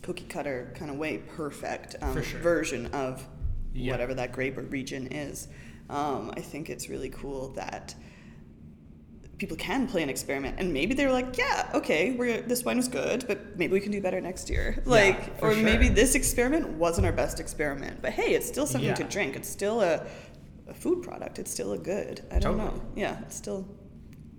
cookie 0.02 0.26
cutter 0.26 0.74
kind 0.76 0.92
of 0.92 0.98
way, 0.98 1.18
perfect 1.20 1.96
um, 2.02 2.22
sure. 2.22 2.40
version 2.40 2.88
of 2.88 3.26
Yeah. 3.74 3.92
whatever 3.92 4.14
that 4.16 4.32
grape 4.32 4.58
or 4.58 4.64
region 4.64 5.08
is. 5.08 5.48
Um, 5.90 6.32
I 6.36 6.42
think 6.42 6.70
it's 6.70 6.90
really 6.90 7.10
cool 7.10 7.50
that 7.54 7.96
people 9.38 9.58
can 9.58 9.88
play 9.88 10.02
an 10.04 10.10
experiment 10.10 10.58
and 10.60 10.72
maybe 10.72 10.94
they're 10.94 11.12
like 11.12 11.38
yeah 11.38 11.70
okay 11.74 12.12
we're 12.12 12.40
this 12.44 12.64
wine 12.64 12.78
was 12.78 12.88
good 12.88 13.26
but 13.28 13.58
maybe 13.58 13.74
we 13.74 13.80
can 13.82 13.92
do 13.92 14.00
better 14.00 14.22
next 14.22 14.50
year 14.50 14.82
like 14.86 15.38
for 15.40 15.52
or 15.52 15.56
maybe 15.56 15.90
this 15.90 16.16
experiment 16.16 16.66
wasn't 16.70 17.06
our 17.06 17.12
best 17.12 17.40
experiment 17.42 18.00
but 18.02 18.14
hey 18.14 18.34
it's 18.36 18.48
still 18.48 18.66
something 18.66 18.94
to 18.94 19.04
drink 19.06 19.36
it's 19.36 19.50
still 19.50 19.82
a, 19.82 20.06
a 20.68 20.74
food 20.74 21.04
product 21.04 21.40
it's 21.40 21.52
still 21.52 21.74
a 21.74 21.78
good 21.78 22.22
i 22.32 22.40
don't 22.40 22.58
Totally. 22.58 22.78
know 22.78 22.86
yeah 22.96 23.20
it's 23.24 23.36
still 23.36 23.68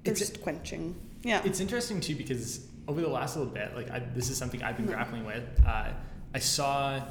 It's- 0.05 0.21
thirst 0.21 0.41
quenching 0.41 0.95
yeah 1.23 1.43
It's 1.45 1.61
interesting 1.61 2.01
too 2.01 2.15
because 2.15 2.67
over 2.89 3.01
the 3.01 3.09
last 3.09 3.37
little 3.37 3.53
bit, 3.53 3.75
like 3.75 3.91
I, 3.91 4.01
this 4.15 4.31
is 4.31 4.37
something 4.37 4.63
I've 4.63 4.77
been 4.77 4.87
grappling 4.87 5.25
with. 5.25 5.45
Uh, 5.67 5.91
I 6.35 6.39
saw, 6.39 7.03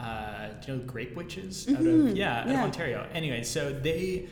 uh, 0.00 0.48
do 0.64 0.72
you 0.72 0.78
know, 0.78 0.84
Grape 0.84 1.14
Witches 1.14 1.68
out 1.68 1.76
of 1.76 1.82
Mhm, 1.82 2.16
yeah, 2.16 2.40
out 2.40 2.48
of. 2.48 2.56
Ontario. 2.56 3.06
Anyway, 3.12 3.42
so 3.44 3.72
they 3.72 4.28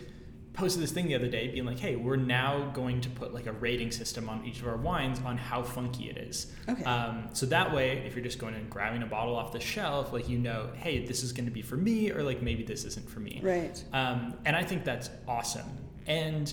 posted 0.53 0.83
this 0.83 0.91
thing 0.91 1.07
the 1.07 1.15
other 1.15 1.29
day, 1.29 1.47
being 1.49 1.65
like, 1.65 1.79
"Hey, 1.79 1.95
we're 1.95 2.17
now 2.17 2.71
going 2.75 3.01
to 3.03 3.09
put 3.11 3.33
like 3.33 3.47
a 3.47 3.53
rating 3.53 3.93
system 3.93 4.29
on 4.29 4.45
each 4.45 4.61
of 4.61 4.67
our 4.67 4.77
wines 4.77 5.21
on 5.25 5.39
how 5.39 5.63
funky 5.63 6.11
it 6.11 6.19
is." 6.19 6.53
Okay. 6.69 6.83
Um, 6.85 7.29
so 7.33 7.47
that 7.47 7.73
way, 7.73 7.99
if 8.05 8.17
you're 8.17 8.25
just 8.25 8.39
going 8.41 8.55
and 8.55 8.69
grabbing 8.69 9.03
a 9.03 9.07
bottle 9.07 9.37
off 9.37 9.53
the 9.53 9.61
shelf, 9.61 10.13
like 10.13 10.29
you 10.29 10.39
know, 10.39 10.71
hey, 10.75 11.07
this 11.07 11.23
is 11.23 11.33
going 11.33 11.45
to 11.47 11.53
be 11.53 11.63
for 11.63 11.77
me, 11.77 12.11
or 12.11 12.23
like 12.25 12.43
maybe 12.43 12.65
this 12.65 12.85
isn't 12.85 13.09
for 13.09 13.21
me. 13.21 13.41
right 13.43 13.83
Um, 13.93 14.35
and 14.45 14.57
I 14.57 14.65
think 14.65 14.85
that's 14.85 15.09
awesome. 15.29 15.69
And 16.09 16.53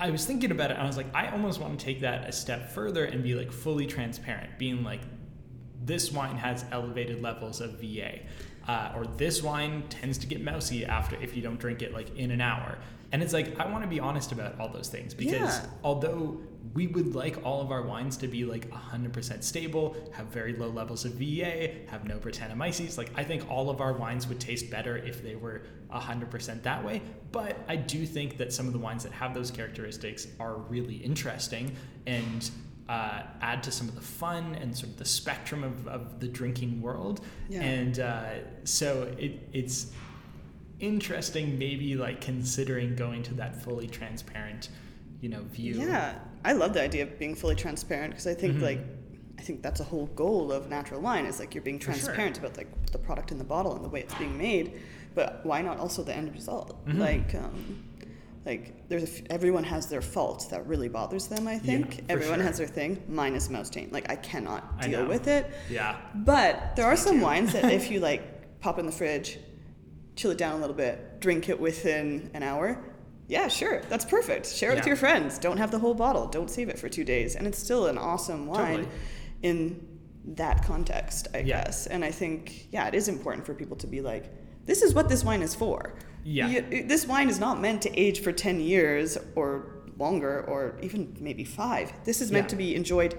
I 0.00 0.10
was 0.10 0.24
thinking 0.24 0.50
about 0.50 0.70
it, 0.70 0.74
and 0.74 0.82
I 0.82 0.86
was 0.86 0.96
like, 0.96 1.14
I 1.14 1.28
almost 1.28 1.60
want 1.60 1.78
to 1.78 1.84
take 1.84 2.00
that 2.00 2.28
a 2.28 2.32
step 2.32 2.70
further 2.70 3.04
and 3.04 3.22
be 3.22 3.34
like 3.34 3.52
fully 3.52 3.86
transparent, 3.86 4.58
being 4.58 4.82
like, 4.82 5.02
this 5.84 6.10
wine 6.10 6.36
has 6.36 6.64
elevated 6.72 7.22
levels 7.22 7.60
of 7.60 7.80
VA, 7.80 8.20
uh, 8.66 8.92
or 8.96 9.06
this 9.06 9.42
wine 9.42 9.84
tends 9.88 10.18
to 10.18 10.26
get 10.26 10.42
mousy 10.42 10.84
after 10.84 11.16
if 11.22 11.36
you 11.36 11.42
don't 11.42 11.58
drink 11.60 11.82
it 11.82 11.92
like 11.92 12.16
in 12.16 12.30
an 12.30 12.40
hour. 12.40 12.78
And 13.12 13.22
it's 13.22 13.32
like 13.32 13.58
I 13.58 13.70
want 13.70 13.82
to 13.84 13.88
be 13.88 13.98
honest 14.00 14.30
about 14.32 14.58
all 14.60 14.68
those 14.68 14.88
things 14.88 15.14
because 15.14 15.58
Yeah. 15.58 15.66
although 15.82 16.40
we 16.74 16.86
would 16.86 17.14
like 17.14 17.44
all 17.44 17.60
of 17.60 17.72
our 17.72 17.82
wines 17.82 18.16
to 18.18 18.28
be 18.28 18.44
like 18.44 18.70
100% 18.70 19.42
stable, 19.42 19.96
have 20.12 20.26
very 20.26 20.52
low 20.52 20.68
levels 20.68 21.04
of 21.04 21.12
VA, 21.12 21.70
have 21.88 22.04
no 22.04 22.18
Brettanomyces, 22.18 22.96
like 22.96 23.10
I 23.16 23.24
think 23.24 23.50
all 23.50 23.70
of 23.70 23.80
our 23.80 23.92
wines 23.92 24.28
would 24.28 24.38
taste 24.40 24.70
better 24.70 24.96
if 24.96 25.22
they 25.22 25.34
were 25.34 25.62
100% 25.92 26.62
that 26.62 26.84
way. 26.84 27.02
But 27.32 27.58
I 27.68 27.76
do 27.76 28.06
think 28.06 28.36
that 28.36 28.52
some 28.52 28.66
of 28.66 28.72
the 28.72 28.78
wines 28.78 29.02
that 29.02 29.12
have 29.12 29.34
those 29.34 29.50
characteristics 29.50 30.28
are 30.38 30.56
really 30.56 30.96
interesting 30.96 31.74
and 32.06 32.48
uh, 32.88 33.22
add 33.40 33.62
to 33.64 33.72
some 33.72 33.88
of 33.88 33.94
the 33.94 34.00
fun 34.00 34.54
and 34.56 34.76
sort 34.76 34.92
of 34.92 34.98
the 34.98 35.04
spectrum 35.04 35.64
of, 35.64 35.88
of 35.88 36.20
the 36.20 36.28
drinking 36.28 36.80
world. 36.82 37.20
Yeah. 37.48 37.62
And 37.62 37.98
uh, 37.98 38.30
so 38.64 39.12
it, 39.18 39.48
it's 39.52 39.92
interesting 40.78 41.58
maybe 41.58 41.96
like 41.96 42.20
considering 42.20 42.94
going 42.96 43.22
to 43.24 43.34
that 43.34 43.62
fully 43.62 43.86
transparent 43.86 44.70
you 45.20 45.28
know 45.28 45.42
view 45.52 45.74
Yeah, 45.74 46.18
I 46.44 46.52
love 46.52 46.72
the 46.74 46.82
idea 46.82 47.02
of 47.04 47.18
being 47.18 47.34
fully 47.34 47.54
transparent 47.54 48.12
because 48.12 48.26
I 48.26 48.34
think 48.34 48.56
Mhm. 48.56 48.62
like 48.62 48.80
I 49.38 49.42
think 49.42 49.62
that's 49.62 49.80
a 49.80 49.84
whole 49.84 50.06
goal 50.08 50.52
of 50.52 50.68
natural 50.68 51.00
wine 51.00 51.24
is 51.24 51.40
like 51.40 51.54
you're 51.54 51.64
being 51.64 51.78
For 51.78 51.84
sure. 51.92 51.94
transparent 51.94 52.38
about 52.38 52.56
like 52.58 52.68
the 52.92 52.98
product 52.98 53.32
in 53.32 53.38
the 53.38 53.44
bottle 53.44 53.74
and 53.74 53.82
the 53.84 53.88
way 53.88 54.00
it's 54.00 54.14
being 54.16 54.36
made, 54.36 54.72
but 55.14 55.40
why 55.44 55.62
not 55.62 55.78
also 55.78 56.02
the 56.02 56.14
end 56.14 56.32
result? 56.34 56.68
Mhm. 56.86 56.98
Like 56.98 57.34
um, 57.34 57.84
like 58.44 58.88
there's 58.88 59.02
a 59.02 59.06
f- 59.06 59.22
everyone 59.30 59.64
has 59.64 59.86
their 59.86 60.02
faults 60.02 60.46
that 60.46 60.66
really 60.66 60.88
bothers 60.88 61.26
them. 61.28 61.46
I 61.48 61.58
think 61.58 61.94
for 61.94 62.00
everyone 62.10 62.38
sure. 62.38 62.46
has 62.48 62.58
their 62.58 62.66
thing. 62.66 63.02
Mine 63.08 63.34
is 63.34 63.48
mouse 63.50 63.70
taint. 63.70 63.92
Like 63.92 64.10
I 64.10 64.16
cannot 64.16 64.80
deal 64.82 65.02
know. 65.02 65.08
with 65.08 65.26
it. 65.26 65.46
yeah 65.70 65.96
But 66.14 66.76
there 66.76 66.86
are 66.86 66.92
Me 66.92 66.96
some 67.08 67.18
too. 67.18 67.24
wines 67.24 67.52
that 67.52 67.64
if 67.78 67.90
you 67.90 68.00
like 68.00 68.60
pop 68.60 68.78
in 68.78 68.84
the 68.86 68.92
fridge, 68.92 69.38
chill 70.16 70.30
it 70.32 70.38
down 70.38 70.56
a 70.56 70.58
little 70.58 70.76
bit, 70.76 71.20
drink 71.20 71.48
it 71.48 71.58
within 71.58 72.30
an 72.34 72.42
hour, 72.42 72.78
yeah, 73.30 73.46
sure, 73.48 73.80
that's 73.88 74.04
perfect. 74.04 74.44
Share 74.52 74.72
it 74.72 74.76
with 74.76 74.86
your 74.86 74.96
friends. 74.96 75.38
Don't 75.38 75.56
have 75.58 75.70
the 75.70 75.78
whole 75.78 75.94
bottle. 75.94 76.26
Don't 76.26 76.50
save 76.50 76.68
it 76.68 76.78
for 76.78 76.88
two 76.88 77.04
days, 77.04 77.36
and 77.36 77.46
it's 77.46 77.58
still 77.58 77.86
an 77.86 77.96
awesome 77.96 78.46
wine 78.46 78.78
Totally. 78.84 78.88
in 79.42 79.60
that 80.42 80.64
context, 80.64 81.28
I 81.32 81.38
Yeah. 81.38 81.64
guess. 81.64 81.86
And 81.86 82.04
I 82.04 82.10
think 82.10 82.66
yeah, 82.72 82.88
it 82.88 82.94
is 82.94 83.08
important 83.08 83.46
for 83.46 83.54
people 83.54 83.76
to 83.78 83.86
be 83.86 84.00
like, 84.00 84.24
this 84.66 84.82
is 84.82 84.94
what 84.94 85.08
this 85.08 85.22
wine 85.24 85.42
is 85.42 85.54
for. 85.54 85.94
Yeah. 86.24 86.48
You- 86.48 86.84
this 86.86 87.06
wine 87.06 87.28
is 87.30 87.38
not 87.38 87.60
meant 87.60 87.80
to 87.82 87.90
age 87.98 88.20
for 88.20 88.32
ten 88.32 88.60
years 88.60 89.16
or 89.36 89.76
longer, 89.98 90.44
or 90.48 90.76
even 90.82 91.16
maybe 91.20 91.44
five. 91.44 91.92
This 92.04 92.20
is 92.20 92.30
meant 92.32 92.46
Yeah. 92.46 92.50
to 92.50 92.56
be 92.56 92.74
enjoyed 92.74 93.14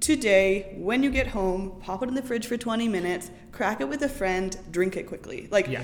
today 0.00 0.74
when 0.76 1.02
you 1.02 1.10
get 1.10 1.28
home 1.28 1.80
pop 1.80 2.02
it 2.02 2.08
in 2.08 2.14
the 2.14 2.22
fridge 2.22 2.46
for 2.46 2.56
20 2.58 2.88
minutes 2.88 3.30
crack 3.52 3.80
it 3.80 3.88
with 3.88 4.02
a 4.02 4.08
friend 4.08 4.58
drink 4.70 4.96
it 4.98 5.04
quickly 5.06 5.48
like 5.50 5.66
yeah 5.68 5.82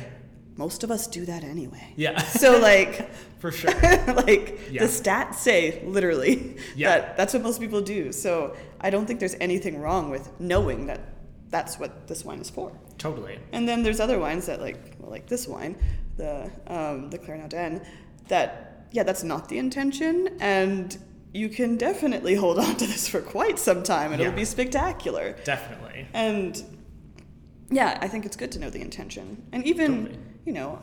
most 0.66 0.84
of 0.84 0.90
us 0.96 1.06
do 1.18 1.22
that 1.32 1.42
anyway. 1.42 1.86
Yeah. 1.96 2.18
So 2.42 2.48
like 2.70 2.92
for 3.42 3.50
sure. 3.50 3.72
like 4.26 4.46
Yeah. 4.70 4.82
the 4.84 4.90
stats 5.00 5.36
say 5.48 5.60
literally 5.96 6.34
Yeah. 6.76 6.88
that 6.90 7.16
that's 7.16 7.32
what 7.34 7.42
most 7.42 7.58
people 7.64 7.80
do. 7.96 8.12
So 8.24 8.32
i 8.86 8.88
don't 8.92 9.06
think 9.06 9.18
there's 9.24 9.38
anything 9.48 9.74
wrong 9.84 10.04
with 10.14 10.24
knowing 10.52 10.80
that 10.90 11.00
that's 11.54 11.74
what 11.80 11.90
this 12.10 12.20
wine 12.26 12.40
is 12.46 12.50
for. 12.56 12.68
Totally. 13.06 13.36
And 13.56 13.62
then 13.68 13.78
there's 13.84 14.00
other 14.06 14.18
wines 14.24 14.44
that 14.50 14.58
like 14.68 14.80
well, 14.98 15.10
like 15.16 15.26
this 15.34 15.44
wine 15.54 15.74
the 16.22 16.32
um, 16.76 16.96
the 17.12 17.18
Claire 17.22 17.38
Naudin 17.42 17.72
that 18.32 18.50
yeah 18.96 19.04
that's 19.08 19.24
not 19.32 19.42
the 19.52 19.58
intention 19.66 20.14
and 20.40 20.86
you 21.40 21.48
can 21.58 21.70
definitely 21.88 22.34
hold 22.44 22.58
on 22.66 22.72
to 22.82 22.86
this 22.92 23.04
for 23.12 23.20
quite 23.36 23.58
some 23.68 23.80
time 23.94 24.08
and 24.12 24.20
it'll 24.20 24.40
be 24.44 24.44
spectacular. 24.58 25.26
Definitely. 25.54 26.00
And 26.12 26.52
yeah, 27.70 27.90
I 28.04 28.08
think 28.08 28.22
it's 28.26 28.36
good 28.42 28.52
to 28.52 28.58
know 28.62 28.68
the 28.68 28.80
intention. 28.80 29.24
And 29.52 29.64
even, 29.64 29.90
Totally. 30.06 30.18
You 30.44 30.52
know, 30.52 30.80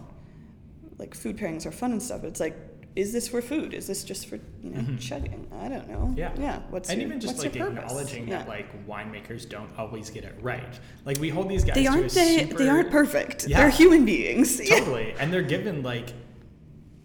like 0.97 1.13
food 1.15 1.37
pairings 1.37 1.65
are 1.65 1.71
fun 1.71 1.91
and 1.91 2.01
stuff. 2.01 2.23
It's 2.23 2.39
like, 2.39 2.55
is 2.95 3.13
this 3.13 3.27
for 3.27 3.43
food? 3.43 3.75
Is 3.75 3.85
this 3.85 4.03
just 4.03 4.25
for, 4.27 4.37
you 4.63 4.71
know, 4.71 4.79
Mhm. 4.79 4.99
chugging? 4.99 5.45
I 5.61 5.67
don't 5.69 5.87
know. 5.87 6.11
Yeah. 6.17 6.31
Yeah. 6.39 6.61
What's 6.71 6.89
and 6.89 6.99
your, 6.99 7.07
even 7.09 7.19
just 7.19 7.35
what's 7.37 7.55
like 7.55 7.55
acknowledging 7.55 8.27
yeah. 8.27 8.39
that 8.39 8.47
like 8.47 8.87
winemakers 8.87 9.47
don't 9.47 9.69
always 9.77 10.09
get 10.09 10.23
it 10.23 10.33
right 10.41 10.79
like 11.05 11.19
we 11.19 11.29
hold 11.29 11.47
these 11.47 11.63
guys 11.63 11.75
they 11.75 11.83
to 11.83 11.89
a 11.89 11.91
aren't 11.91 12.11
they, 12.11 12.39
super, 12.39 12.57
they 12.57 12.69
aren't 12.69 12.89
perfect. 12.89 13.47
Yeah. 13.47 13.59
They're 13.59 13.69
human 13.69 14.03
beings. 14.05 14.59
Totally 14.69 15.13
and 15.19 15.31
they're 15.31 15.43
given 15.43 15.83
like 15.83 16.11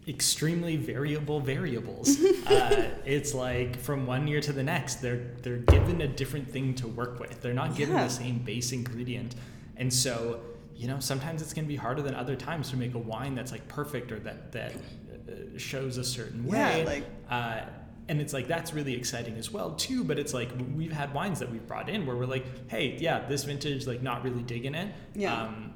extremely 0.07 0.75
variable 0.75 1.39
variables 1.39 2.21
uh, 2.47 2.89
it's 3.05 3.33
like 3.33 3.79
from 3.79 4.05
one 4.05 4.27
year 4.27 4.41
to 4.41 4.51
the 4.51 4.61
next 4.63 4.95
they're 4.95 5.27
they're 5.43 5.57
given 5.59 6.01
a 6.01 6.07
different 6.07 6.51
thing 6.51 6.73
to 6.75 6.87
work 6.89 7.19
with 7.21 7.41
they're 7.41 7.53
not 7.53 7.73
given 7.77 7.95
Yeah. 7.95 8.03
the 8.05 8.09
same 8.09 8.39
base 8.39 8.73
ingredient 8.73 9.35
and 9.77 9.93
so 9.93 10.41
you 10.75 10.87
know 10.87 10.99
sometimes 10.99 11.41
it's 11.41 11.53
going 11.53 11.65
to 11.65 11.69
be 11.69 11.75
harder 11.75 12.01
than 12.01 12.15
other 12.15 12.35
times 12.35 12.69
to 12.71 12.77
make 12.77 12.93
a 12.93 12.99
wine 12.99 13.35
that's 13.35 13.51
like 13.51 13.67
perfect 13.67 14.11
or 14.11 14.19
that 14.19 14.51
that 14.51 14.73
uh, 14.73 15.57
shows 15.57 15.97
a 15.97 16.03
certain 16.03 16.45
way. 16.45 16.79
Yeah, 16.79 16.85
like- 16.85 17.05
uh, 17.29 17.61
and 18.09 18.19
it's 18.19 18.33
like 18.33 18.47
that's 18.49 18.73
really 18.73 18.93
exciting 18.95 19.35
as 19.37 19.49
well 19.49 19.71
too 19.75 20.03
but 20.03 20.19
it's 20.19 20.33
like 20.33 20.49
we've 20.75 20.91
had 20.91 21.13
wines 21.13 21.39
that 21.39 21.49
we've 21.49 21.65
brought 21.65 21.87
in 21.87 22.05
where 22.05 22.17
we're 22.17 22.25
like 22.25 22.45
hey 22.69 22.97
yeah 22.99 23.25
this 23.29 23.45
vintage 23.45 23.87
like 23.87 24.01
not 24.01 24.25
really 24.25 24.43
digging 24.43 24.75
it 24.75 24.93
Yeah. 25.15 25.43
um, 25.43 25.71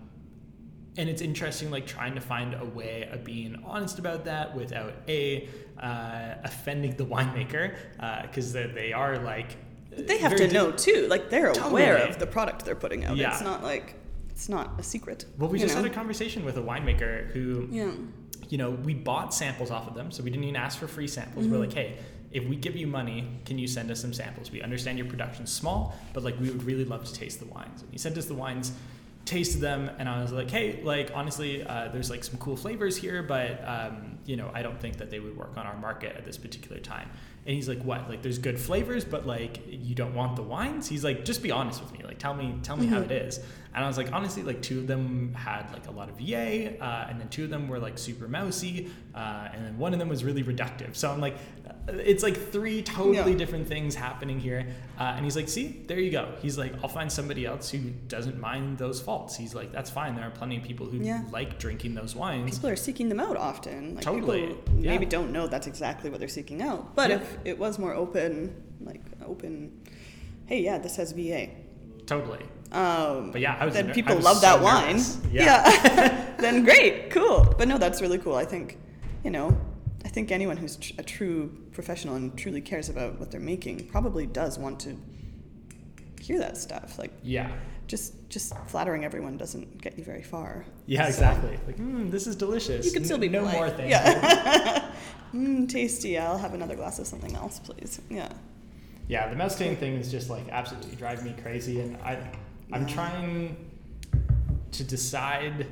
and 0.97 1.07
it's 1.09 1.21
interesting 1.21 1.71
like 1.71 1.87
trying 1.87 2.15
to 2.15 2.21
find 2.21 2.53
a 2.53 2.65
way 2.65 3.07
of 3.09 3.23
being 3.23 3.61
honest 3.65 3.97
about 3.97 4.25
that 4.25 4.53
without 4.53 4.93
a 5.07 5.47
uh, 5.79 6.33
offending 6.43 6.97
the 6.97 7.05
winemaker 7.13 7.75
because 8.23 8.51
they 8.51 8.67
they 8.67 8.91
are 8.91 9.19
like 9.19 9.55
They 9.91 10.17
have 10.17 10.35
to 10.35 10.47
di- 10.47 10.53
know 10.53 10.71
too. 10.73 11.07
Like 11.09 11.29
they're 11.29 11.51
aware 11.51 11.93
Totally. 11.97 12.09
of 12.09 12.19
the 12.19 12.27
product 12.27 12.65
they're 12.65 12.75
putting 12.75 13.05
out. 13.05 13.15
Yeah. 13.15 13.31
It's 13.31 13.41
not 13.41 13.63
like 13.63 13.95
it's 14.37 14.49
not 14.49 14.79
a 14.79 14.83
secret. 14.83 15.25
well 15.39 15.49
we 15.49 15.57
just 15.57 15.73
know? 15.75 15.81
had 15.81 15.91
a 15.91 15.93
conversation 15.93 16.45
with 16.45 16.57
a 16.57 16.61
winemaker 16.61 17.31
who 17.31 17.67
Yeah. 17.71 17.91
you 18.49 18.59
know 18.59 18.69
we 18.69 18.93
bought 18.93 19.33
samples 19.33 19.71
off 19.71 19.87
of 19.87 19.95
them 19.95 20.11
so 20.11 20.21
we 20.23 20.29
didn't 20.29 20.43
even 20.45 20.55
ask 20.55 20.77
for 20.77 20.87
free 20.87 21.07
samples 21.07 21.45
Mm-hmm. 21.45 21.53
we're 21.55 21.59
like 21.65 21.73
hey 21.73 21.97
if 22.31 22.43
we 22.47 22.55
give 22.55 22.75
you 22.75 22.85
money 22.85 23.27
can 23.45 23.57
you 23.57 23.67
send 23.67 23.89
us 23.89 23.99
some 23.99 24.13
samples 24.13 24.51
we 24.51 24.61
understand 24.61 24.99
your 24.99 25.07
production's 25.07 25.51
small 25.51 25.95
but 26.13 26.23
like 26.23 26.39
we 26.39 26.49
would 26.51 26.61
really 26.63 26.85
love 26.85 27.03
to 27.05 27.13
taste 27.13 27.39
the 27.39 27.47
wines 27.47 27.81
and 27.81 27.91
he 27.91 27.97
sent 27.97 28.15
us 28.15 28.25
the 28.25 28.35
wines 28.35 28.73
tasted 29.25 29.59
them 29.59 29.89
and 29.99 30.07
I 30.07 30.21
was 30.21 30.31
like, 30.31 30.49
hey, 30.49 30.79
like 30.83 31.11
honestly, 31.13 31.61
uh, 31.61 31.89
there's 31.91 32.09
like 32.09 32.23
some 32.23 32.37
cool 32.39 32.55
flavors 32.55 32.95
here, 32.95 33.21
but 33.21 33.61
um, 33.67 34.17
you 34.25 34.37
know, 34.37 34.49
I 34.53 34.61
don't 34.61 34.79
think 34.79 34.95
that 34.99 35.09
they 35.11 35.19
would 35.19 35.35
work 35.35 35.57
on 35.57 35.65
our 35.65 35.75
market 35.75 36.15
at 36.15 36.23
this 36.23 36.37
particular 36.37 36.79
time. 36.79 37.09
And 37.47 37.55
he's 37.55 37.69
like, 37.69 37.81
what? 37.81 38.09
Like, 38.09 38.21
there's 38.21 38.39
good 38.39 38.59
flavors, 38.59 39.05
but 39.05 39.25
like, 39.25 39.61
you 39.69 39.95
don't 39.95 40.13
want 40.13 40.35
the 40.35 40.43
wines? 40.43 40.85
He's 40.85 41.05
like, 41.05 41.23
just 41.23 41.41
be 41.41 41.49
honest 41.49 41.81
with 41.81 41.93
me. 41.93 42.03
Like, 42.03 42.19
tell 42.19 42.33
me, 42.33 42.59
tell 42.61 42.75
me 42.75 42.87
mm-hmm. 42.87 42.95
how 42.95 43.01
it 43.01 43.11
is. 43.11 43.39
And 43.73 43.85
I 43.85 43.87
was 43.87 43.95
like, 43.95 44.11
honestly, 44.11 44.43
like 44.43 44.61
two 44.61 44.79
of 44.79 44.87
them 44.87 45.33
had 45.33 45.71
like 45.71 45.87
a 45.87 45.91
lot 45.91 46.09
of 46.09 46.17
VA, 46.17 46.83
uh, 46.83 47.07
and 47.09 47.21
then 47.21 47.29
two 47.29 47.43
of 47.43 47.49
them 47.49 47.67
were 47.67 47.79
like 47.79 47.97
super 47.97 48.27
mousy, 48.27 48.89
uh, 49.13 49.49
and 49.53 49.63
then 49.63 49.77
one 49.77 49.93
of 49.93 49.99
them 49.99 50.09
was 50.09 50.23
really 50.23 50.43
reductive. 50.43 50.95
So 50.95 51.11
I'm 51.11 51.21
like, 51.21 51.37
it's 51.89 52.23
like 52.23 52.35
three 52.51 52.81
totally 52.81 53.31
yeah. 53.31 53.37
different 53.37 53.67
things 53.67 53.95
happening 53.95 54.39
here. 54.39 54.67
Uh, 54.99 55.13
and 55.15 55.23
he's 55.23 55.35
like, 55.35 55.47
see, 55.47 55.83
there 55.87 55.99
you 55.99 56.11
go. 56.11 56.33
He's 56.41 56.57
like, 56.57 56.73
I'll 56.81 56.89
find 56.89 57.11
somebody 57.11 57.45
else 57.45 57.69
who 57.69 57.91
doesn't 58.07 58.39
mind 58.39 58.77
those 58.77 58.99
faults. 58.99 59.37
He's 59.37 59.53
like, 59.53 59.71
that's 59.71 59.89
fine. 59.89 60.15
There 60.15 60.25
are 60.25 60.31
plenty 60.31 60.57
of 60.57 60.63
people 60.63 60.85
who 60.85 60.97
yeah. 60.97 61.23
like 61.31 61.59
drinking 61.59 61.93
those 61.93 62.15
wines. 62.15 62.55
People 62.55 62.69
are 62.69 62.75
seeking 62.75 63.09
them 63.09 63.19
out 63.19 63.37
often. 63.37 63.95
Like 63.95 64.03
totally. 64.03 64.47
People 64.47 64.73
maybe 64.73 65.05
don't 65.05 65.31
know 65.31 65.47
that's 65.47 65.67
exactly 65.67 66.09
what 66.09 66.19
they're 66.19 66.27
seeking 66.27 66.61
out. 66.61 66.95
But 66.95 67.11
if 67.11 67.36
it 67.45 67.57
was 67.57 67.79
more 67.79 67.93
open, 67.93 68.55
like 68.81 69.01
open, 69.25 69.71
hey, 70.45 70.61
yeah, 70.61 70.77
this 70.77 70.95
has 70.97 71.11
VA. 71.11 71.49
Totally. 72.05 72.43
Um, 72.71 73.31
but 73.31 73.41
yeah, 73.41 73.57
I 73.59 73.65
was 73.65 73.73
then 73.73 73.91
people 73.93 74.15
was 74.15 74.25
love 74.25 74.37
so 74.37 74.41
that 74.41 74.61
nervous. 74.61 75.17
wine. 75.17 75.31
Yeah. 75.33 75.43
yeah. 75.69 76.25
then 76.39 76.63
great, 76.63 77.09
cool. 77.09 77.53
But 77.57 77.67
no, 77.67 77.77
that's 77.77 78.01
really 78.01 78.17
cool. 78.17 78.35
I 78.35 78.45
think, 78.45 78.77
you 79.23 79.31
know, 79.31 79.57
I 80.05 80.09
think 80.09 80.31
anyone 80.31 80.57
who's 80.57 80.77
tr- 80.77 80.93
a 80.97 81.03
true 81.03 81.55
professional 81.71 82.15
and 82.15 82.37
truly 82.37 82.61
cares 82.61 82.89
about 82.89 83.19
what 83.19 83.31
they're 83.31 83.39
making 83.39 83.87
probably 83.87 84.25
does 84.25 84.57
want 84.59 84.79
to 84.81 84.97
hear 86.21 86.39
that 86.39 86.57
stuff. 86.57 86.97
Like, 86.99 87.11
yeah, 87.23 87.51
just 87.87 88.29
just 88.29 88.53
flattering 88.67 89.05
everyone 89.05 89.37
doesn't 89.37 89.81
get 89.81 89.97
you 89.97 90.03
very 90.03 90.23
far. 90.23 90.65
Yeah, 90.85 91.03
so, 91.03 91.09
exactly. 91.09 91.59
Like, 91.65 91.77
mm, 91.77 92.11
this 92.11 92.27
is 92.27 92.35
delicious. 92.35 92.85
You 92.85 92.91
can 92.91 93.05
still 93.05 93.17
be 93.17 93.29
no 93.29 93.39
polite. 93.39 93.55
more 93.55 93.69
things. 93.69 93.89
Yeah. 93.89 94.91
mm, 95.33 95.69
tasty. 95.69 96.17
I'll 96.17 96.37
have 96.37 96.53
another 96.53 96.75
glass 96.75 96.99
of 96.99 97.07
something 97.07 97.35
else, 97.35 97.59
please. 97.59 98.01
Yeah. 98.09 98.29
Yeah, 99.07 99.29
the 99.29 99.35
mouse 99.37 99.57
taint 99.57 99.79
thing 99.79 99.93
is 99.93 100.11
just 100.11 100.29
like 100.29 100.49
absolutely 100.49 100.95
driving 100.97 101.25
me 101.25 101.35
crazy, 101.41 101.79
and 101.79 101.95
I 101.97 102.19
I'm 102.73 102.85
trying 102.85 103.55
to 104.71 104.83
decide 104.83 105.67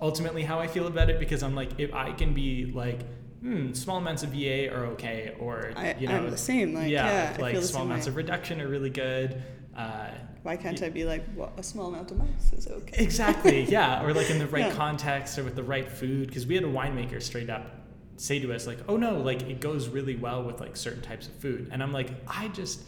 ultimately 0.00 0.42
how 0.42 0.58
I 0.58 0.66
feel 0.66 0.86
about 0.86 1.10
it 1.10 1.18
because 1.18 1.42
I'm 1.42 1.54
like, 1.54 1.78
if 1.78 1.94
I 1.94 2.12
can 2.12 2.32
be 2.32 2.72
like, 2.74 3.00
hmm, 3.40 3.72
small 3.72 3.98
amounts 3.98 4.22
of 4.22 4.30
VA 4.30 4.72
are 4.72 4.86
okay, 4.86 5.34
or 5.38 5.72
I, 5.76 5.94
you 5.98 6.08
know, 6.08 6.16
I'm 6.16 6.30
the 6.30 6.38
same. 6.38 6.74
Like, 6.74 6.88
yeah, 6.88 7.36
yeah 7.36 7.42
like 7.42 7.56
small 7.58 7.82
amounts 7.82 8.06
way. 8.06 8.10
of 8.10 8.16
reduction 8.16 8.60
are 8.62 8.68
really 8.68 8.90
good. 8.90 9.42
Uh, 9.76 10.08
Why 10.46 10.56
can't 10.56 10.80
I 10.80 10.90
be 10.90 11.04
like, 11.04 11.24
well, 11.34 11.52
a 11.56 11.62
small 11.64 11.88
amount 11.88 12.12
of 12.12 12.18
mouse 12.18 12.52
is 12.52 12.68
okay? 12.68 13.02
Exactly, 13.02 13.62
yeah, 13.68 14.04
or 14.04 14.14
like 14.14 14.30
in 14.30 14.38
the 14.38 14.46
right 14.46 14.66
yeah. 14.66 14.74
context 14.74 15.36
or 15.40 15.42
with 15.42 15.56
the 15.56 15.64
right 15.64 15.88
food. 15.88 16.28
Because 16.28 16.46
we 16.46 16.54
had 16.54 16.62
a 16.62 16.68
winemaker 16.68 17.20
straight 17.20 17.50
up 17.50 17.68
say 18.16 18.38
to 18.38 18.52
us 18.52 18.64
like, 18.64 18.78
oh 18.88 18.96
no, 18.96 19.18
like 19.18 19.42
it 19.42 19.60
goes 19.60 19.88
really 19.88 20.14
well 20.14 20.44
with 20.44 20.60
like 20.60 20.76
certain 20.76 21.02
types 21.02 21.26
of 21.26 21.34
food, 21.34 21.70
and 21.72 21.82
I'm 21.82 21.92
like, 21.92 22.10
I 22.28 22.46
just 22.46 22.82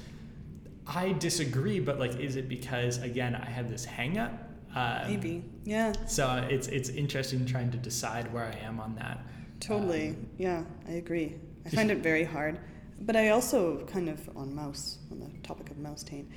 I 0.86 1.14
disagree, 1.14 1.80
but 1.80 1.98
like, 1.98 2.20
is 2.20 2.36
it 2.36 2.48
because 2.48 2.98
again 2.98 3.34
I 3.34 3.50
have 3.50 3.68
this 3.68 3.84
hang 3.84 4.18
up? 4.18 4.32
Um, 4.76 5.08
Maybe, 5.08 5.44
yeah. 5.64 5.92
So 6.06 6.46
it's 6.48 6.68
it's 6.68 6.90
interesting 6.90 7.44
trying 7.44 7.72
to 7.72 7.78
decide 7.78 8.32
where 8.32 8.44
I 8.44 8.64
am 8.64 8.78
on 8.78 8.94
that. 8.94 9.26
Totally, 9.58 10.10
um, 10.10 10.26
yeah, 10.36 10.62
I 10.86 10.92
agree. 10.92 11.34
I 11.66 11.70
find 11.78 11.90
it 11.90 11.98
very 11.98 12.22
hard, 12.22 12.60
but 13.00 13.16
I 13.16 13.30
also 13.30 13.84
kind 13.86 14.08
of 14.08 14.30
on 14.36 14.54
mouse 14.54 14.98
on 15.10 15.18
the 15.18 15.28
topic 15.42 15.72
of 15.72 15.78
mouse 15.78 16.04
taint. 16.04 16.28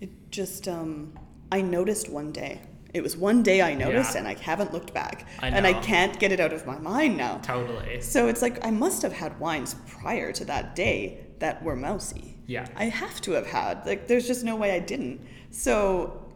It 0.00 0.30
just 0.30 0.68
um, 0.68 1.18
I 1.50 1.60
noticed 1.60 2.08
one 2.08 2.32
day. 2.32 2.60
It 2.94 3.02
was 3.02 3.16
one 3.16 3.42
day 3.42 3.60
I 3.60 3.74
noticed, 3.74 4.14
yeah. 4.14 4.20
and 4.20 4.28
I 4.28 4.34
haven't 4.34 4.72
looked 4.72 4.94
back, 4.94 5.26
I 5.40 5.48
and 5.48 5.66
I 5.66 5.74
can't 5.74 6.18
get 6.18 6.32
it 6.32 6.40
out 6.40 6.54
of 6.54 6.66
my 6.66 6.78
mind 6.78 7.18
now. 7.18 7.36
Totally. 7.38 8.00
So 8.00 8.28
it's 8.28 8.40
like 8.40 8.64
I 8.64 8.70
must 8.70 9.02
have 9.02 9.12
had 9.12 9.38
wines 9.38 9.76
prior 9.86 10.32
to 10.32 10.44
that 10.46 10.74
day 10.74 11.26
that 11.38 11.62
were 11.62 11.76
mousy. 11.76 12.38
Yeah. 12.48 12.66
I 12.76 12.84
have 12.84 13.20
to 13.22 13.32
have 13.32 13.46
had. 13.46 13.86
Like, 13.86 14.08
there's 14.08 14.26
just 14.26 14.42
no 14.42 14.56
way 14.56 14.72
I 14.72 14.78
didn't. 14.78 15.20
So, 15.50 16.32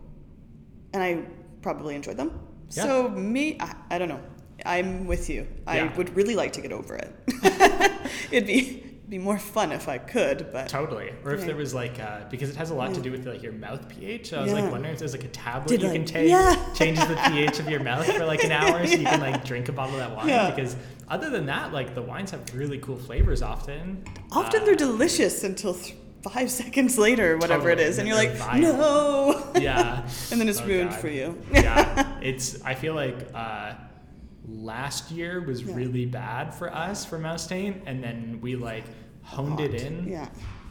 and 0.93 1.03
I 1.03 1.25
probably 1.63 1.95
enjoyed 1.95 2.19
them. 2.19 2.39
Yeah. 2.71 2.85
So, 2.85 3.09
me, 3.09 3.57
I, 3.59 3.75
I, 3.91 3.99
don't 3.99 4.09
know. 4.09 4.21
I'm 4.67 5.07
with 5.07 5.31
you. 5.31 5.49
Yeah. 5.67 5.91
I 5.91 5.97
would 5.97 6.15
really 6.15 6.37
like 6.37 6.53
to 6.53 6.61
get 6.61 6.71
over 6.71 6.97
it. 6.97 7.15
It'd 8.31 8.47
be 8.47 8.91
be 9.13 9.19
more 9.19 9.39
fun 9.39 9.73
if 9.73 9.91
I 9.91 9.99
could, 9.99 10.51
but 10.53 10.71
totally. 10.71 11.13
Or 11.23 11.35
if 11.35 11.41
yeah. 11.41 11.47
there 11.49 11.57
was 11.57 11.75
like 11.75 12.01
uh, 12.01 12.21
because 12.31 12.49
it 12.49 12.57
has 12.57 12.71
a 12.71 12.75
lot 12.75 12.89
yeah. 12.89 12.95
to 12.95 13.01
do 13.03 13.11
with 13.13 13.27
like 13.27 13.43
your 13.43 13.53
mouth 13.53 13.87
pH. 13.87 14.33
I 14.33 14.43
was 14.43 14.55
like 14.55 14.71
wondering 14.71 14.95
if 14.95 15.01
there's 15.01 15.13
like 15.13 15.25
a 15.25 15.29
tablet 15.29 15.69
Did 15.69 15.83
you 15.83 15.91
I? 15.91 15.93
can 15.93 16.07
take 16.07 16.75
changes 16.75 17.07
the 17.07 17.17
pH 17.27 17.61
of 17.61 17.69
your 17.69 17.81
mouth 17.91 18.07
for 18.07 18.25
like 18.25 18.43
an 18.43 18.53
hour, 18.53 18.87
so 18.87 18.95
you 18.95 19.05
can 19.05 19.21
like 19.21 19.45
drink 19.45 19.69
a 19.69 19.73
bottle 19.73 19.97
of 19.97 20.01
that 20.01 20.17
wine. 20.17 20.55
Because 20.55 20.77
other 21.09 21.29
than 21.29 21.45
that, 21.45 21.75
like 21.75 21.95
the 21.95 22.01
wines 22.01 22.31
have 22.31 22.55
really 22.55 22.79
cool 22.79 22.97
flavors 22.97 23.43
often. 23.43 24.03
Often 24.31 24.63
uh, 24.63 24.65
they're 24.65 24.75
delicious 24.77 25.45
until. 25.45 25.75
Th- 25.75 25.95
five 26.23 26.51
seconds 26.63 26.97
later, 26.97 27.37
whatever 27.37 27.71
totally. 27.71 27.83
it 27.83 27.89
is, 27.89 27.99
and, 27.99 28.07
you're 28.07 28.17
like, 28.17 28.33
no. 28.61 29.53
Yeah. 29.57 30.09
and 30.31 30.41
then 30.41 30.49
it's 30.49 30.61
oh, 30.61 30.67
ruined 30.67 30.91
God. 30.91 31.01
for 31.01 31.09
you. 31.09 31.37
yeah. 31.53 32.19
It's. 32.23 32.63
I 32.63 32.75
feel 32.75 32.95
like 32.95 33.29
uh, 33.35 33.75
last 34.49 35.11
year 35.11 35.41
was 35.41 35.63
yeah. 35.63 35.75
really 35.75 36.07
bad 36.07 36.55
for 36.55 36.73
us 36.73 37.05
for 37.05 37.19
mouse 37.19 37.47
taint, 37.47 37.83
and 37.87 38.03
then 38.03 38.39
we 38.41 38.57
like 38.57 38.85
honed 39.23 39.61
it 39.61 39.75
in. 39.75 40.09
Yeah. 40.09 40.29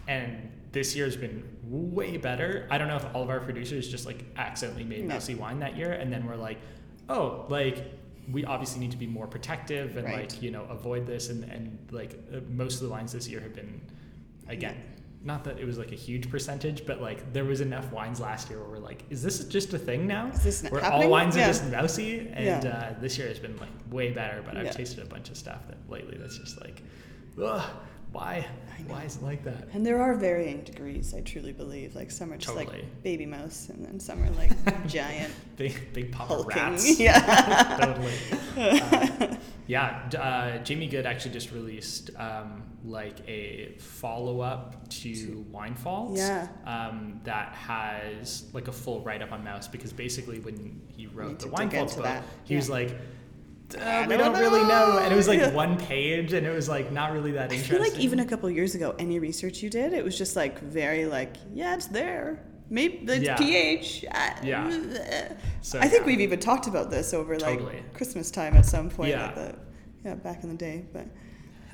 And 0.08 0.52
this 0.72 0.96
year's 0.96 1.18
been 1.18 1.44
way 1.64 2.18
better. 2.18 2.68
I 2.70 2.78
don't 2.78 2.88
know 2.88 2.96
if 2.96 3.06
all 3.14 3.24
of 3.24 3.30
our 3.30 3.40
producers 3.40 3.90
just 3.90 4.06
like 4.06 4.24
accidentally 4.38 4.84
made 4.84 5.06
no. 5.06 5.16
mousy 5.16 5.36
wine 5.36 5.60
that 5.60 5.76
year, 5.76 5.94
and 5.94 6.12
then 6.12 6.26
we're 6.26 6.36
like, 6.36 6.60
oh, 7.10 7.46
like 7.50 7.84
we 8.32 8.46
obviously 8.46 8.80
need 8.80 8.92
to 8.92 8.98
be 8.98 9.08
more 9.08 9.28
protective 9.28 9.98
and 9.98 10.06
right. 10.06 10.32
like 10.32 10.42
you 10.42 10.52
know 10.52 10.64
avoid 10.70 11.06
this 11.08 11.30
and 11.30 11.44
and 11.46 11.78
like 11.92 12.20
uh, 12.34 12.40
most 12.50 12.76
of 12.76 12.82
the 12.82 12.90
wines 12.90 13.12
this 13.12 13.28
year 13.28 13.42
have 13.42 13.54
been 13.54 13.82
again 14.48 14.78
not 15.24 15.44
that 15.44 15.60
it 15.60 15.66
was 15.66 15.78
like 15.78 15.92
a 15.92 15.96
huge 15.96 16.30
percentage, 16.30 16.86
but 16.86 17.02
like 17.02 17.32
there 17.32 17.46
was 17.46 17.62
enough 17.62 17.92
wines 17.92 18.20
last 18.20 18.50
year 18.50 18.60
where 18.60 18.70
we're 18.70 18.78
like, 18.80 19.04
is 19.10 19.22
this 19.22 19.44
just 19.46 19.74
a 19.74 19.78
thing 19.78 20.08
now? 20.08 20.28
Is 20.30 20.44
this 20.44 20.64
where 20.72 20.82
happening? 20.82 21.04
all 21.04 21.10
wines 21.10 21.36
yeah. 21.36 21.44
are 21.44 21.48
just 21.48 21.66
mousy? 21.70 22.32
And 22.34 22.64
yeah. 22.64 22.70
uh, 22.70 23.00
this 23.00 23.18
year 23.18 23.28
has 23.28 23.40
been 23.40 23.56
like 23.58 23.70
way 23.92 24.12
better, 24.12 24.42
but 24.44 24.58
I've 24.58 24.76
tasted 24.76 25.04
a 25.04 25.06
bunch 25.06 25.30
of 25.30 25.38
stuff 25.38 25.68
that 25.68 25.78
lately 25.90 26.18
that's 26.18 26.40
just 26.40 26.60
like, 26.62 26.82
ugh, 27.42 27.62
why? 28.12 28.46
Why 28.88 29.04
is 29.04 29.18
it 29.18 29.24
like 29.24 29.44
that? 29.44 29.68
And 29.74 29.86
there 29.86 30.02
are 30.02 30.16
varying 30.16 30.64
degrees, 30.64 31.14
I 31.14 31.22
truly 31.22 31.54
believe. 31.54 31.96
Like 31.96 32.12
some 32.12 32.34
are 32.34 32.38
just 32.38 32.54
totally. 32.54 32.82
like 32.82 33.04
baby 33.04 33.26
mouse, 33.26 33.70
and 33.70 33.86
then 33.86 34.00
some 34.00 34.22
are 34.24 34.30
like 34.32 34.52
giant, 34.88 35.34
big, 35.56 35.94
big 35.94 36.12
papa 36.12 36.34
hulking. 36.34 36.58
rats. 36.58 37.00
Yeah, 37.00 37.78
totally. 37.80 38.14
Uh, 38.58 39.36
yeah, 39.68 40.10
uh, 40.20 40.58
Jamie 40.64 40.88
Goode 40.88 41.06
actually 41.06 41.32
just 41.32 41.52
released 41.52 42.12
um, 42.18 42.64
like 42.84 43.28
a 43.28 43.76
follow 43.80 44.42
up 44.42 44.90
to 44.90 45.46
Wine 45.52 45.76
Fault. 45.76 46.18
Yeah. 46.18 46.48
Um, 46.66 47.22
that 47.24 47.54
has 47.54 48.46
like 48.54 48.68
a 48.68 48.74
full 48.74 49.02
write 49.02 49.22
up 49.22 49.32
on 49.32 49.44
Mouse 49.44 49.68
because 49.68 49.94
basically 49.94 50.40
when 50.40 50.82
he 50.90 51.08
wrote 51.08 51.40
the 51.40 51.48
Wine 51.48 51.70
Fault 51.70 51.96
book, 51.96 52.04
that. 52.04 52.24
he 52.44 52.56
yeah. 52.56 52.60
was 52.60 52.70
like 52.70 52.98
uh, 53.76 54.06
we 54.08 54.18
don't, 54.18 54.34
don't 54.34 54.42
really 54.42 54.64
know. 54.68 55.00
And 55.00 55.14
it 55.14 55.16
was 55.16 55.28
like 55.28 55.54
one 55.54 55.78
page, 55.78 56.34
and 56.34 56.46
it 56.46 56.54
was 56.54 56.68
like 56.70 56.92
not 56.92 57.12
really 57.12 57.32
that 57.34 57.52
interesting. 57.52 57.78
I 57.78 57.84
feel 57.84 57.92
like 57.94 58.00
even 58.00 58.20
a 58.20 58.26
couple 58.26 58.50
years 58.50 58.76
ago, 58.76 58.96
any 59.00 59.20
research 59.20 59.62
you 59.62 59.70
did, 59.70 59.94
it 59.94 60.04
was 60.04 60.18
just 60.18 60.36
like 60.36 60.60
very 60.60 61.06
like, 61.06 61.36
yeah, 61.54 61.76
it's 61.76 61.88
there. 61.88 62.44
Maybe 62.70 63.06
the 63.06 63.20
yeah. 63.20 63.36
pH. 63.36 64.04
Yeah. 64.44 65.34
So, 65.62 65.80
I 65.80 65.88
think 65.88 66.02
yeah. 66.02 66.08
we've 66.08 66.22
even 66.22 66.40
talked 66.40 66.68
about 66.68 66.90
this 66.90 67.14
over 67.14 67.36
totally. 67.36 67.66
like 67.66 67.94
Christmas 67.94 68.32
time 68.32 68.56
at 68.56 68.66
some 68.66 68.90
point. 68.90 69.10
Yeah. 69.10 69.26
Like 69.26 69.36
the, 69.36 69.56
yeah, 70.06 70.16
back 70.16 70.44
in 70.44 70.50
the 70.50 70.56
day, 70.56 70.86
but. 70.94 71.06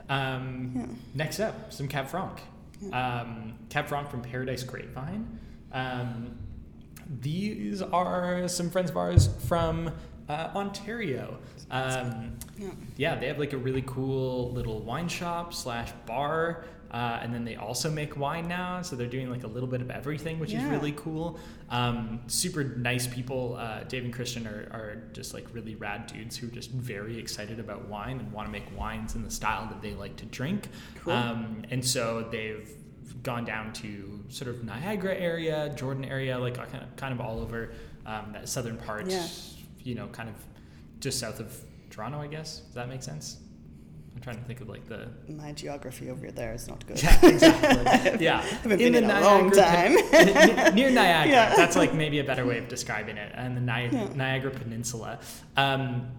Um, 0.10 0.72
yeah. 0.76 0.86
Next 1.14 1.40
up, 1.40 1.72
some 1.72 1.88
Cab 1.88 2.08
Franc. 2.08 2.40
Um, 2.92 3.56
Cab 3.70 3.88
Franc 3.88 4.10
from 4.10 4.22
Paradise 4.22 4.64
Grapevine. 4.64 5.40
Um, 5.72 6.38
these 7.22 7.82
are 7.82 8.48
some 8.48 8.70
friends 8.70 8.90
of 8.90 8.98
ours 8.98 9.30
from 9.48 9.92
uh, 10.30 10.50
Ontario. 10.56 11.40
Um, 11.70 12.38
yeah. 12.58 12.70
yeah, 12.98 13.16
they 13.16 13.28
have 13.28 13.40
like 13.40 13.54
a 13.54 13.58
really 13.58 13.84
cool 13.86 14.52
little 14.52 14.80
wine 14.80 15.08
shop 15.08 15.54
slash 15.54 15.92
bar. 16.06 16.66
Uh, 16.90 17.20
and 17.22 17.34
then 17.34 17.44
they 17.44 17.58
also 17.58 17.92
make 17.92 18.16
wine 18.16 18.48
now, 18.48 18.82
so 18.82 18.96
they're 18.96 19.08
doing 19.08 19.30
like 19.30 19.44
a 19.44 19.48
little 19.48 19.68
bit 19.68 19.82
of 19.82 19.92
everything, 19.92 20.40
which 20.40 20.54
yeah. 20.54 20.64
is 20.64 20.72
really 20.72 20.94
cool. 20.94 21.38
Um, 21.70 22.22
super 22.28 22.64
nice 22.64 23.06
people. 23.06 23.58
Uh, 23.60 23.84
Dave 23.84 24.06
and 24.06 24.14
Christian 24.14 24.48
are, 24.48 24.70
are 24.72 25.04
just 25.12 25.34
like 25.34 25.54
really 25.54 25.76
rad 25.76 26.08
dudes 26.08 26.38
who 26.38 26.48
are 26.48 26.52
just 26.52 26.72
very 26.72 27.20
excited 27.20 27.60
about 27.60 27.90
wine 27.90 28.20
and 28.20 28.32
want 28.32 28.48
to 28.48 28.52
make 28.54 28.64
wines 28.78 29.16
in 29.16 29.24
the 29.24 29.30
style 29.30 29.68
that 29.68 29.82
they 29.82 29.96
like 29.96 30.16
to 30.18 30.26
drink. 30.28 30.70
Cool. 31.04 31.12
Um, 31.12 31.64
and 31.72 31.84
so 31.84 32.26
they've 32.32 32.72
gone 33.22 33.44
down 33.44 33.74
to 33.74 34.24
sort 34.30 34.50
of 34.50 34.64
Niagara 34.64 35.16
area, 35.16 35.74
Jordan 35.76 36.06
area, 36.06 36.40
like 36.40 36.56
kind 36.56 36.84
of, 36.84 36.96
kind 36.96 37.14
of 37.14 37.20
all 37.20 37.42
over 37.42 37.74
um, 38.06 38.32
that 38.32 38.48
southern 38.48 38.78
part. 38.78 39.08
Yeah. 39.08 39.28
You 39.88 39.96
know, 39.96 40.08
kind 40.08 40.28
of 40.28 40.36
just 41.00 41.18
south 41.20 41.40
of 41.40 41.56
Toronto, 41.90 42.20
I 42.20 42.28
guess. 42.28 42.60
Does 42.60 42.76
that 42.76 42.90
make 42.90 43.02
sense? 43.02 43.38
I'm 44.14 44.22
trying 44.22 44.36
to 44.38 44.44
think 44.44 44.60
of 44.62 44.68
like 44.68 44.86
the 44.88 45.08
My 45.30 45.54
geography 45.54 46.10
over 46.10 46.30
there 46.32 46.54
is 46.54 46.68
not 46.68 46.86
good. 46.88 47.02
yeah 47.04 47.26
exactly 47.26 48.26
yeah 48.26 48.42
haven't 48.42 48.80
been 48.80 48.96
in 48.96 49.10
a 49.10 49.22
long 49.22 49.50
Pen- 49.52 49.96
near 50.76 50.90
Niagara. 50.90 51.32
Yeah. 51.32 51.56
That's 51.56 51.78
like 51.78 51.94
maybe 51.94 52.20
a 52.20 52.24
better 52.26 52.46
way 52.46 52.58
of 52.58 52.68
describing 52.68 53.16
it, 53.18 53.32
and 53.36 53.56
the 53.56 53.62
Ni- 53.62 53.90
Yeah. 53.92 54.10
Niagara 54.16 54.52
Peninsula. 54.52 55.20
Um, 55.56 56.12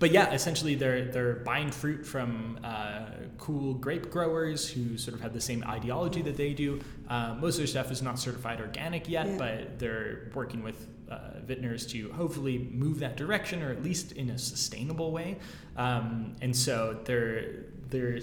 but 0.00 0.10
yeah, 0.10 0.32
essentially 0.32 0.74
they're 0.74 1.06
they're 1.06 1.36
buying 1.36 1.70
fruit 1.70 2.04
from 2.04 2.58
uh, 2.62 3.06
cool 3.38 3.72
grape 3.74 4.10
growers 4.10 4.68
who 4.68 4.98
sort 4.98 5.14
of 5.14 5.20
have 5.22 5.32
the 5.32 5.40
same 5.40 5.64
ideology 5.64 6.20
that 6.22 6.36
they 6.36 6.52
do. 6.52 6.80
Uh, 7.08 7.34
most 7.40 7.54
of 7.54 7.58
their 7.60 7.66
stuff 7.68 7.90
is 7.90 8.02
not 8.02 8.18
certified 8.18 8.60
organic 8.60 9.08
yet, 9.08 9.26
Yeah. 9.28 9.36
but 9.38 9.78
they're 9.78 10.30
working 10.34 10.62
with 10.62 10.86
uh, 11.10 11.40
vintners 11.44 11.86
to 11.88 12.12
hopefully 12.12 12.68
move 12.72 13.00
that 13.00 13.16
direction, 13.16 13.62
or 13.62 13.70
at 13.70 13.82
least 13.82 14.12
in 14.12 14.30
a 14.30 14.38
sustainable 14.38 15.10
way. 15.12 15.38
Um, 15.76 16.36
and 16.42 16.54
so 16.54 16.98
they're 17.04 17.64
they're 17.88 18.20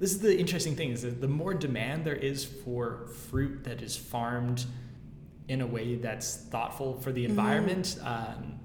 this 0.00 0.10
is 0.12 0.18
the 0.20 0.36
interesting 0.36 0.74
thing 0.74 0.90
is 0.90 1.02
that 1.02 1.20
the 1.20 1.28
more 1.28 1.54
demand 1.54 2.04
there 2.04 2.16
is 2.16 2.44
for 2.44 3.06
fruit 3.30 3.64
that 3.64 3.80
is 3.80 3.96
farmed 3.96 4.66
in 5.48 5.60
a 5.60 5.66
way 5.66 5.94
that's 5.96 6.36
thoughtful 6.36 7.00
for 7.00 7.12
the 7.12 7.24
environment, 7.24 7.98
um, 8.02 8.58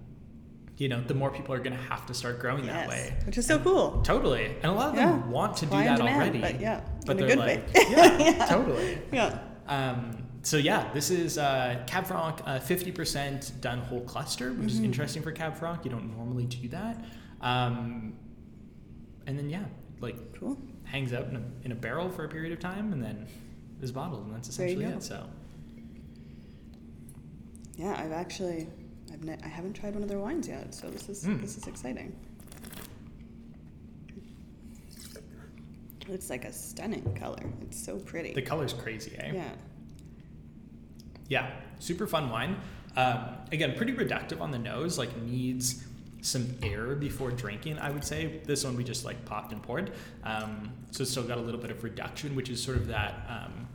you 0.78 0.88
know, 0.88 1.02
the 1.02 1.14
more 1.14 1.30
people 1.30 1.54
are 1.54 1.60
going 1.60 1.76
to 1.76 1.84
have 1.84 2.06
to 2.06 2.14
start 2.14 2.40
growing 2.40 2.66
that 2.66 2.88
way. 2.88 3.14
which 3.26 3.38
is 3.38 3.46
so 3.46 3.60
cool. 3.60 4.02
Totally, 4.02 4.46
and 4.46 4.66
a 4.66 4.72
lot 4.72 4.90
of 4.90 4.96
them 4.96 5.30
want 5.30 5.58
to 5.58 5.66
do 5.66 5.76
and 5.76 5.88
that 5.88 5.98
demand, 5.98 6.18
already. 6.18 6.40
but 6.40 6.60
yeah, 6.60 6.82
but 7.06 7.18
they're 7.18 7.36
like, 7.36 7.74
way. 7.74 7.86
yeah, 7.90 8.46
totally. 8.50 8.98
Yeah. 9.12 9.40
Um, 9.70 10.12
so 10.42 10.58
yeah, 10.58 10.92
this 10.94 11.10
is 11.12 11.38
uh, 11.38 11.84
Cab 11.86 12.06
Franc, 12.08 12.42
uh, 12.46 12.60
50% 12.60 13.62
done 13.62 13.80
whole 13.80 14.02
cluster, 14.02 14.52
which 14.54 14.72
is 14.72 14.80
Mhm. 14.82 14.86
interesting 14.86 15.22
for 15.22 15.32
Cab 15.32 15.56
Franc. 15.56 15.86
You 15.86 15.92
don't 15.92 16.16
normally 16.18 16.46
do 16.46 16.68
that. 16.70 17.06
Um, 17.42 18.14
and 19.28 19.38
then 19.38 19.50
yeah, 19.50 19.66
like 20.02 20.34
Cool. 20.40 20.58
hangs 20.86 21.14
out 21.14 21.28
in 21.28 21.36
a, 21.36 21.42
in 21.64 21.72
a 21.72 21.76
barrel 21.76 22.10
for 22.10 22.26
a 22.26 22.30
period 22.30 22.52
of 22.52 22.60
time 22.60 22.92
and 22.94 23.04
then 23.04 23.28
is 23.82 23.92
bottled, 23.92 24.26
and 24.26 24.34
that's 24.36 24.50
essentially 24.50 24.86
it. 24.86 25.04
So 25.04 25.24
Yeah, 27.78 27.96
I've 27.98 28.12
actually, 28.12 28.68
I've 29.14 29.24
ne- 29.24 29.38
I 29.44 29.48
haven't 29.48 29.74
tried 29.74 29.94
one 29.94 30.04
of 30.04 30.10
their 30.10 30.20
wines 30.20 30.48
yet, 30.48 30.74
so 30.74 30.90
this 30.90 31.08
is 31.10 31.24
Mm. 31.24 31.40
this 31.42 31.58
is 31.58 31.68
exciting. 31.68 32.14
It's 36.10 36.30
like 36.30 36.46
a 36.46 36.54
stunning 36.54 37.16
color. 37.16 37.44
It's 37.62 37.84
so 37.84 37.98
pretty. 37.98 38.34
the 38.34 38.42
color's 38.42 38.74
crazy, 38.74 39.16
eh? 39.18 39.32
yeah. 39.34 39.52
Yeah, 41.28 41.52
super 41.78 42.08
fun 42.08 42.30
wine. 42.30 42.58
Um, 42.96 43.20
again, 43.52 43.76
pretty 43.76 43.94
reductive 43.94 44.42
on 44.42 44.52
the 44.52 44.58
nose, 44.58 44.98
like 44.98 45.16
needs 45.18 45.86
some 46.22 46.48
air 46.64 46.96
before 46.96 47.32
drinking, 47.32 47.78
I 47.80 47.92
would 47.92 48.04
say. 48.04 48.42
This 48.46 48.66
one 48.66 48.76
we 48.76 48.84
just 48.84 49.06
like 49.06 49.24
popped 49.26 49.54
and 49.54 49.62
poured. 49.62 49.92
Um, 50.24 50.74
so 50.92 51.04
it's 51.04 51.12
still 51.12 51.24
got 51.24 51.38
a 51.38 51.42
little 51.42 51.62
bit 51.62 51.72
of 51.72 51.84
reduction, 51.84 52.36
which 52.36 52.50
is 52.50 52.62
sort 52.62 52.78
of 52.78 52.88
that 52.88 53.26
um, 53.30 53.68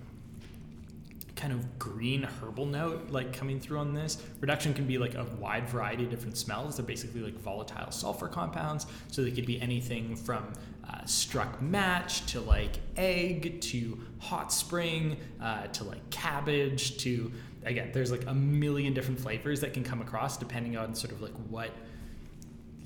kind 1.37 1.53
of 1.53 1.79
green 1.79 2.23
herbal 2.23 2.67
note 2.67 3.11
like 3.11 3.33
coming 3.33 3.61
through 3.61 3.79
on 3.79 3.95
this. 3.95 4.23
Reduction 4.41 4.75
can 4.75 4.87
be 4.87 4.99
like 4.99 5.15
a 5.15 5.25
wide 5.39 5.69
variety 5.69 6.05
of 6.05 6.11
different 6.11 6.37
smells. 6.37 6.77
They're 6.77 6.85
basically 6.85 7.21
like 7.21 7.35
volatile 7.35 7.91
sulfur 7.91 8.29
compounds. 8.29 8.87
So 9.11 9.23
they 9.23 9.31
could 9.31 9.47
be 9.47 9.61
anything 9.61 10.17
from 10.17 10.53
uh, 10.89 11.05
struck 11.07 11.61
match 11.63 12.27
to 12.27 12.41
like 12.41 12.73
egg 12.97 13.61
to 13.61 13.99
hot 14.19 14.53
spring 14.53 15.17
uh, 15.41 15.67
to 15.69 15.85
like 15.85 16.11
cabbage 16.11 16.99
to 16.99 17.33
again 17.65 17.91
there's 17.93 18.11
like 18.11 18.27
a 18.27 18.35
million 18.35 18.93
different 18.93 19.19
flavors 19.19 19.61
that 19.61 19.73
can 19.73 19.83
come 19.83 20.01
across 20.03 20.37
depending 20.37 20.77
on 20.77 20.95
sort 20.95 21.13
of 21.13 21.23
like 21.23 21.33
what 21.49 21.71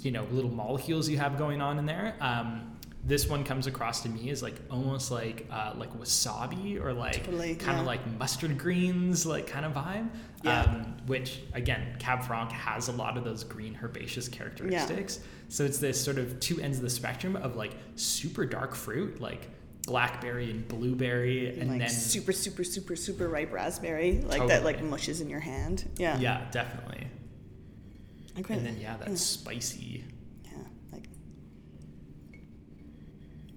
you 0.01 0.11
know 0.13 0.25
little 0.31 0.51
molecules 0.51 1.09
you 1.09 1.19
have 1.19 1.37
going 1.39 1.61
on 1.61 1.79
in 1.79 1.87
there 1.87 2.15
um, 2.21 2.77
this 3.05 3.27
one 3.29 3.43
comes 3.43 3.67
across 3.67 4.03
to 4.03 4.09
me 4.09 4.31
as 4.31 4.43
like 4.43 4.55
almost 4.71 5.11
like 5.11 5.47
uh, 5.51 5.73
like 5.77 5.93
wasabi 5.99 6.81
or 6.81 6.93
like 6.93 7.25
Totally, 7.25 7.55
kind 7.57 7.79
of 7.79 7.85
yeah. 7.85 7.89
like 7.91 8.07
mustard 8.19 8.57
greens 8.59 9.27
like 9.27 9.47
kind 9.49 9.65
of 9.65 9.73
vibe 9.73 10.09
Yeah. 10.45 10.63
um, 10.63 10.97
which 11.07 11.41
again 11.55 11.97
cab 11.99 12.23
franc 12.25 12.53
has 12.53 12.87
a 12.89 12.93
lot 12.93 13.17
of 13.17 13.25
those 13.25 13.43
green 13.43 13.77
herbaceous 13.83 14.29
characteristics 14.29 15.19
so 15.49 15.65
it's 15.65 15.79
this 15.79 16.03
sort 16.03 16.19
of 16.19 16.39
two 16.41 16.61
ends 16.61 16.79
of 16.79 16.83
the 16.83 16.91
spectrum 16.91 17.37
of 17.37 17.57
like 17.57 17.73
super 17.97 18.45
dark 18.45 18.75
fruit 18.75 19.21
like 19.21 19.49
blackberry 19.89 20.51
and 20.51 20.69
blueberry 20.69 21.49
and, 21.49 21.63
And 21.63 21.71
like 21.71 21.81
then 21.81 21.89
super, 21.89 22.33
super, 22.33 22.63
super, 22.63 22.95
super 22.95 23.27
ripe 23.29 23.51
raspberry, 23.53 24.21
like 24.21 24.41
that, 24.41 24.59
Totally. 24.61 24.75
like 24.75 24.83
mushes 24.83 25.23
in 25.23 25.31
your 25.31 25.41
hand. 25.41 25.89
Yeah. 25.97 26.19
yeah 26.19 26.45
definitely 26.51 27.07
I 28.37 28.43
quite 28.43 28.59
and 28.59 28.67
then 28.67 28.79
yeah 28.79 28.97
that's 28.99 29.11
yeah. 29.11 29.17
spicy 29.17 30.05
Yeah, 30.45 30.59
like. 30.93 31.09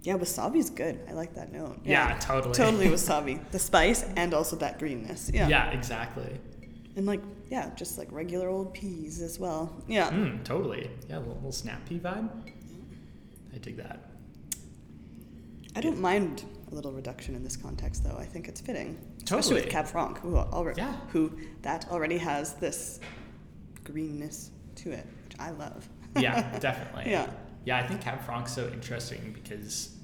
Yeah, 0.03 0.17
wasabi's 0.17 0.69
good. 0.69 1.01
I 1.09 1.11
like 1.11 1.35
that 1.35 1.51
note. 1.51 1.81
Yeah, 1.83 2.17
totally. 2.19 2.55
Totally 2.55 2.87
wasabi. 2.95 3.39
The 3.51 3.59
spice 3.59 4.05
and 4.15 4.33
also 4.33 4.55
that 4.55 4.79
greenness. 4.79 5.29
Yeah. 5.33 5.49
yeah 5.49 5.69
exactly 5.71 6.39
And 6.95 7.05
like, 7.05 7.21
yeah, 7.49 7.71
just 7.75 7.97
like 7.97 8.11
regular 8.11 8.49
old 8.49 8.73
peas 8.73 9.21
as 9.21 9.39
well. 9.39 9.71
Yeah. 9.87 10.09
Mm, 10.11 10.43
totally. 10.43 10.89
Yeah, 11.09 11.17
a 11.17 11.19
little, 11.19 11.35
little 11.35 11.51
snap 11.51 11.87
pea 11.87 11.99
vibe. 11.99 12.29
I 13.53 13.57
dig 13.57 13.77
that. 13.77 14.09
I 15.75 15.81
don't 15.81 15.99
mind 15.99 16.43
a 16.71 16.75
little 16.75 16.91
reduction 16.91 17.35
in 17.35 17.43
this 17.43 17.55
context, 17.55 18.03
though. 18.03 18.17
I 18.17 18.25
think 18.25 18.47
it's 18.49 18.59
fitting, 18.59 18.97
especially 19.23 19.55
with 19.55 19.69
Cab 19.69 19.87
Franc, 19.87 20.19
who 20.19 20.35
already, 20.37 20.81
Yeah. 20.81 20.95
who 21.09 21.31
that 21.61 21.87
already 21.89 22.17
has 22.17 22.55
this 22.55 22.99
greenness 23.85 24.51
to 24.75 24.91
it, 24.91 25.05
which 25.23 25.39
I 25.39 25.51
love. 25.51 25.87
Yeah, 26.17 26.41
definitely. 26.59 27.09
Yeah. 27.11 27.29
Yeah, 27.65 27.77
I 27.77 27.87
think 27.87 28.01
Cab 28.01 28.21
Franc's 28.21 28.53
so 28.53 28.67
interesting 28.69 29.31
because 29.33 29.95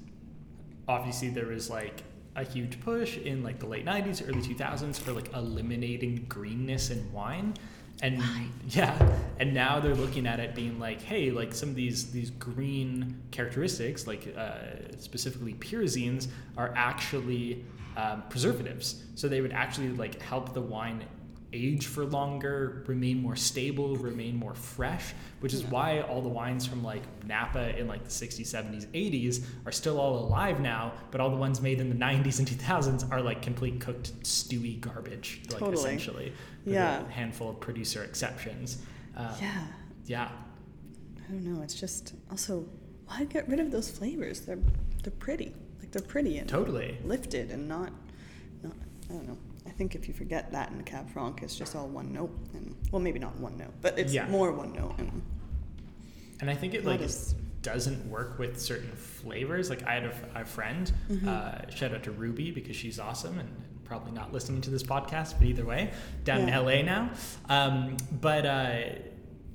obviously 0.86 1.28
there 1.28 1.46
was 1.46 1.68
like 1.68 2.02
a 2.38 2.44
huge 2.44 2.80
push 2.80 3.18
in 3.18 3.42
like 3.42 3.58
the 3.58 3.66
late 3.66 3.84
90s, 3.84 4.26
early 4.26 4.40
2000s 4.40 4.98
for 4.98 5.12
like 5.12 5.32
eliminating 5.34 6.24
greenness 6.28 6.90
in 6.90 7.12
wine. 7.12 7.54
And 8.00 8.22
yeah, 8.68 8.96
and 9.40 9.52
now 9.52 9.80
they're 9.80 9.94
looking 9.94 10.26
at 10.26 10.38
it 10.38 10.54
being 10.54 10.78
like, 10.78 11.02
hey, 11.02 11.30
like 11.30 11.52
some 11.52 11.68
of 11.68 11.74
these 11.74 12.12
these 12.12 12.30
green 12.30 13.20
characteristics, 13.32 14.06
like 14.06 14.32
uh, 14.36 14.58
specifically 14.98 15.54
pyrazines, 15.54 16.28
are 16.56 16.72
actually 16.76 17.64
um, 17.96 18.22
preservatives. 18.30 19.02
So 19.16 19.26
they 19.28 19.40
would 19.40 19.52
actually 19.52 19.90
like 19.90 20.22
help 20.22 20.54
the 20.54 20.60
wine 20.60 21.04
age 21.52 21.86
for 21.86 22.04
longer, 22.04 22.84
remain 22.86 23.22
more 23.22 23.34
stable, 23.36 23.96
remain 23.96 24.36
more 24.36 24.54
fresh, 24.54 25.14
which 25.40 25.54
is 25.54 25.62
Yeah. 25.62 25.70
why 25.70 26.00
all 26.02 26.20
the 26.20 26.28
wines 26.28 26.66
from 26.66 26.82
like 26.84 27.02
Napa 27.24 27.78
in 27.78 27.86
like 27.88 28.04
the 28.04 28.10
60s, 28.10 28.46
70s, 28.48 28.86
80s 28.92 29.44
are 29.64 29.72
still 29.72 29.98
all 29.98 30.18
alive 30.18 30.60
now, 30.60 30.92
but 31.10 31.20
all 31.20 31.30
the 31.30 31.36
ones 31.36 31.60
made 31.62 31.80
in 31.80 31.88
the 31.88 31.94
90s 31.94 32.38
and 32.38 32.46
2000s 32.48 33.10
are 33.10 33.22
like 33.22 33.40
complete 33.40 33.80
cooked 33.80 34.12
stewy 34.24 34.78
garbage, 34.80 35.40
like 35.50 35.58
Totally. 35.60 35.76
essentially. 35.78 36.32
Yeah. 36.66 37.06
A 37.06 37.10
handful 37.10 37.48
of 37.50 37.60
producer 37.60 38.04
exceptions. 38.04 38.82
Uh, 39.16 39.34
yeah. 39.40 39.66
Yeah. 40.04 40.28
I 41.26 41.30
don't 41.32 41.44
know. 41.44 41.62
It's 41.62 41.74
just 41.74 42.14
also 42.30 42.66
why 43.06 43.24
get 43.24 43.48
rid 43.48 43.58
of 43.60 43.70
those 43.70 43.90
flavors? 43.90 44.40
They're 44.40 44.58
they're 45.02 45.12
pretty. 45.12 45.54
Like 45.80 45.90
they're 45.92 46.02
pretty 46.02 46.36
and 46.38 46.48
Totally. 46.48 46.98
lifted 47.04 47.50
and 47.50 47.66
not 47.68 47.90
not 48.62 48.74
I 49.08 49.12
don't 49.14 49.28
know. 49.28 49.38
I 49.68 49.72
think 49.72 49.94
if 49.94 50.08
you 50.08 50.14
forget 50.14 50.50
that 50.52 50.70
in 50.72 50.82
Cab 50.84 51.08
Franc, 51.10 51.42
it's 51.42 51.54
just 51.54 51.76
all 51.76 51.86
one 51.88 52.12
note 52.12 52.30
and 52.54 52.74
well 52.90 53.00
maybe 53.00 53.18
not 53.18 53.38
one 53.38 53.56
note, 53.58 53.72
but 53.82 53.98
it's 53.98 54.12
Yeah. 54.12 54.26
more 54.28 54.50
one 54.52 54.72
note 54.72 54.94
and 54.98 55.22
And 56.40 56.48
I 56.50 56.54
think 56.54 56.74
it 56.74 56.84
like 56.84 57.00
as- 57.00 57.34
doesn't 57.62 58.08
work 58.08 58.38
with 58.38 58.58
certain 58.60 58.92
flavors. 58.92 59.68
Like 59.68 59.82
I 59.82 59.94
had 59.94 60.04
a 60.34 60.44
friend, 60.44 60.90
Mhm. 61.10 61.26
uh, 61.26 61.68
shout 61.70 61.92
out 61.92 62.04
to 62.04 62.12
Ruby 62.12 62.50
because 62.52 62.76
she's 62.76 62.98
awesome 63.00 63.38
and 63.40 63.48
probably 63.84 64.12
not 64.12 64.32
listening 64.32 64.60
to 64.62 64.70
this 64.70 64.82
podcast, 64.84 65.34
but 65.38 65.46
either 65.48 65.64
way, 65.64 65.90
down 66.24 66.40
Yeah. 66.46 66.60
in 66.60 66.64
LA 66.66 66.82
now. 66.82 67.10
Um, 67.48 67.96
but 68.20 68.46
uh, 68.46 68.80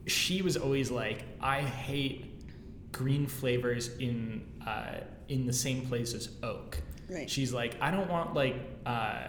she 0.05 0.41
was 0.41 0.57
always 0.57 0.91
like, 0.91 1.24
I 1.39 1.61
hate 1.61 2.30
green 2.91 3.26
flavors 3.26 3.89
in 3.97 4.45
uh, 4.68 4.99
in 5.30 5.45
the 5.47 5.53
same 5.53 5.86
place 5.86 6.14
as 6.14 6.30
oak. 6.43 6.78
Right. 7.09 7.30
She's 7.30 7.53
like, 7.53 7.76
I 7.82 7.89
don't 7.91 8.09
want 8.09 8.34
like 8.34 8.55
uh, 8.86 9.28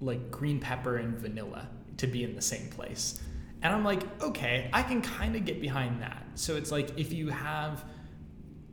like 0.00 0.30
green 0.30 0.60
pepper 0.60 0.96
and 0.96 1.18
vanilla 1.18 1.68
to 1.98 2.06
be 2.06 2.24
in 2.24 2.34
the 2.34 2.42
same 2.42 2.68
place. 2.68 3.20
And 3.62 3.74
I'm 3.74 3.84
like, 3.84 4.02
okay, 4.22 4.70
I 4.72 4.82
can 4.82 5.02
kind 5.02 5.34
of 5.34 5.44
get 5.44 5.60
behind 5.60 6.00
that. 6.02 6.22
So 6.36 6.56
it's 6.56 6.70
like 6.70 6.96
if 6.98 7.12
you 7.12 7.28
have, 7.30 7.84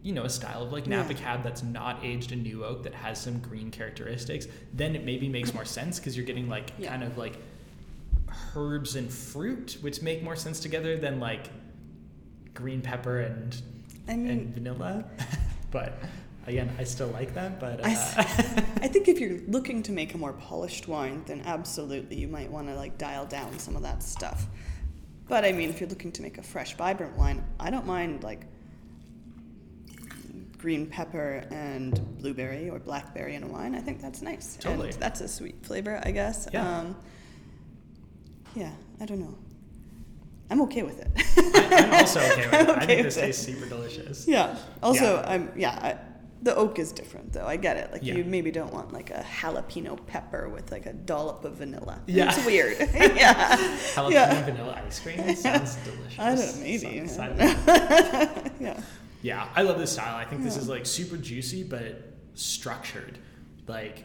you 0.04 0.14
know, 0.14 0.24
a 0.24 0.30
style 0.30 0.62
of 0.62 0.72
like 0.72 0.86
Napa 0.86 1.14
Yeah. 1.14 1.20
Cab 1.20 1.44
that's 1.44 1.64
not 1.64 2.04
aged 2.04 2.32
in 2.32 2.44
new 2.44 2.64
oak 2.64 2.84
that 2.84 2.94
has 2.94 3.20
some 3.20 3.40
green 3.40 3.72
characteristics, 3.72 4.48
then 4.74 4.96
it 4.96 5.04
maybe 5.04 5.28
makes 5.28 5.54
more 5.54 5.66
sense 5.66 5.98
because 6.00 6.16
you're 6.16 6.26
getting 6.26 6.48
like 6.48 6.72
Yeah. 6.78 6.90
kind 6.90 7.04
of 7.04 7.18
like 7.18 7.38
herbs 8.56 8.96
and 8.96 9.12
fruit, 9.12 9.78
which 9.82 10.02
make 10.02 10.24
more 10.24 10.36
sense 10.36 10.60
together 10.60 10.98
than 10.98 11.20
like 11.20 11.50
green 12.54 12.82
pepper 12.82 13.22
and 13.22 13.60
I 14.08 14.16
mean 14.16 14.28
and 14.30 14.54
vanilla. 14.54 15.06
but 15.72 15.98
again, 16.48 16.74
I 16.80 16.84
still 16.84 17.08
like 17.10 17.34
that. 17.34 17.60
But 17.60 17.82
uh, 17.82 17.84
I, 17.86 17.92
I 18.82 18.88
think 18.88 19.08
if 19.08 19.20
you're 19.20 19.40
looking 19.48 19.84
to 19.84 19.92
make 19.92 20.14
a 20.14 20.18
more 20.18 20.34
polished 20.34 20.88
wine, 20.88 21.24
then 21.26 21.42
absolutely 21.46 22.18
you 22.18 22.28
might 22.28 22.52
want 22.52 22.68
to 22.68 22.76
like 22.76 22.98
dial 22.98 23.26
down 23.26 23.58
some 23.60 23.76
of 23.76 23.82
that 23.84 24.04
stuff. 24.04 24.46
But 25.28 25.44
I 25.44 25.52
mean, 25.52 25.70
if 25.70 25.80
you're 25.80 25.90
looking 25.90 26.12
to 26.14 26.22
make 26.22 26.38
a 26.38 26.44
fresh, 26.44 26.76
vibrant 26.76 27.18
wine, 27.18 27.44
I 27.60 27.70
don't 27.70 27.86
mind 27.88 28.24
like 28.24 28.46
green 30.58 30.86
pepper 30.88 31.46
and 31.52 32.18
blueberry 32.20 32.70
or 32.70 32.80
blackberry 32.80 33.36
in 33.36 33.44
a 33.44 33.48
wine, 33.48 33.76
I 33.76 33.82
think 33.82 34.02
that's 34.02 34.22
nice. 34.22 34.58
Totally. 34.58 34.90
And 34.90 35.00
that's 35.00 35.22
a 35.22 35.28
sweet 35.28 35.64
flavor, 35.64 36.02
I 36.04 36.12
guess. 36.12 36.48
Yeah. 36.54 36.80
Um, 36.80 36.96
yeah, 38.56 38.72
I 39.02 39.06
don't 39.06 39.20
know. 39.20 39.38
I'm 40.50 40.62
okay 40.62 40.84
with 40.84 41.00
it. 41.00 41.12
I, 41.56 41.84
I'm 41.84 41.94
also 41.94 42.20
okay 42.20 42.46
with 42.46 42.54
it. 42.54 42.70
I 42.78 42.86
think 42.86 43.04
this 43.04 43.18
it. 43.18 43.22
tastes 43.22 43.46
super 43.46 43.68
delicious. 43.68 44.28
Yeah. 44.28 44.58
Also, 44.82 45.16
Yeah. 45.16 45.30
I'm 45.30 45.52
yeah. 45.56 45.70
I, 45.72 45.98
the 46.46 46.56
oak 46.56 46.80
is 46.80 46.92
different 46.92 47.34
though. 47.34 47.46
I 47.46 47.58
get 47.58 47.76
it. 47.78 47.92
Like 47.92 48.04
Yeah. 48.04 48.16
you 48.16 48.24
maybe 48.24 48.52
don't 48.52 48.72
want 48.72 48.94
like 48.94 49.10
a 49.10 49.24
jalapeno 49.40 49.98
pepper 50.08 50.48
with 50.48 50.72
like 50.72 50.86
a 50.86 50.94
dollop 50.94 51.44
of 51.44 51.56
vanilla. 51.56 52.00
Yeah. 52.06 52.30
It's 52.34 52.46
weird. 52.46 52.78
yeah. 52.94 53.58
Jalapeno 53.96 54.12
yeah. 54.12 54.46
vanilla 54.46 54.82
ice 54.86 55.00
cream 55.00 55.36
sounds 55.36 55.76
delicious. 55.78 56.20
I 56.20 56.36
don't 56.36 56.56
know. 56.56 56.62
Maybe. 56.62 57.08
Sounds- 57.08 57.20
I 57.20 57.36
sounds- 57.46 57.66
don't 57.66 58.62
know. 58.62 58.70
yeah. 58.70 58.82
Yeah, 59.22 59.50
I 59.56 59.64
love 59.64 59.80
this 59.80 59.92
style. 59.94 60.16
I 60.16 60.26
think 60.26 60.44
this 60.44 60.56
is 60.56 60.70
like 60.70 60.86
super 60.86 61.18
juicy 61.18 61.64
but 61.64 62.14
structured. 62.36 63.18
Like 63.68 64.04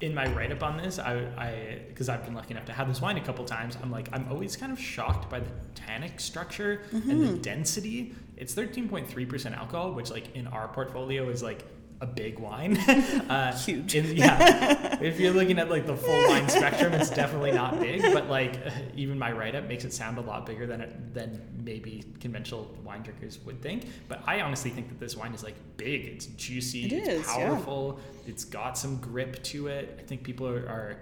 in 0.00 0.12
my 0.14 0.26
write 0.34 0.50
up 0.52 0.62
on 0.64 0.76
this, 0.78 0.98
I 0.98 1.14
I 1.38 1.80
because 1.88 2.08
I've 2.08 2.24
been 2.24 2.34
lucky 2.34 2.50
enough 2.54 2.64
to 2.66 2.72
have 2.72 2.88
this 2.88 3.00
wine 3.00 3.16
a 3.18 3.24
couple 3.24 3.44
times. 3.44 3.78
I'm 3.82 3.90
like 3.92 4.08
I'm 4.12 4.26
always 4.32 4.56
kind 4.56 4.72
of 4.72 4.80
shocked 4.80 5.30
by 5.30 5.38
the 5.40 5.50
tannic 5.76 6.18
structure 6.18 6.82
and 6.92 7.02
Mm-hmm. 7.04 7.20
the 7.26 7.38
density. 7.38 8.14
It's 8.36 8.54
13.3 8.54 9.28
percent 9.28 9.54
alcohol, 9.54 9.92
which 9.92 10.10
like 10.10 10.34
in 10.34 10.46
our 10.46 10.68
portfolio 10.68 11.28
is 11.28 11.42
like 11.42 11.64
a 12.00 12.06
big 12.06 12.38
wine. 12.38 12.76
uh, 13.30 13.56
Huge. 13.56 13.94
in- 13.94 14.16
yeah, 14.16 14.98
if 15.00 15.18
you're 15.18 15.32
looking 15.32 15.58
at 15.58 15.70
like 15.70 15.86
the 15.86 15.96
full 15.96 16.28
wine 16.28 16.48
spectrum, 16.48 16.92
it's 16.92 17.10
definitely 17.10 17.52
not 17.52 17.80
big. 17.80 18.02
But 18.02 18.28
like 18.28 18.58
even 18.96 19.18
my 19.18 19.32
write 19.32 19.54
up 19.54 19.66
makes 19.66 19.84
it 19.84 19.92
sound 19.92 20.18
a 20.18 20.20
lot 20.20 20.44
bigger 20.46 20.66
than 20.66 20.80
it 20.82 21.14
than 21.14 21.40
maybe 21.64 22.04
conventional 22.20 22.76
wine 22.84 23.02
drinkers 23.02 23.38
would 23.44 23.62
think. 23.62 23.86
But 24.08 24.22
I 24.26 24.42
honestly 24.42 24.70
think 24.70 24.88
that 24.88 25.00
this 25.00 25.16
wine 25.16 25.32
is 25.34 25.42
like 25.42 25.56
big. 25.76 26.04
It's 26.06 26.26
juicy. 26.26 26.86
It 26.86 26.92
it's 26.92 27.08
is, 27.08 27.26
yeah. 27.26 27.48
powerful. 27.48 28.00
It's 28.26 28.44
got 28.44 28.76
some 28.76 28.98
grip 28.98 29.42
to 29.44 29.68
it. 29.68 29.96
I 29.98 30.02
think 30.02 30.22
people 30.22 30.46
are. 30.46 30.68
are 30.68 30.98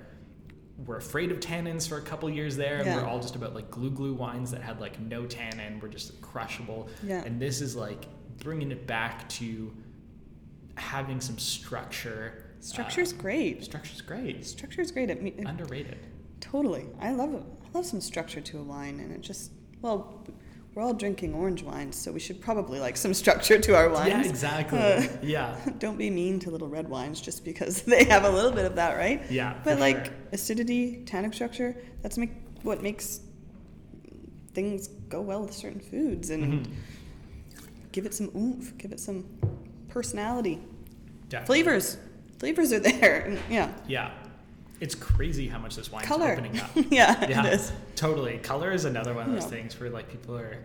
were 0.87 0.97
afraid 0.97 1.31
of 1.31 1.39
tannins 1.41 1.89
for 1.89 1.99
a 1.99 2.03
couple 2.03 2.29
years 2.29 2.57
there, 2.57 2.77
and 2.79 2.87
Yeah. 2.87 2.97
we're 2.97 3.07
all 3.09 3.21
just 3.21 3.37
about 3.37 3.55
like 3.55 3.71
glue 3.71 3.91
glue 3.91 4.15
wines 4.15 4.51
that 4.51 4.63
had 4.63 4.81
like 4.81 4.99
no 5.01 5.25
tannin, 5.27 5.79
were 5.81 5.89
just 5.89 6.21
crushable. 6.21 6.89
Yeah. 7.03 7.23
And 7.25 7.41
this 7.41 7.61
is 7.61 7.77
like 7.77 8.07
bringing 8.39 8.73
it 8.73 8.87
back 8.87 9.29
to 9.31 9.73
having 10.77 11.21
some 11.21 11.39
structure. 11.39 12.45
Structure's 12.61 13.13
Uh, 13.13 13.17
great. 13.19 13.63
structure's 13.65 14.01
great. 14.01 14.45
Structure's 14.45 14.91
great. 14.91 15.11
It, 15.11 15.47
Underrated. 15.47 15.99
Totally. 16.41 16.87
I 17.01 17.13
love 17.13 17.35
it. 17.35 17.43
I 17.65 17.69
love 17.79 17.87
some 17.87 18.01
structure 18.01 18.41
to 18.41 18.59
a 18.59 18.63
wine, 18.63 18.99
and 19.01 19.13
it 19.13 19.21
just 19.21 19.53
well, 19.83 20.25
we're 20.75 20.83
all 20.83 20.95
drinking 20.95 21.35
orange 21.35 21.63
wines, 21.63 21.97
so 21.97 22.11
we 22.11 22.19
should 22.21 22.41
probably 22.41 22.81
like 22.81 22.97
some 22.97 23.15
structure 23.15 23.59
to 23.61 23.77
our 23.77 23.89
wines. 23.89 24.09
Yeah, 24.09 24.23
exactly. 24.25 24.79
Uh, 24.79 25.07
yeah. 25.23 25.57
Don't 25.79 25.97
be 25.97 26.11
mean 26.11 26.41
to 26.41 26.51
little 26.51 26.69
red 26.69 26.89
wines 26.89 27.21
just 27.21 27.45
because 27.45 27.83
they 27.93 28.05
have 28.05 28.25
a 28.25 28.31
little 28.31 28.51
bit 28.51 28.65
of 28.65 28.75
that, 28.77 28.97
right? 28.97 29.23
Yeah. 29.31 29.55
But 29.65 29.79
like 29.79 30.07
sure. 30.07 30.15
acidity, 30.33 31.05
tannic 31.07 31.33
structure, 31.35 31.77
that's 32.03 32.19
make 32.19 32.33
what 32.63 32.83
makes 32.83 33.21
things 34.53 34.89
go 35.09 35.21
well 35.21 35.43
with 35.43 35.53
certain 35.53 35.81
foods 35.81 36.31
and 36.31 36.65
Mhm. 36.67 36.73
give 37.93 38.07
it 38.07 38.15
some 38.15 38.31
oomph, 38.37 38.77
give 38.79 38.93
it 38.93 39.01
some 39.01 39.25
personality. 39.89 40.61
Definitely. 41.29 41.47
Flavors. 41.63 41.99
Flavors 42.39 42.73
are 42.73 42.79
there. 42.91 43.39
Yeah. 43.51 43.73
Yeah. 43.87 44.11
It's 44.85 44.95
crazy 44.95 45.49
how 45.49 45.59
much 45.59 45.77
this 45.77 45.91
wine's 45.91 46.07
Color. 46.07 46.33
opening 46.33 46.61
up. 46.61 46.71
yeah, 46.75 47.27
yeah, 47.29 47.47
it 47.47 47.55
is. 47.55 47.73
totally. 47.97 48.37
Color 48.39 48.71
is 48.71 48.85
another 48.85 49.15
one 49.15 49.27
of 49.27 49.33
those 49.33 49.45
Yeah. 49.45 49.49
things 49.57 49.81
where 49.81 49.89
like 49.89 50.11
people 50.11 50.37
are, 50.37 50.59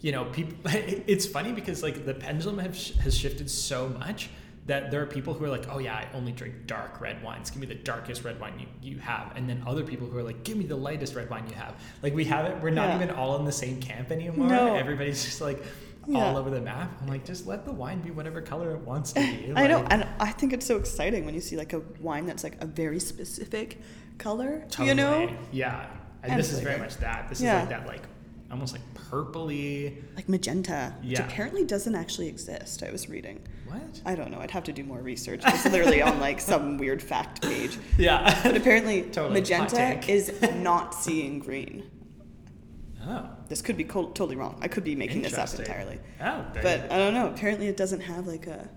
you 0.00 0.12
know, 0.12 0.26
people. 0.26 0.54
It's 0.72 1.26
funny 1.26 1.50
because 1.52 1.82
like 1.82 2.06
the 2.06 2.14
pendulum 2.14 2.58
have, 2.58 2.76
sh- 2.76 2.92
has 3.04 3.16
shifted 3.18 3.50
so 3.50 3.88
much 3.88 4.30
that 4.66 4.90
there 4.92 5.02
are 5.02 5.06
people 5.06 5.34
who 5.34 5.44
are 5.44 5.48
like, 5.48 5.66
oh 5.70 5.78
yeah, 5.80 5.96
I 5.96 6.06
only 6.16 6.30
drink 6.30 6.54
dark 6.66 7.00
red 7.00 7.20
wines. 7.22 7.50
Give 7.50 7.58
me 7.60 7.66
the 7.66 7.74
darkest 7.74 8.22
red 8.22 8.38
wine 8.38 8.60
you, 8.60 8.92
you 8.92 8.98
have, 9.00 9.32
and 9.34 9.48
then 9.50 9.64
other 9.66 9.82
people 9.82 10.06
who 10.06 10.16
are 10.18 10.22
like, 10.22 10.44
give 10.44 10.56
me 10.56 10.66
the 10.66 10.76
lightest 10.76 11.14
red 11.16 11.28
wine 11.28 11.44
you 11.48 11.54
have. 11.56 11.74
Like 12.02 12.14
we 12.14 12.26
have 12.26 12.44
it. 12.46 12.62
We're 12.62 12.70
not 12.70 12.88
Yeah. 12.90 12.96
even 13.02 13.10
all 13.10 13.36
in 13.38 13.44
the 13.44 13.50
same 13.64 13.80
camp 13.80 14.12
anymore. 14.12 14.46
No. 14.48 14.74
Everybody's 14.76 15.24
just 15.24 15.40
like. 15.40 15.60
All 16.16 16.36
over 16.36 16.50
the 16.50 16.60
map. 16.60 16.90
I'm 17.00 17.06
like, 17.08 17.24
just 17.24 17.46
let 17.46 17.64
the 17.64 17.72
wine 17.72 18.00
be 18.00 18.10
whatever 18.10 18.40
color 18.40 18.72
it 18.72 18.80
wants 18.80 19.12
to 19.12 19.20
be. 19.20 19.52
I 19.56 19.66
know, 19.66 19.84
and 19.90 20.06
I 20.18 20.30
think 20.32 20.52
it's 20.52 20.66
so 20.66 20.76
exciting 20.76 21.24
when 21.26 21.34
you 21.34 21.40
see 21.40 21.56
like 21.56 21.72
a 21.72 21.80
wine 22.00 22.26
that's 22.26 22.42
like 22.44 22.56
a 22.62 22.66
very 22.66 22.98
specific 23.00 23.78
color. 24.18 24.60
Totally. 24.70 24.88
You 24.88 24.94
know, 24.94 25.30
Yeah. 25.52 25.86
And, 26.22 26.32
And 26.32 26.40
this 26.40 26.52
is 26.52 26.60
very 26.60 26.78
much 26.78 26.96
that. 26.98 27.28
This 27.28 27.40
Yeah. 27.40 27.62
is 27.62 27.68
like 27.68 27.78
that, 27.78 27.86
like 27.86 28.02
almost 28.50 28.72
like 28.72 28.82
purpley. 28.94 29.94
like 30.16 30.28
magenta, 30.28 30.94
which 31.02 31.18
Yeah. 31.18 31.26
apparently 31.26 31.64
doesn't 31.64 31.94
actually 31.94 32.28
exist. 32.28 32.82
I 32.82 32.90
was 32.90 33.08
reading. 33.08 33.40
What? 33.66 34.00
I 34.06 34.14
don't 34.14 34.30
know. 34.30 34.40
I'd 34.40 34.50
have 34.50 34.64
to 34.64 34.72
do 34.72 34.82
more 34.84 34.98
research. 35.00 35.42
It's 35.46 35.64
literally 35.66 36.00
on 36.02 36.18
like 36.28 36.40
some 36.40 36.78
weird 36.78 37.02
fact 37.02 37.42
page. 37.42 37.76
Yeah. 37.98 38.38
But 38.42 38.56
apparently, 38.56 39.02
Totally. 39.12 39.40
Magenta 39.40 40.00
is 40.10 40.32
not 40.56 40.94
seeing 40.94 41.38
green. 41.38 41.84
This 43.48 43.62
could 43.62 43.76
be 43.76 43.84
co- 43.84 44.08
totally 44.08 44.36
wrong. 44.36 44.58
I 44.60 44.68
could 44.68 44.84
be 44.84 44.94
making 44.94 45.22
this 45.22 45.34
up 45.38 45.52
entirely. 45.58 45.98
Oh. 46.20 46.44
there 46.52 46.62
But 46.62 46.92
I 46.92 46.98
don't 46.98 47.14
know. 47.14 47.28
Apparently, 47.28 47.68
it 47.68 47.76
doesn't 47.76 48.00
have 48.00 48.26
like 48.26 48.46
a. 48.46 48.68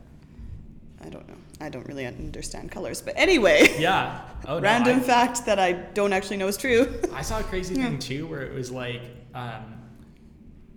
I 1.04 1.10
don't 1.10 1.28
know. 1.28 1.36
I 1.60 1.70
don't 1.70 1.86
really 1.88 2.06
understand 2.06 2.72
colors. 2.72 3.02
But 3.02 3.16
anyway, 3.18 3.76
yeah. 3.80 4.22
Oh 4.48 4.56
no. 4.58 4.62
random 4.62 4.98
I, 4.98 5.02
fact 5.02 5.46
that 5.46 5.60
I 5.60 5.74
don't 5.74 6.14
actually 6.14 6.38
know 6.38 6.48
is 6.48 6.58
true. 6.58 7.00
I 7.14 7.22
saw 7.22 7.40
a 7.40 7.44
crazy 7.44 7.76
Yeah. 7.76 7.86
thing 7.90 8.00
too 8.00 8.28
where 8.28 8.44
it 8.44 8.54
was 8.54 8.72
like 8.72 9.02
um, 9.34 9.82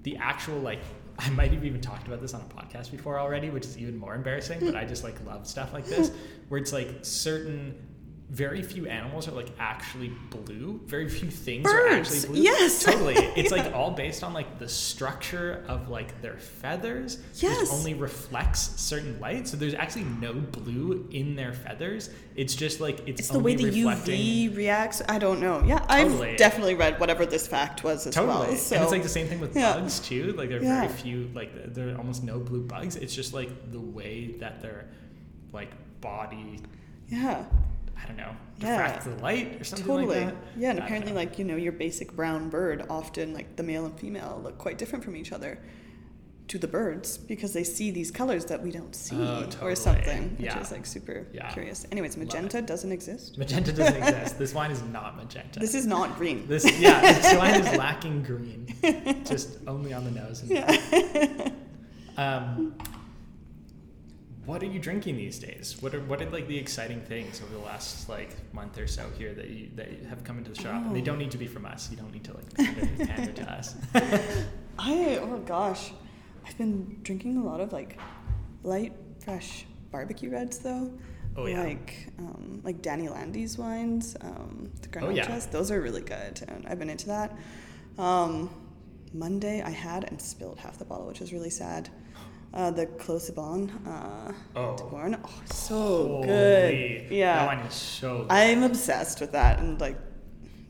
the 0.03 0.17
actual 0.17 0.59
like 0.59 0.81
I 1.19 1.31
might 1.31 1.53
have 1.53 1.65
even 1.65 1.81
talked 1.81 2.07
about 2.09 2.21
this 2.21 2.35
on 2.35 2.41
a 2.41 2.45
podcast 2.55 2.91
before 2.91 3.21
already, 3.21 3.49
which 3.51 3.65
is 3.67 3.79
even 3.79 3.97
more 3.97 4.15
embarrassing. 4.15 4.59
but 4.61 4.75
I 4.75 4.85
just 4.85 5.05
like 5.05 5.15
love 5.25 5.47
stuff 5.47 5.73
like 5.73 5.87
this, 5.87 6.11
where 6.49 6.61
it's 6.61 6.73
like 6.73 6.89
certain. 7.03 7.75
Very 8.31 8.63
few 8.63 8.87
animals 8.87 9.29
are 9.29 9.33
like 9.33 9.51
actually 9.59 10.09
blue. 10.31 10.81
Very 10.87 11.09
few 11.11 11.31
things 11.31 11.71
are 11.71 11.89
actually 11.89 12.27
blue. 12.27 12.41
yes. 12.43 12.83
totally. 12.85 13.15
It's 13.17 13.53
Yeah. 13.53 13.63
like 13.65 13.75
all 13.75 13.91
based 13.91 14.25
on 14.25 14.33
like 14.33 14.59
the 14.59 14.69
structure 14.69 15.63
of 15.69 15.91
like 15.91 16.21
their 16.23 16.39
feathers, 16.39 17.19
Yes. 17.35 17.61
which 17.61 17.71
only 17.71 17.93
reflects 17.95 18.81
certain 18.81 19.21
light. 19.21 19.47
So 19.47 19.59
there's 19.59 19.75
actually 19.75 20.05
no 20.05 20.33
blue 20.33 21.07
in 21.13 21.37
their 21.37 21.53
feathers. 21.53 22.09
It's 22.35 22.55
just 22.55 22.81
like 22.81 23.01
it's, 23.07 23.21
It's 23.21 23.29
the 23.29 23.39
way 23.39 23.55
the 23.57 23.67
reflecting 23.67 24.19
UV 24.19 24.57
reacts. 24.57 25.03
I 25.07 25.19
don't 25.19 25.39
know. 25.41 25.63
Yeah, 25.65 25.81
Totally. 25.81 26.31
I've 26.31 26.37
definitely 26.39 26.75
read 26.77 26.99
whatever 26.99 27.27
this 27.27 27.47
fact 27.47 27.85
was 27.85 28.07
as 28.07 28.15
Totally. 28.15 28.49
well. 28.49 28.57
So 28.57 28.75
and 28.77 28.83
it's 28.85 28.91
like 28.93 29.03
the 29.03 29.09
same 29.09 29.27
thing 29.29 29.39
with 29.41 29.55
yeah. 29.55 29.75
bugs 29.75 30.01
too. 30.01 30.33
Like 30.33 30.49
there 30.49 30.61
are 30.61 30.63
Yeah. 30.65 30.81
very 30.87 30.93
few, 30.95 31.31
like 31.35 31.75
there 31.75 31.91
are 31.95 31.99
almost 31.99 32.25
no 32.25 32.39
blue 32.41 32.63
bugs. 32.63 32.97
It's 32.97 33.15
just 33.15 33.35
like 33.35 33.71
the 33.71 33.81
way 33.81 34.35
that 34.41 34.63
their 34.63 34.89
like 35.53 35.71
body, 36.01 36.59
yeah, 37.09 37.45
I 38.03 38.07
don't 38.07 38.17
know, 38.17 38.35
Yeah. 38.61 38.99
the 39.01 39.11
light 39.23 39.61
or 39.61 39.65
something 39.65 39.87
totally. 39.87 40.17
like 40.25 40.27
that. 40.29 40.37
Yeah, 40.57 40.71
and 40.71 40.81
I 40.81 40.85
apparently, 40.85 41.13
like 41.13 41.39
you 41.39 41.45
know, 41.45 41.57
your 41.57 41.73
basic 41.73 42.15
brown 42.15 42.51
bird 42.51 42.85
often 42.91 43.33
like 43.35 43.57
the 43.57 43.63
male 43.63 43.87
and 43.87 43.99
female 43.99 44.41
look 44.43 44.59
quite 44.59 44.79
different 44.79 45.05
from 45.05 45.17
each 45.17 45.33
other 45.33 45.59
to 46.47 46.59
the 46.59 46.69
birds 46.69 47.17
because 47.17 47.55
they 47.55 47.65
see 47.65 47.91
these 47.91 48.11
colors 48.11 48.45
that 48.45 48.63
we 48.63 48.71
don't 48.71 48.95
see 48.95 49.17
Oh, 49.17 49.45
or 49.45 49.47
totally. 49.47 49.75
something, 49.77 50.37
which 50.39 50.55
is 50.55 50.71
like 50.73 50.85
super 50.85 51.27
Yeah. 51.33 51.51
curious. 51.51 51.87
Anyways, 51.91 52.19
magenta 52.19 52.61
doesn't 52.61 52.93
exist. 52.93 53.39
magenta 53.39 53.73
doesn't 53.79 53.97
exist. 53.97 54.39
This 54.39 54.53
wine 54.53 54.71
is 54.71 54.83
not 54.83 55.17
magenta. 55.17 55.59
This 55.59 55.75
is 55.75 55.87
not 55.87 56.17
green. 56.19 56.47
this 56.47 56.65
yeah, 56.79 57.01
this 57.13 57.35
wine 57.39 57.61
is 57.63 57.77
lacking 57.79 58.23
green, 58.25 58.67
just 59.25 59.57
only 59.67 59.95
on 59.95 60.05
the 60.05 60.11
nose. 60.11 60.43
And 60.43 60.51
yeah. 60.51 61.49
Um, 62.17 62.75
what 64.47 64.63
are 64.63 64.67
you 64.67 64.79
drinking 64.79 65.17
these 65.17 65.39
days? 65.39 65.77
What 65.81 65.95
are 65.95 66.01
what 66.01 66.21
are 66.23 66.29
like 66.31 66.47
the 66.49 66.59
exciting 66.59 67.01
things 67.01 67.41
over 67.43 67.53
the 67.53 67.61
last 67.61 68.09
like 68.09 68.31
month 68.53 68.79
or 68.79 68.87
so 68.87 69.09
here 69.19 69.33
that 69.35 69.49
you 69.49 69.71
that 69.77 69.89
have 70.09 70.25
come 70.25 70.39
into 70.39 70.51
the 70.51 70.61
shop? 70.61 70.85
And 70.85 70.95
they 70.95 71.01
Oh. 71.01 71.05
don't 71.05 71.19
need 71.19 71.31
to 71.33 71.39
be 71.39 71.47
from 71.47 71.65
us. 71.67 71.91
You 71.91 71.97
don't 71.97 72.13
need 72.13 72.25
to 72.25 72.35
like 72.35 72.55
pander, 72.55 73.05
pander 73.07 73.33
to 73.33 73.53
us. 73.53 73.75
I 74.79 75.19
oh 75.23 75.39
gosh, 75.47 75.93
I've 76.47 76.57
been 76.59 76.99
drinking 77.03 77.37
a 77.39 77.45
lot 77.45 77.61
of 77.61 77.73
like 77.73 77.99
light, 78.63 78.93
fresh 79.21 79.67
barbecue 79.91 80.31
reds 80.31 80.59
though. 80.59 80.93
Oh, 81.37 81.47
yeah. 81.47 81.63
Like 81.65 82.09
um, 82.19 82.61
like 82.63 82.81
Dani 82.81 83.09
Landi's 83.09 83.59
wines, 83.59 84.17
um, 84.21 84.71
the 84.83 85.05
Oh, 85.05 85.09
yeah. 85.11 85.41
Those 85.51 85.71
are 85.73 85.81
really 85.81 86.01
good, 86.03 86.43
and 86.47 86.65
I've 86.69 86.79
been 86.79 86.91
into 86.91 87.07
that. 87.09 87.37
Um, 87.99 88.51
Monday 89.13 89.61
I 89.63 89.71
had 89.71 90.05
and 90.05 90.21
spilled 90.21 90.59
half 90.59 90.79
the 90.79 90.85
bottle, 90.85 91.07
which 91.07 91.21
was 91.21 91.33
really 91.33 91.51
sad. 91.51 91.89
Uh, 92.55 92.71
the 92.71 92.87
close 92.87 93.29
Bon, 93.31 93.69
uh, 93.85 94.33
Oh. 94.55 94.77
Born. 94.89 95.19
Oh, 95.25 95.31
so 95.47 95.75
Holy, 95.75 96.27
good. 96.29 97.11
Yeah. 97.11 97.35
that 97.39 97.47
wine 97.47 97.67
is 97.67 97.75
so. 97.75 98.19
Good. 98.19 98.27
I'm 98.31 98.63
obsessed 98.63 99.21
with 99.21 99.33
that, 99.33 99.59
and 99.59 99.81
like 99.81 99.99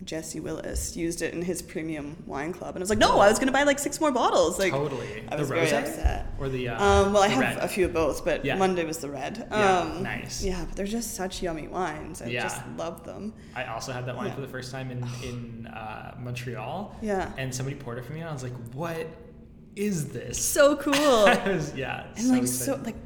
Jesse 0.03 0.41
Willis 0.41 0.97
used 0.97 1.21
it 1.21 1.35
in 1.35 1.43
his 1.43 1.61
premium 1.61 2.17
wine 2.27 2.53
club, 2.55 2.71
and 2.75 2.79
I 2.79 2.83
was 2.83 2.89
like, 2.91 2.99
no, 2.99 3.21
I 3.21 3.29
was 3.29 3.39
gonna 3.39 3.53
buy 3.53 3.65
like 3.65 3.79
six 3.79 4.01
more 4.01 4.11
bottles. 4.13 4.59
Like, 4.59 4.73
totally. 4.73 5.25
I 5.31 5.37
was 5.37 5.49
the 5.49 5.55
very 5.55 5.67
rosé 5.67 5.79
upset. 5.83 6.27
or 6.39 6.49
the 6.49 6.71
uh, 6.71 6.83
um, 6.83 7.13
well, 7.13 7.23
I 7.23 7.29
have 7.29 7.39
red? 7.41 7.59
a 7.59 7.69
few 7.69 7.85
of 7.85 7.93
both, 7.93 8.25
but 8.25 8.45
Yeah. 8.47 8.57
Monday 8.57 8.85
was 8.87 8.99
the 8.99 9.11
red. 9.11 9.47
Yeah, 9.51 9.79
um, 9.81 10.03
nice. 10.03 10.43
Yeah, 10.43 10.65
but 10.67 10.77
they're 10.77 10.87
just 10.87 11.15
such 11.15 11.43
yummy 11.43 11.69
wines. 11.69 12.23
I 12.23 12.33
just 12.33 12.63
love 12.79 13.05
them. 13.05 13.35
I 13.55 13.65
also 13.65 13.93
had 13.93 14.07
that 14.07 14.17
wine 14.17 14.29
Yeah. 14.29 14.35
for 14.35 14.41
the 14.41 14.49
first 14.49 14.73
time 14.73 14.91
in 14.91 15.07
in 15.23 15.67
uh, 15.67 16.15
Montreal. 16.19 16.97
Yeah. 17.03 17.31
And 17.37 17.55
somebody 17.55 17.77
poured 17.77 17.99
it 17.99 18.05
for 18.07 18.13
me, 18.15 18.21
and 18.21 18.29
I 18.29 18.33
was 18.33 18.43
like, 18.43 18.55
"What 18.73 19.07
is 19.77 20.09
this? 20.11 20.43
So 20.45 20.77
cool. 20.77 20.93
Was- 21.47 21.75
yeah. 21.75 22.07
and 22.17 22.29
like 22.29 22.47
so 22.47 22.81
like 22.85 22.97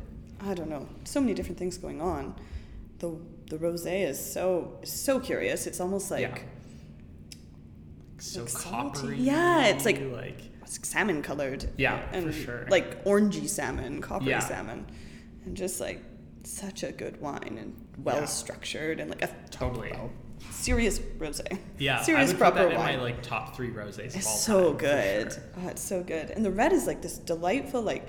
I 0.40 0.54
don't 0.54 0.68
know, 0.70 0.86
so 1.04 1.20
many 1.20 1.34
different 1.34 1.58
things 1.58 1.78
going 1.78 2.00
on. 2.00 2.34
The 2.98 3.16
the 3.46 3.56
rosé 3.58 4.06
is 4.06 4.18
so 4.32 4.78
so 4.84 5.18
curious. 5.20 5.66
It's 5.66 5.80
almost 5.80 6.10
like 6.10 6.20
Yeah. 6.22 6.38
so 8.18 8.42
like 8.44 8.52
coppery. 8.54 9.16
Yeah, 9.18 9.66
it's 9.66 9.84
like- 9.84 10.00
like 10.12 10.40
salmon 10.64 11.22
colored. 11.22 11.68
Yeah, 11.76 12.02
and 12.12 12.26
for 12.26 12.32
sure. 12.32 12.66
Like 12.68 13.04
orangey 13.04 13.48
salmon, 13.48 14.00
coppery 14.00 14.30
Yeah. 14.30 14.40
salmon, 14.40 14.86
and 15.44 15.56
just 15.56 15.80
like 15.80 16.02
such 16.44 16.82
a 16.82 16.92
good 16.92 17.20
wine 17.20 17.56
and 17.58 17.74
well 18.04 18.26
structured 18.26 19.00
and 19.00 19.10
like 19.10 19.22
a 19.22 19.30
totally. 19.50 19.90
well, 19.92 20.10
serious 20.50 20.98
rosé. 21.18 21.58
Yeah, 21.78 22.02
serious 22.02 22.28
I 22.30 22.32
would 22.32 22.38
proper 22.38 22.58
put 22.64 22.68
that 22.70 22.78
wine. 22.78 22.94
in 22.94 22.98
my 22.98 23.02
like 23.04 23.22
top 23.22 23.54
three 23.56 23.70
rosés. 23.70 23.98
of 24.08 24.16
It's 24.16 24.26
all 24.26 24.32
so 24.36 24.68
time, 24.70 24.76
good. 24.78 25.32
sure. 25.32 25.42
Oh, 25.64 25.68
it's 25.68 25.82
so 25.82 26.02
good. 26.02 26.30
And 26.30 26.44
the 26.44 26.50
red 26.50 26.72
is 26.72 26.86
like 26.86 27.02
this 27.02 27.18
delightful, 27.18 27.82
like 27.82 28.08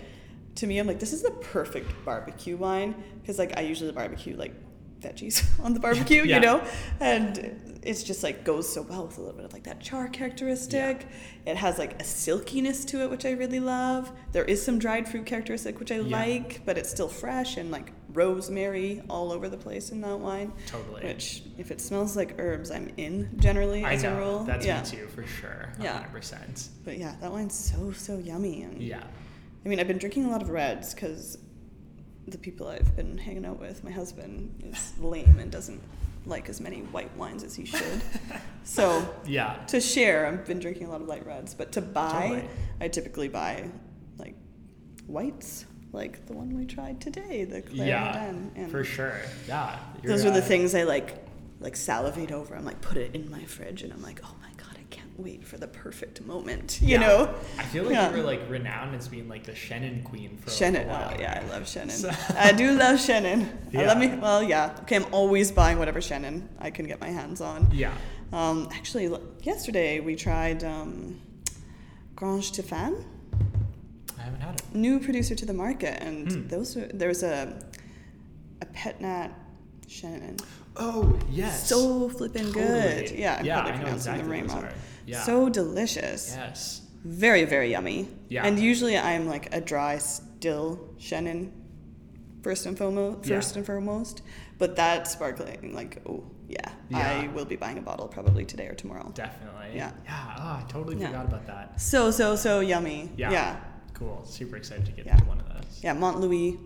to 0.55 0.67
me, 0.67 0.77
I'm 0.79 0.87
like, 0.87 0.99
this 0.99 1.13
is 1.13 1.21
the 1.21 1.31
perfect 1.31 1.91
barbecue 2.05 2.57
wine 2.57 2.95
because 3.21 3.37
like 3.39 3.57
I 3.57 3.61
usually 3.61 3.91
barbecue 3.91 4.35
like 4.35 4.53
veggies 4.99 5.45
on 5.63 5.73
the 5.73 5.79
barbecue, 5.79 6.23
Yeah. 6.23 6.35
you 6.35 6.41
know, 6.41 6.63
and 6.99 7.79
it's 7.83 8.03
just 8.03 8.21
like 8.23 8.43
goes 8.43 8.67
so 8.71 8.81
well 8.81 9.05
with 9.07 9.17
a 9.17 9.21
little 9.21 9.35
bit 9.37 9.45
of 9.45 9.53
like 9.53 9.63
that 9.63 9.79
char 9.79 10.09
characteristic. 10.09 11.07
It 11.45 11.55
has 11.55 11.77
like 11.77 12.01
a 12.01 12.03
silkiness 12.03 12.83
to 12.85 13.01
it, 13.03 13.09
which 13.09 13.25
I 13.25 13.31
really 13.31 13.61
love. 13.61 14.11
There 14.33 14.43
is 14.43 14.63
some 14.63 14.77
dried 14.79 15.07
fruit 15.07 15.25
characteristic, 15.25 15.79
which 15.79 15.91
I 15.91 15.99
Yeah. 15.99 16.17
like, 16.17 16.65
but 16.65 16.77
it's 16.77 16.89
still 16.89 17.07
fresh 17.07 17.55
and 17.57 17.71
like 17.71 17.91
rosemary 18.13 19.01
all 19.09 19.31
over 19.31 19.47
the 19.49 19.57
place 19.57 19.91
in 19.91 20.01
that 20.01 20.19
wine. 20.19 20.51
Totally. 20.65 21.03
Which, 21.03 21.43
if 21.57 21.71
it 21.71 21.79
smells 21.81 22.15
like 22.15 22.35
herbs, 22.39 22.71
I'm 22.71 22.91
in 22.97 23.29
generally 23.37 23.83
I 23.85 23.93
as 23.93 24.03
know. 24.03 24.15
a 24.15 24.19
rule. 24.19 24.43
That's 24.43 24.65
yeah. 24.65 24.81
me 24.81 24.87
too, 24.87 25.07
for 25.07 25.25
sure. 25.25 25.73
Yeah. 25.81 26.03
100%. 26.13 26.69
But 26.85 26.97
yeah, 26.97 27.15
that 27.21 27.31
wine's 27.31 27.53
so 27.55 27.91
so 27.91 28.17
yummy. 28.17 28.63
And 28.63 28.81
Yeah. 28.81 29.03
I 29.65 29.69
mean, 29.69 29.79
I've 29.79 29.87
been 29.87 29.97
drinking 29.97 30.25
a 30.25 30.29
lot 30.31 30.41
of 30.41 30.49
reds 30.49 30.93
because 30.93 31.37
the 32.27 32.37
people 32.37 32.67
I've 32.67 32.95
been 32.95 33.17
hanging 33.17 33.45
out 33.45 33.59
with, 33.59 33.83
my 33.83 33.91
husband 33.91 34.63
is 34.65 34.93
lame 34.99 35.37
and 35.39 35.51
doesn't 35.51 35.81
like 36.25 36.49
as 36.49 36.59
many 36.61 36.81
white 36.81 37.15
wines 37.17 37.43
as 37.43 37.55
he 37.55 37.65
should. 37.65 38.01
so 38.63 39.07
Yeah. 39.25 39.55
to 39.67 39.79
share, 39.81 40.25
I've 40.27 40.45
been 40.45 40.59
drinking 40.59 40.87
a 40.87 40.89
lot 40.91 41.01
of 41.01 41.07
light 41.07 41.25
reds. 41.25 41.53
But 41.53 41.71
to 41.73 41.81
buy, 41.81 42.27
Totally. 42.27 42.49
I 42.81 42.87
typically 42.87 43.27
buy 43.29 43.69
like 44.17 44.35
whites, 45.07 45.65
like 45.91 46.25
the 46.27 46.33
one 46.33 46.55
we 46.55 46.65
tried 46.65 47.01
today, 47.01 47.45
the 47.45 47.61
Claire 47.61 47.87
Yeah. 47.87 48.67
For 48.67 48.83
sure. 48.83 49.15
Yeah. 49.47 49.77
Those 50.03 50.25
are 50.25 50.31
the 50.31 50.41
things 50.41 50.75
I 50.75 50.83
like, 50.83 51.15
like 51.59 51.75
salivate 51.75 52.31
over. 52.31 52.55
I'm 52.55 52.65
like, 52.65 52.81
put 52.81 52.97
it 52.97 53.15
in 53.15 53.29
my 53.29 53.43
fridge, 53.45 53.83
and 53.83 53.91
I'm 53.91 54.01
like, 54.01 54.21
oh 54.23 54.35
my 54.41 54.49
god, 54.57 54.77
I 54.77 54.83
can't 54.89 55.17
wait 55.19 55.43
for 55.45 55.57
the 55.57 55.67
perfect 55.67 56.21
moment. 56.21 56.79
You 56.81 56.89
yeah. 56.89 56.99
know. 56.99 57.35
I 57.57 57.63
feel 57.63 57.83
like 57.85 57.93
Yeah. 57.93 58.11
you 58.11 58.17
were 58.17 58.23
like 58.23 58.41
renowned 58.49 58.95
as 58.95 59.07
being 59.07 59.27
like 59.27 59.43
the 59.45 59.53
Chenin 59.53 60.03
queen 60.03 60.37
for 60.37 60.49
Chenin. 60.51 60.85
a 60.85 60.87
while. 60.87 61.11
Oh, 61.15 61.19
yeah, 61.19 61.43
I 61.43 61.49
love 61.51 61.63
Chenin. 61.63 61.91
So- 61.91 62.11
I 62.37 62.51
do 62.51 62.71
love 62.73 62.97
Chenin. 62.99 63.49
I 63.75 63.85
love 63.85 63.97
me. 63.97 64.07
Well, 64.09 64.43
yeah. 64.43 64.75
Okay, 64.81 64.95
I'm 64.97 65.07
always 65.11 65.51
buying 65.51 65.79
whatever 65.79 65.99
Chenin 65.99 66.47
I 66.59 66.69
can 66.71 66.85
get 66.87 67.01
my 67.01 67.09
hands 67.09 67.41
on. 67.41 67.69
Yeah. 67.73 67.93
Um, 68.31 68.69
actually, 68.71 69.11
yesterday 69.41 69.99
we 70.01 70.15
tried 70.15 70.63
um, 70.63 71.19
Grange 72.15 72.51
Tiphaine, 72.51 73.03
I 74.19 74.23
haven't 74.23 74.41
had 74.41 74.55
it. 74.55 74.75
new 74.75 74.99
producer 74.99 75.35
to 75.35 75.45
the 75.45 75.53
market, 75.53 76.01
and 76.03 76.31
Hmm. 76.31 76.47
those 76.47 76.75
are, 76.77 76.87
there 76.87 77.07
was 77.09 77.23
a 77.23 77.53
a 78.61 78.65
pet 78.65 78.99
nat 79.01 79.29
Chenin. 79.87 80.37
Oh, 80.75 81.17
yes. 81.31 81.67
So 81.69 82.09
flippin' 82.09 82.51
good. 82.51 83.09
Yeah, 83.11 83.37
I'm 83.39 83.45
Yeah, 83.45 83.55
probably 83.55 83.71
I 83.71 83.75
know 83.75 83.81
pronouncing 83.83 84.13
exactly 84.13 84.23
the 84.23 84.33
name 84.35 84.47
those 84.47 84.55
wrong. 84.55 84.63
are. 84.65 84.73
Yeah. 85.05 85.23
So 85.23 85.49
delicious. 85.49 86.33
Yes. 86.37 86.81
Very, 87.05 87.45
very 87.45 87.71
yummy. 87.71 88.07
Yeah. 88.27 88.45
And 88.45 88.59
usually 88.59 88.97
I'm 88.97 89.27
like 89.27 89.53
a 89.55 89.61
dry, 89.61 89.97
still 89.97 90.79
Chenin 90.99 91.51
first 92.43 92.65
and 92.65 92.77
foremost. 92.77 93.25
Yeah. 93.27 93.35
First 93.37 93.55
and 93.55 93.65
foremost. 93.65 94.21
But 94.57 94.75
that 94.75 95.07
sparkling, 95.07 95.73
like, 95.73 96.01
oh, 96.05 96.23
yeah. 96.49 96.69
Yeah. 96.89 96.97
I 97.23 97.27
will 97.33 97.45
be 97.45 97.55
buying 97.55 97.77
a 97.77 97.81
bottle 97.81 98.07
probably 98.09 98.43
today 98.45 98.67
or 98.67 98.75
tomorrow. 98.75 99.09
Definitely. 99.15 99.71
Yeah. 99.75 99.91
Yeah. 100.05 100.35
Oh, 100.37 100.41
I 100.59 100.63
totally 100.67 100.97
Yeah. 100.97 101.07
forgot 101.07 101.25
about 101.25 101.47
that. 101.47 101.79
So, 101.81 102.11
so, 102.11 102.35
so 102.35 102.59
yummy. 102.59 103.09
Yeah. 103.15 103.31
Yeah. 103.31 103.55
Cool. 103.99 104.21
Super 104.25 104.55
excited 104.55 104.85
to 104.85 104.91
get 104.93 105.05
Yeah. 105.05 105.13
into 105.13 105.25
one 105.25 105.39
of 105.39 105.47
those. 105.49 105.79
Yeah, 105.83 105.93
Montlouis 105.93 106.57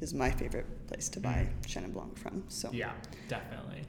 is 0.00 0.12
my 0.12 0.30
favorite 0.30 0.66
place 0.88 1.08
to 1.10 1.20
buy 1.20 1.48
mm. 1.48 1.66
Chenin 1.66 1.92
Blanc 1.92 2.16
from. 2.18 2.44
So 2.48 2.68
Yeah, 2.72 2.92
definitely. 3.28 3.82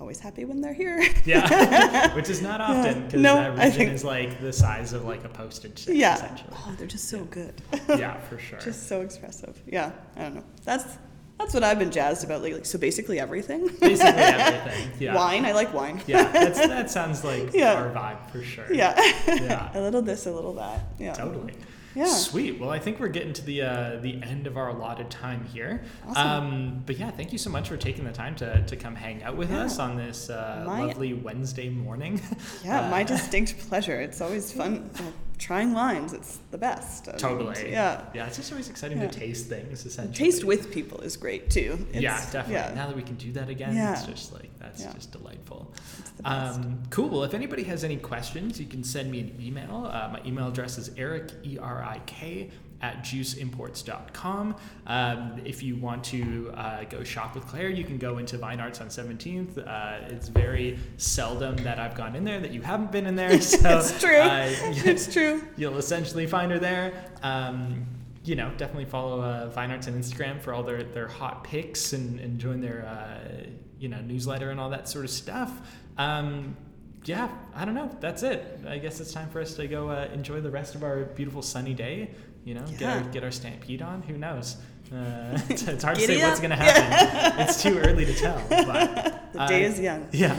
always 0.00 0.18
happy 0.18 0.44
when 0.44 0.60
they're 0.60 0.72
here. 0.74 1.04
Yeah, 1.24 2.14
which 2.16 2.28
is 2.30 2.42
not 2.42 2.60
often 2.60 3.04
because 3.06 3.20
No, 3.20 3.36
that 3.36 3.56
region 3.72 3.88
is 3.94 4.02
like 4.04 4.40
the 4.40 4.52
size 4.52 4.92
of 4.92 5.04
like 5.04 5.24
a 5.24 5.28
postage 5.28 5.78
stamp, 5.78 5.98
yeah. 5.98 6.14
essentially. 6.16 6.50
Oh, 6.52 6.74
they're 6.78 6.86
just 6.86 7.08
so 7.08 7.24
good. 7.24 7.60
Yeah, 7.88 8.18
for 8.22 8.38
sure. 8.38 8.58
just 8.58 8.88
so 8.88 9.02
expressive. 9.02 9.60
Yeah, 9.66 9.92
I 10.16 10.22
don't 10.22 10.34
know. 10.36 10.44
That's 10.64 10.98
that's 11.38 11.52
what 11.52 11.64
I've 11.64 11.78
been 11.80 11.90
jazzed 11.90 12.24
about 12.24 12.42
lately. 12.42 12.64
So 12.64 12.78
basically 12.78 13.18
everything. 13.20 13.66
Basically 13.80 14.06
everything. 14.22 14.90
Yeah. 15.00 15.14
Wine. 15.16 15.44
I 15.44 15.52
like 15.52 15.74
wine. 15.74 16.00
Yeah, 16.06 16.24
that's, 16.30 16.58
that 16.74 16.90
sounds 16.90 17.24
like 17.24 17.52
Yeah. 17.52 17.74
our 17.74 17.90
vibe 17.90 18.30
for 18.30 18.42
sure. 18.42 18.72
Yeah. 18.72 18.94
Yeah. 19.26 19.70
a 19.74 19.80
little 19.80 20.00
this, 20.00 20.26
a 20.26 20.32
little 20.32 20.54
that. 20.54 20.80
Yeah. 20.98 21.12
Totally. 21.12 21.52
Yeah. 21.94 22.06
Sweet. 22.06 22.58
Well, 22.58 22.70
I 22.70 22.78
think 22.78 22.98
we're 23.00 23.08
getting 23.08 23.32
to 23.34 23.42
the 23.44 23.62
uh, 23.62 23.96
the 24.00 24.20
end 24.22 24.46
of 24.46 24.56
our 24.56 24.68
allotted 24.70 25.10
time 25.10 25.44
here. 25.44 25.84
Awesome. 26.08 26.26
Um, 26.26 26.82
but 26.86 26.98
yeah, 26.98 27.10
thank 27.10 27.32
you 27.32 27.38
so 27.38 27.50
much 27.50 27.68
for 27.68 27.76
taking 27.76 28.04
the 28.04 28.12
time 28.12 28.34
to, 28.36 28.64
to 28.66 28.76
come 28.76 28.94
hang 28.96 29.22
out 29.22 29.36
with 29.36 29.50
Yeah. 29.50 29.62
us 29.64 29.78
on 29.78 29.96
this 29.96 30.28
uh, 30.30 30.64
My- 30.66 30.84
lovely 30.86 31.14
Wednesday 31.14 31.68
morning. 31.68 32.20
Yeah, 32.64 32.86
Uh, 32.86 32.90
my 32.90 33.02
distinct 33.04 33.58
pleasure. 33.68 34.00
It's 34.00 34.20
always 34.20 34.52
fun 34.52 34.90
trying 35.44 35.74
wines. 35.74 36.14
It's 36.14 36.38
the 36.50 36.56
best. 36.58 37.06
And, 37.06 37.18
Totally. 37.18 37.70
Yeah. 37.70 38.00
Yeah, 38.14 38.26
it's 38.26 38.36
just 38.36 38.50
always 38.50 38.70
exciting 38.70 38.98
Yeah. 38.98 39.08
to 39.08 39.18
taste 39.18 39.46
things. 39.48 39.84
Essentially. 39.84 40.16
Taste 40.16 40.42
with 40.44 40.72
people 40.72 41.00
is 41.02 41.16
great 41.18 41.50
too. 41.50 41.86
It's, 41.92 42.00
yeah, 42.02 42.16
definitely. 42.32 42.54
Yeah, 42.54 42.72
Now 42.74 42.86
that 42.86 42.96
we 42.96 43.02
can 43.02 43.16
do 43.16 43.30
that 43.32 43.50
again, 43.50 43.76
Yeah. 43.76 43.92
it's 43.92 44.06
just 44.06 44.32
like 44.32 44.48
that's 44.58 44.80
Yeah. 44.80 44.92
just 44.94 45.12
delightful. 45.12 45.70
it's 45.98 46.10
the 46.12 46.22
best. 46.22 46.58
Um, 46.60 46.82
cool. 46.88 47.10
Well, 47.10 47.24
if 47.24 47.34
anybody 47.34 47.62
has 47.64 47.84
any 47.84 47.98
questions, 47.98 48.58
you 48.58 48.66
can 48.66 48.82
send 48.82 49.10
me 49.10 49.20
an 49.20 49.38
email. 49.38 49.86
Uh, 49.92 50.08
my 50.14 50.20
email 50.26 50.48
address 50.48 50.78
is 50.78 50.90
eric, 50.96 51.30
E 51.44 51.58
R 51.58 51.82
I 51.82 52.00
K, 52.06 52.50
at 52.84 53.02
juiceimports.com. 53.02 54.56
Um, 54.86 55.40
if 55.42 55.62
you 55.62 55.76
want 55.76 56.04
to 56.04 56.52
uh, 56.54 56.84
go 56.84 57.02
shop 57.02 57.34
with 57.34 57.46
Claire, 57.46 57.70
you 57.70 57.82
can 57.82 57.96
go 57.96 58.18
into 58.18 58.36
Vine 58.36 58.60
Arts 58.60 58.82
on 58.82 58.88
17th. 58.88 59.56
Uh, 59.56 60.06
it's 60.10 60.28
very 60.28 60.78
seldom 60.98 61.56
that 61.58 61.78
I've 61.78 61.94
gone 61.94 62.14
in 62.14 62.24
there 62.24 62.40
that 62.40 62.50
you 62.50 62.60
haven't 62.60 62.92
been 62.92 63.06
in 63.06 63.16
there. 63.16 63.40
So, 63.54 63.78
it's 63.78 64.00
true. 64.00 64.16
uh, 64.18 64.48
it's 64.90 65.12
true. 65.12 65.42
You'll 65.56 65.78
essentially 65.78 66.26
find 66.26 66.50
her 66.52 66.58
there. 66.58 66.92
Um, 67.22 67.86
you 68.24 68.34
know, 68.36 68.50
definitely 68.56 68.86
follow 68.86 69.22
uh, 69.22 69.48
Vine 69.48 69.70
Arts 69.70 69.86
on 69.88 69.94
Instagram 69.94 70.40
for 70.40 70.52
all 70.52 70.62
their, 70.62 70.82
their 70.82 71.08
hot 71.08 71.44
picks 71.44 71.92
and, 71.92 72.20
and 72.20 72.38
join 72.38 72.60
their, 72.60 72.86
uh, 72.86 73.46
you 73.78 73.88
know, 73.88 74.00
newsletter 74.00 74.50
and 74.50 74.60
all 74.60 74.70
that 74.70 74.88
sort 74.88 75.04
of 75.04 75.10
stuff. 75.10 75.52
Um, 75.98 76.56
yeah, 77.04 77.28
I 77.54 77.64
don't 77.64 77.74
know. 77.74 77.94
That's 78.00 78.22
it. 78.22 78.60
I 78.66 78.78
guess 78.78 79.00
it's 79.00 79.12
time 79.12 79.28
for 79.30 79.40
us 79.40 79.54
to 79.56 79.66
go 79.66 79.90
uh, 79.90 80.08
enjoy 80.12 80.40
the 80.40 80.50
rest 80.50 80.74
of 80.74 80.82
our 80.82 81.04
beautiful 81.04 81.42
sunny 81.42 81.74
day. 81.74 82.10
You 82.44 82.54
know, 82.54 82.64
get, 82.78 82.82
our, 82.82 83.00
get 83.10 83.24
our 83.24 83.30
stampede 83.30 83.80
on. 83.80 84.02
Who 84.02 84.18
knows? 84.18 84.56
Uh, 84.92 85.38
it's, 85.48 85.62
it's 85.68 85.82
hard 85.82 85.96
to 85.96 86.06
say 86.06 86.22
what's 86.22 86.40
going 86.40 86.50
to 86.50 86.56
happen. 86.56 87.40
it's 87.40 87.62
too 87.62 87.78
early 87.78 88.04
to 88.04 88.14
tell. 88.14 88.40
But, 88.48 89.32
The 89.32 89.46
day 89.46 89.64
uh, 89.64 89.68
is 89.68 89.80
young. 89.80 90.08
Yeah. 90.12 90.36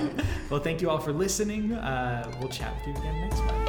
Well, 0.50 0.62
thank 0.62 0.82
you 0.82 0.90
all 0.90 1.00
for 1.00 1.12
listening. 1.12 1.74
Uh, 1.74 2.32
we'll 2.40 2.50
chat 2.50 2.74
with 2.78 2.88
you 2.88 3.02
again 3.02 3.22
next 3.22 3.40
month. 3.40 3.65